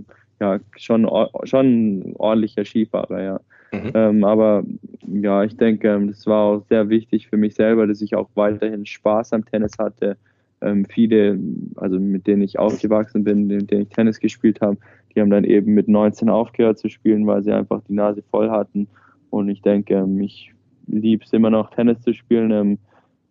[0.54, 1.10] ja schon,
[1.44, 3.40] schon ein ordentlicher Skifahrer, ja.
[3.72, 3.92] Mhm.
[3.94, 4.64] Ähm, aber
[5.08, 8.30] ja, ich denke, ähm, das war auch sehr wichtig für mich selber, dass ich auch
[8.36, 10.18] weiterhin Spaß am Tennis hatte.
[10.62, 11.38] Ähm, viele,
[11.76, 14.78] also mit denen ich aufgewachsen bin, mit denen ich Tennis gespielt habe,
[15.14, 18.50] die haben dann eben mit 19 aufgehört zu spielen, weil sie einfach die Nase voll
[18.50, 18.88] hatten.
[19.30, 20.54] Und ich denke, ähm, ich
[20.88, 22.52] liebe es immer noch, Tennis zu spielen.
[22.52, 22.78] Ähm,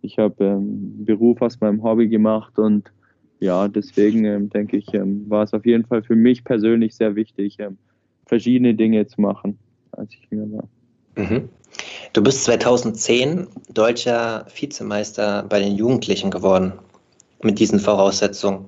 [0.02, 2.92] ich habe Beruf aus meinem Hobby gemacht und
[3.44, 7.14] ja, deswegen ähm, denke ich, ähm, war es auf jeden Fall für mich persönlich sehr
[7.14, 7.76] wichtig, ähm,
[8.26, 9.58] verschiedene Dinge zu machen,
[9.92, 10.68] als ich jünger war.
[11.16, 11.50] Mhm.
[12.14, 16.72] Du bist 2010 deutscher Vizemeister bei den Jugendlichen geworden,
[17.42, 18.64] mit diesen Voraussetzungen.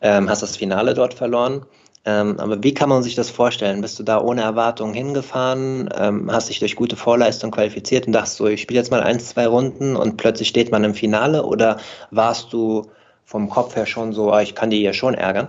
[0.00, 1.66] Ähm, hast das Finale dort verloren.
[2.04, 3.82] Ähm, aber wie kann man sich das vorstellen?
[3.82, 8.36] Bist du da ohne Erwartungen hingefahren, ähm, hast dich durch gute Vorleistung qualifiziert und dachtest
[8.36, 11.44] so, ich spiele jetzt mal ein, zwei Runden und plötzlich steht man im Finale?
[11.44, 11.76] Oder
[12.10, 12.90] warst du
[13.32, 15.48] vom Kopf her schon so, ah, ich kann die ja schon ärgern?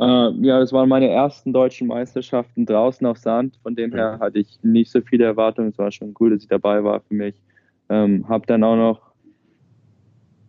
[0.00, 3.58] Äh, ja, das waren meine ersten deutschen Meisterschaften draußen auf Sand.
[3.62, 4.20] Von dem her mhm.
[4.20, 5.68] hatte ich nicht so viele Erwartungen.
[5.68, 7.34] Es war schon cool, dass ich dabei war für mich.
[7.90, 9.12] Ähm, habe dann auch noch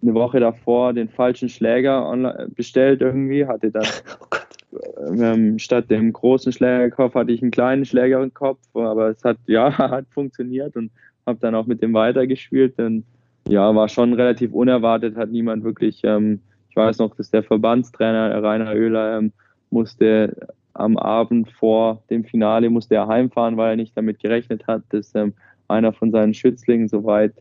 [0.02, 3.86] eine Woche davor den falschen Schläger bestellt irgendwie, hatte dann
[4.22, 9.78] oh ähm, statt dem großen Schlägerkopf hatte ich einen kleinen Schlägerkopf, aber es hat ja
[9.78, 10.90] hat funktioniert und
[11.26, 12.80] habe dann auch mit dem weitergespielt.
[12.80, 13.04] Und
[13.48, 16.40] ja, war schon relativ unerwartet, hat niemand wirklich, ähm,
[16.70, 19.34] ich weiß noch, dass der Verbandstrainer Rainer Oehler ähm,
[19.70, 24.84] musste am Abend vor dem Finale musste er heimfahren, weil er nicht damit gerechnet hat,
[24.90, 25.34] dass ähm,
[25.68, 27.34] einer von seinen Schützlingen so weit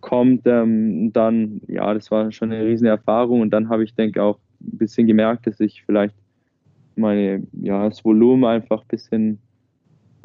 [0.00, 0.46] kommt.
[0.46, 4.38] Ähm, dann, ja, das war schon eine riesen Erfahrung und dann habe ich, denke auch
[4.60, 6.14] ein bisschen gemerkt, dass ich vielleicht
[6.96, 9.38] meine, ja, das Volumen einfach ein bisschen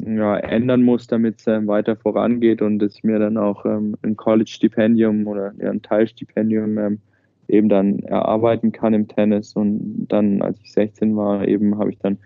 [0.04, 3.96] ja, ändern muss, damit es ähm, weiter vorangeht und dass ich mir dann auch ähm,
[4.02, 7.00] ein College-Stipendium oder ja, ein Teilstipendium ähm,
[7.48, 9.54] eben dann erarbeiten kann im Tennis.
[9.54, 12.18] Und dann, als ich 16 war, eben habe ich dann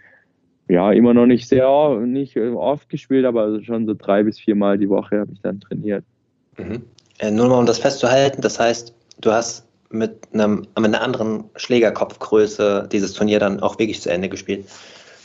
[0.69, 4.39] ja immer noch nicht sehr nicht äh, oft gespielt, aber also schon so drei bis
[4.39, 6.05] vier Mal die Woche habe ich dann trainiert.
[6.59, 6.83] Mhm.
[7.19, 11.45] Äh, nur mal um das festzuhalten, das heißt, du hast mit, einem, mit einer anderen
[11.57, 14.67] Schlägerkopfgröße dieses Turnier dann auch wirklich zu Ende gespielt.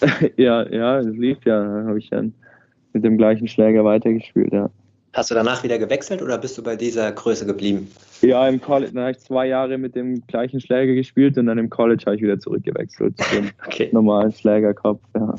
[0.37, 1.83] ja, ja, es lief ja.
[1.87, 2.33] habe ich dann
[2.93, 4.69] mit dem gleichen Schläger weitergespielt, ja.
[5.13, 7.89] Hast du danach wieder gewechselt oder bist du bei dieser Größe geblieben?
[8.21, 11.57] Ja, im College, dann habe ich zwei Jahre mit dem gleichen Schläger gespielt und dann
[11.57, 13.89] im College habe ich wieder zurückgewechselt zum okay.
[13.91, 15.01] normalen Schlägerkopf.
[15.15, 15.33] Ja.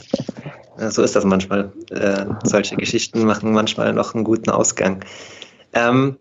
[0.81, 0.91] ja.
[0.91, 1.71] so ist das manchmal.
[1.91, 5.05] Äh, solche Geschichten machen manchmal noch einen guten Ausgang.
[5.75, 6.17] Ähm,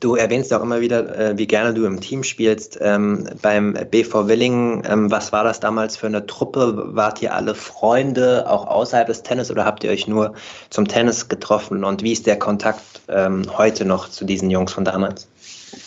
[0.00, 2.78] Du erwähnst auch immer wieder, äh, wie gerne du im Team spielst.
[2.80, 6.94] Ähm, beim BV Willingen, ähm, was war das damals für eine Truppe?
[6.94, 10.34] Wart ihr alle Freunde, auch außerhalb des Tennis, oder habt ihr euch nur
[10.70, 11.84] zum Tennis getroffen?
[11.84, 15.28] Und wie ist der Kontakt ähm, heute noch zu diesen Jungs von damals?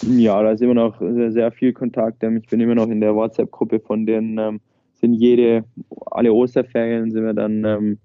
[0.02, 2.24] Ja, da ist immer noch sehr, sehr viel Kontakt.
[2.24, 4.60] Ich bin immer noch in der WhatsApp-Gruppe von denen,
[5.00, 5.64] sind jede,
[6.12, 7.98] alle Osterferien sind wir dann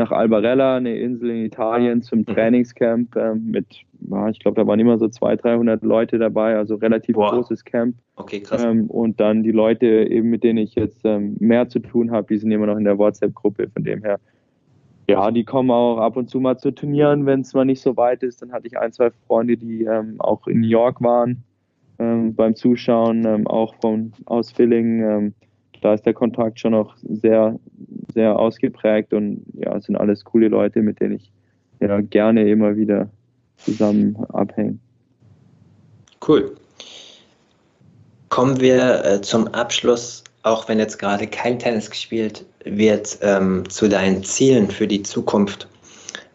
[0.00, 2.26] nach Albarella, eine Insel in Italien, zum mhm.
[2.26, 3.66] Trainingscamp ähm, mit,
[4.10, 7.30] ja, ich glaube, da waren immer so 200, 300 Leute dabei, also relativ Boah.
[7.30, 7.94] großes Camp.
[8.16, 8.64] Okay, krass.
[8.64, 12.26] Ähm, und dann die Leute, eben mit denen ich jetzt ähm, mehr zu tun habe,
[12.28, 14.18] die sind immer noch in der WhatsApp-Gruppe, von dem her.
[15.06, 17.96] Ja, die kommen auch ab und zu mal zu Turnieren, wenn es mal nicht so
[17.96, 18.40] weit ist.
[18.42, 21.42] Dann hatte ich ein, zwei Freunde, die ähm, auch in New York waren
[21.98, 25.34] ähm, beim Zuschauen, ähm, auch von aus Villingen
[25.80, 27.58] da ist der Kontakt schon noch sehr,
[28.12, 31.32] sehr ausgeprägt und ja, es sind alles coole Leute, mit denen ich
[31.80, 33.08] ja gerne immer wieder
[33.56, 34.78] zusammen abhänge.
[36.26, 36.54] Cool.
[38.28, 43.88] Kommen wir äh, zum Abschluss, auch wenn jetzt gerade kein Tennis gespielt wird, ähm, zu
[43.88, 45.66] deinen Zielen für die Zukunft.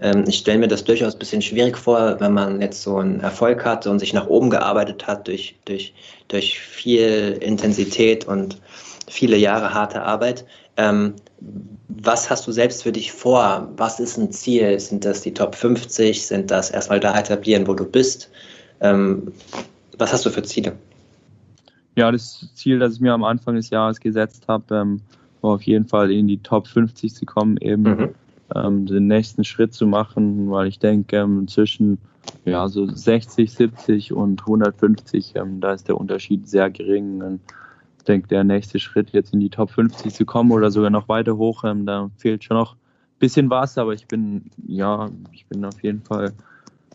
[0.01, 3.21] Ähm, ich stelle mir das durchaus ein bisschen schwierig vor, wenn man jetzt so einen
[3.21, 5.93] Erfolg hat und sich nach oben gearbeitet hat durch, durch,
[6.27, 8.59] durch viel Intensität und
[9.07, 10.45] viele Jahre harte Arbeit.
[10.77, 11.13] Ähm,
[11.87, 13.69] was hast du selbst für dich vor?
[13.77, 14.79] Was ist ein Ziel?
[14.79, 16.25] Sind das die Top 50?
[16.25, 18.29] Sind das erstmal da etablieren, wo du bist?
[18.81, 19.31] Ähm,
[19.97, 20.73] was hast du für Ziele?
[21.95, 25.01] Ja, das Ziel, das ich mir am Anfang des Jahres gesetzt habe, ähm,
[25.41, 28.09] war auf jeden Fall in die Top 50 zu kommen, eben mhm.
[28.53, 31.99] ähm, den nächsten Schritt zu machen, weil ich denke, ähm, zwischen
[32.43, 37.21] ja, so 60, 70 und 150, ähm, da ist der Unterschied sehr gering.
[37.21, 37.39] Und
[38.05, 41.37] denke, der nächste Schritt jetzt in die Top 50 zu kommen oder sogar noch weiter
[41.37, 45.65] hoch, ähm, da fehlt schon noch ein bisschen was, aber ich bin, ja, ich bin
[45.65, 46.33] auf jeden Fall,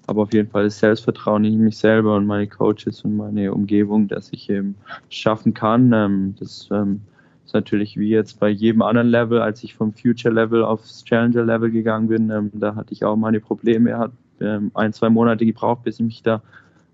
[0.08, 4.08] habe auf jeden Fall das Selbstvertrauen in mich selber und meine Coaches und meine Umgebung,
[4.08, 4.74] dass ich eben
[5.08, 5.92] schaffen kann.
[5.92, 7.02] Ähm, das ähm,
[7.44, 11.44] ist natürlich wie jetzt bei jedem anderen Level, als ich vom Future Level aufs Challenger
[11.44, 15.44] Level gegangen bin, ähm, da hatte ich auch meine Probleme, hat ähm, ein, zwei Monate
[15.44, 16.42] gebraucht, bis ich mich da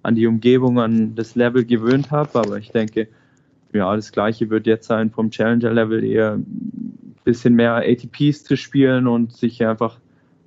[0.02, 3.08] an die Umgebung, an das Level gewöhnt habe, aber ich denke,
[3.76, 9.06] ja, das gleiche wird jetzt sein vom Challenger-Level eher ein bisschen mehr ATPs zu spielen
[9.06, 9.98] und sich einfach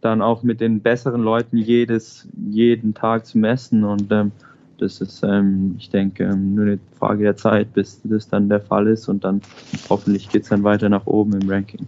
[0.02, 3.84] dann auch mit den besseren Leuten jedes, jeden Tag zu messen.
[3.84, 4.32] Und ähm,
[4.78, 8.62] das ist, ähm, ich denke, ähm, nur eine Frage der Zeit, bis das dann der
[8.62, 9.08] Fall ist.
[9.08, 9.42] Und dann
[9.90, 11.86] hoffentlich geht es dann weiter nach oben im Ranking.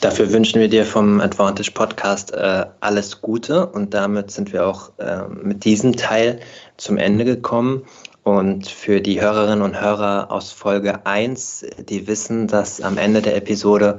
[0.00, 4.92] Dafür wünschen wir dir vom Advantage Podcast äh, alles Gute und damit sind wir auch
[4.98, 6.38] äh, mit diesem Teil
[6.76, 7.82] zum Ende gekommen.
[8.26, 13.36] Und für die Hörerinnen und Hörer aus Folge 1, die wissen, dass am Ende der
[13.36, 13.98] Episode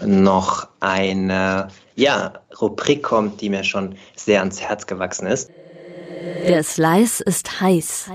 [0.00, 5.50] noch eine ja, Rubrik kommt, die mir schon sehr ans Herz gewachsen ist.
[6.46, 8.10] Der Slice ist heiß.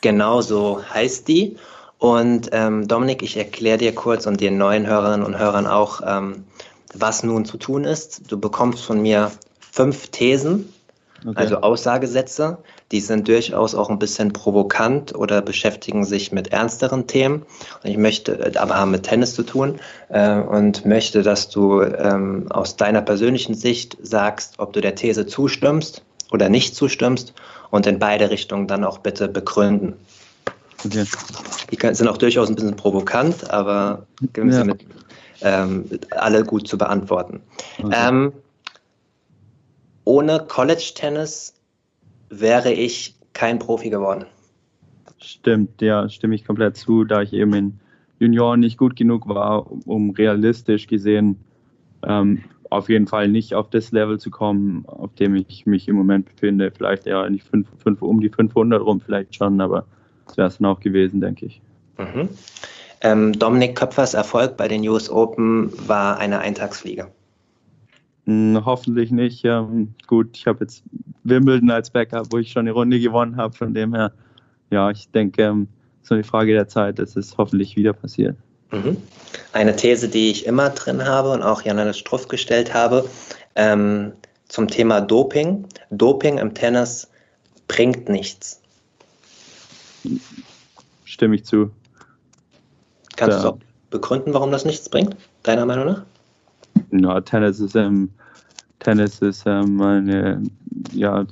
[0.00, 1.56] Genau so heißt die.
[1.98, 6.46] Und ähm, Dominik, ich erkläre dir kurz und den neuen Hörerinnen und Hörern auch, ähm,
[6.94, 8.22] was nun zu tun ist.
[8.26, 9.30] Du bekommst von mir
[9.60, 10.74] fünf Thesen,
[11.24, 11.36] okay.
[11.36, 12.58] also Aussagesätze.
[12.92, 17.46] Die sind durchaus auch ein bisschen provokant oder beschäftigen sich mit ernsteren Themen.
[17.84, 22.76] Ich möchte, aber haben mit Tennis zu tun äh, und möchte, dass du ähm, aus
[22.76, 26.02] deiner persönlichen Sicht sagst, ob du der These zustimmst
[26.32, 27.32] oder nicht zustimmst
[27.70, 29.94] und in beide Richtungen dann auch bitte begründen.
[30.84, 31.04] Okay.
[31.70, 34.06] Die sind auch durchaus ein bisschen provokant, aber
[34.36, 34.64] ja.
[34.64, 34.84] mit,
[35.42, 37.40] ähm, alle gut zu beantworten.
[37.78, 37.94] Okay.
[37.96, 38.32] Ähm,
[40.04, 41.54] ohne College Tennis
[42.30, 44.24] wäre ich kein Profi geworden.
[45.18, 47.80] Stimmt, ja, stimme ich komplett zu, da ich eben in
[48.18, 51.36] Junioren nicht gut genug war, um realistisch gesehen
[52.02, 55.96] ähm, auf jeden Fall nicht auf das Level zu kommen, auf dem ich mich im
[55.96, 56.70] Moment befinde.
[56.70, 59.86] Vielleicht eher nicht fünf, fünf, um die 500 rum, vielleicht schon, aber
[60.26, 61.60] das wäre es dann auch gewesen, denke ich.
[61.98, 62.28] Mhm.
[63.02, 67.08] Ähm, Dominik Köpfers Erfolg bei den US Open war eine Eintagsfliege.
[68.30, 69.44] Hm, hoffentlich nicht.
[69.44, 70.84] Ähm, gut, ich habe jetzt
[71.24, 73.56] Wimbledon als Backup, wo ich schon eine Runde gewonnen habe.
[73.56, 74.12] Von dem her,
[74.70, 75.66] ja, ich denke, ähm,
[76.02, 78.36] so eine Frage der Zeit, dass es hoffentlich wieder passiert.
[78.70, 78.98] Mhm.
[79.52, 83.04] Eine These, die ich immer drin habe und auch Janis Struff gestellt habe,
[83.56, 84.12] ähm,
[84.46, 85.66] zum Thema Doping.
[85.90, 87.08] Doping im Tennis
[87.66, 88.60] bringt nichts.
[91.04, 91.72] Stimme ich zu.
[93.16, 93.42] Kannst ja.
[93.42, 93.58] du auch
[93.90, 96.04] begründen, warum das nichts bringt, deiner Meinung nach?
[96.92, 98.10] Ja, Tennis ist ähm,
[98.80, 100.42] Tennis ist ähm, eine
[100.92, 101.24] ja,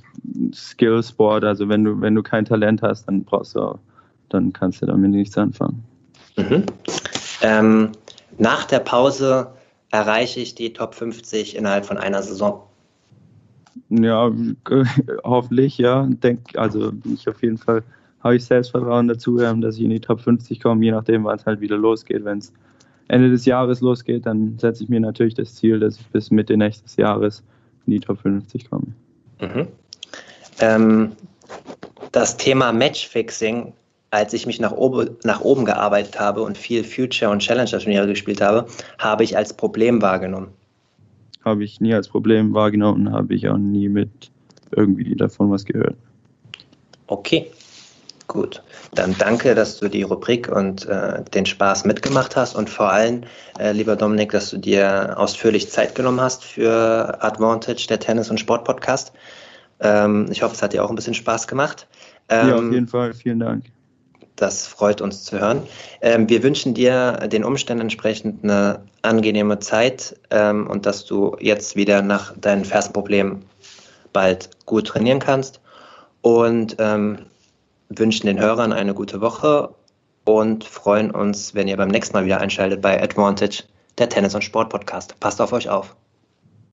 [0.55, 1.45] Skill-Sport.
[1.45, 3.79] Also wenn du, wenn du kein Talent hast, dann brauchst du,
[4.29, 5.83] dann kannst du damit nichts anfangen.
[6.37, 6.65] Mhm.
[7.43, 7.93] Ähm,
[8.37, 9.49] nach der Pause
[9.91, 12.63] erreiche ich die Top 50 innerhalb von einer Saison.
[13.89, 14.31] Ja,
[15.25, 16.07] hoffentlich, ja.
[16.07, 17.83] Denk, also ich auf jeden Fall
[18.23, 21.39] habe ich Selbstvertrauen dazu, ähm, dass ich in die Top 50 komme, je nachdem, wann
[21.39, 22.25] es halt wieder losgeht.
[22.25, 22.53] Wenn es
[23.09, 26.57] Ende des Jahres losgeht, dann setze ich mir natürlich das Ziel, dass ich bis Mitte
[26.57, 27.43] nächstes Jahres
[27.87, 28.87] in die Top 50 komme.
[29.41, 29.69] Mhm.
[30.61, 31.13] Ähm,
[32.13, 33.73] das Thema Matchfixing,
[34.11, 38.41] als ich mich nach, oben, nach oben gearbeitet habe und viel Future- und Challenger-Turniere gespielt
[38.41, 38.67] habe,
[38.99, 40.49] habe ich als Problem wahrgenommen.
[41.45, 44.31] Habe ich nie als Problem wahrgenommen, habe ich auch nie mit
[44.73, 45.97] irgendwie davon was gehört.
[47.07, 47.51] Okay.
[48.29, 48.63] Gut,
[48.95, 53.23] dann danke, dass du die Rubrik und äh, den Spaß mitgemacht hast und vor allem,
[53.59, 58.39] äh, lieber Dominik, dass du dir ausführlich Zeit genommen hast für Advantage, der Tennis- und
[58.39, 59.13] Sport-Podcast.
[59.81, 61.87] Ähm, ich hoffe, es hat dir auch ein bisschen Spaß gemacht.
[62.29, 63.15] Ähm, ja, auf jeden Fall.
[63.15, 63.65] Vielen Dank.
[64.37, 65.63] Das freut uns zu hören.
[66.03, 71.77] Ähm, wir wünschen dir den Umständen entsprechend eine angenehme Zeit ähm, und dass du jetzt
[71.77, 73.47] wieder nach deinen Fersenproblemen
[74.13, 75.61] bald gut trainieren kannst.
[76.21, 77.21] Und ähm,
[77.89, 79.75] wünschen den Hörern eine gute Woche
[80.25, 83.65] und freuen uns, wenn ihr beim nächsten Mal wieder einschaltet bei Advantage,
[83.97, 85.19] der Tennis- und Sport-Podcast.
[85.21, 85.97] Passt auf euch auf.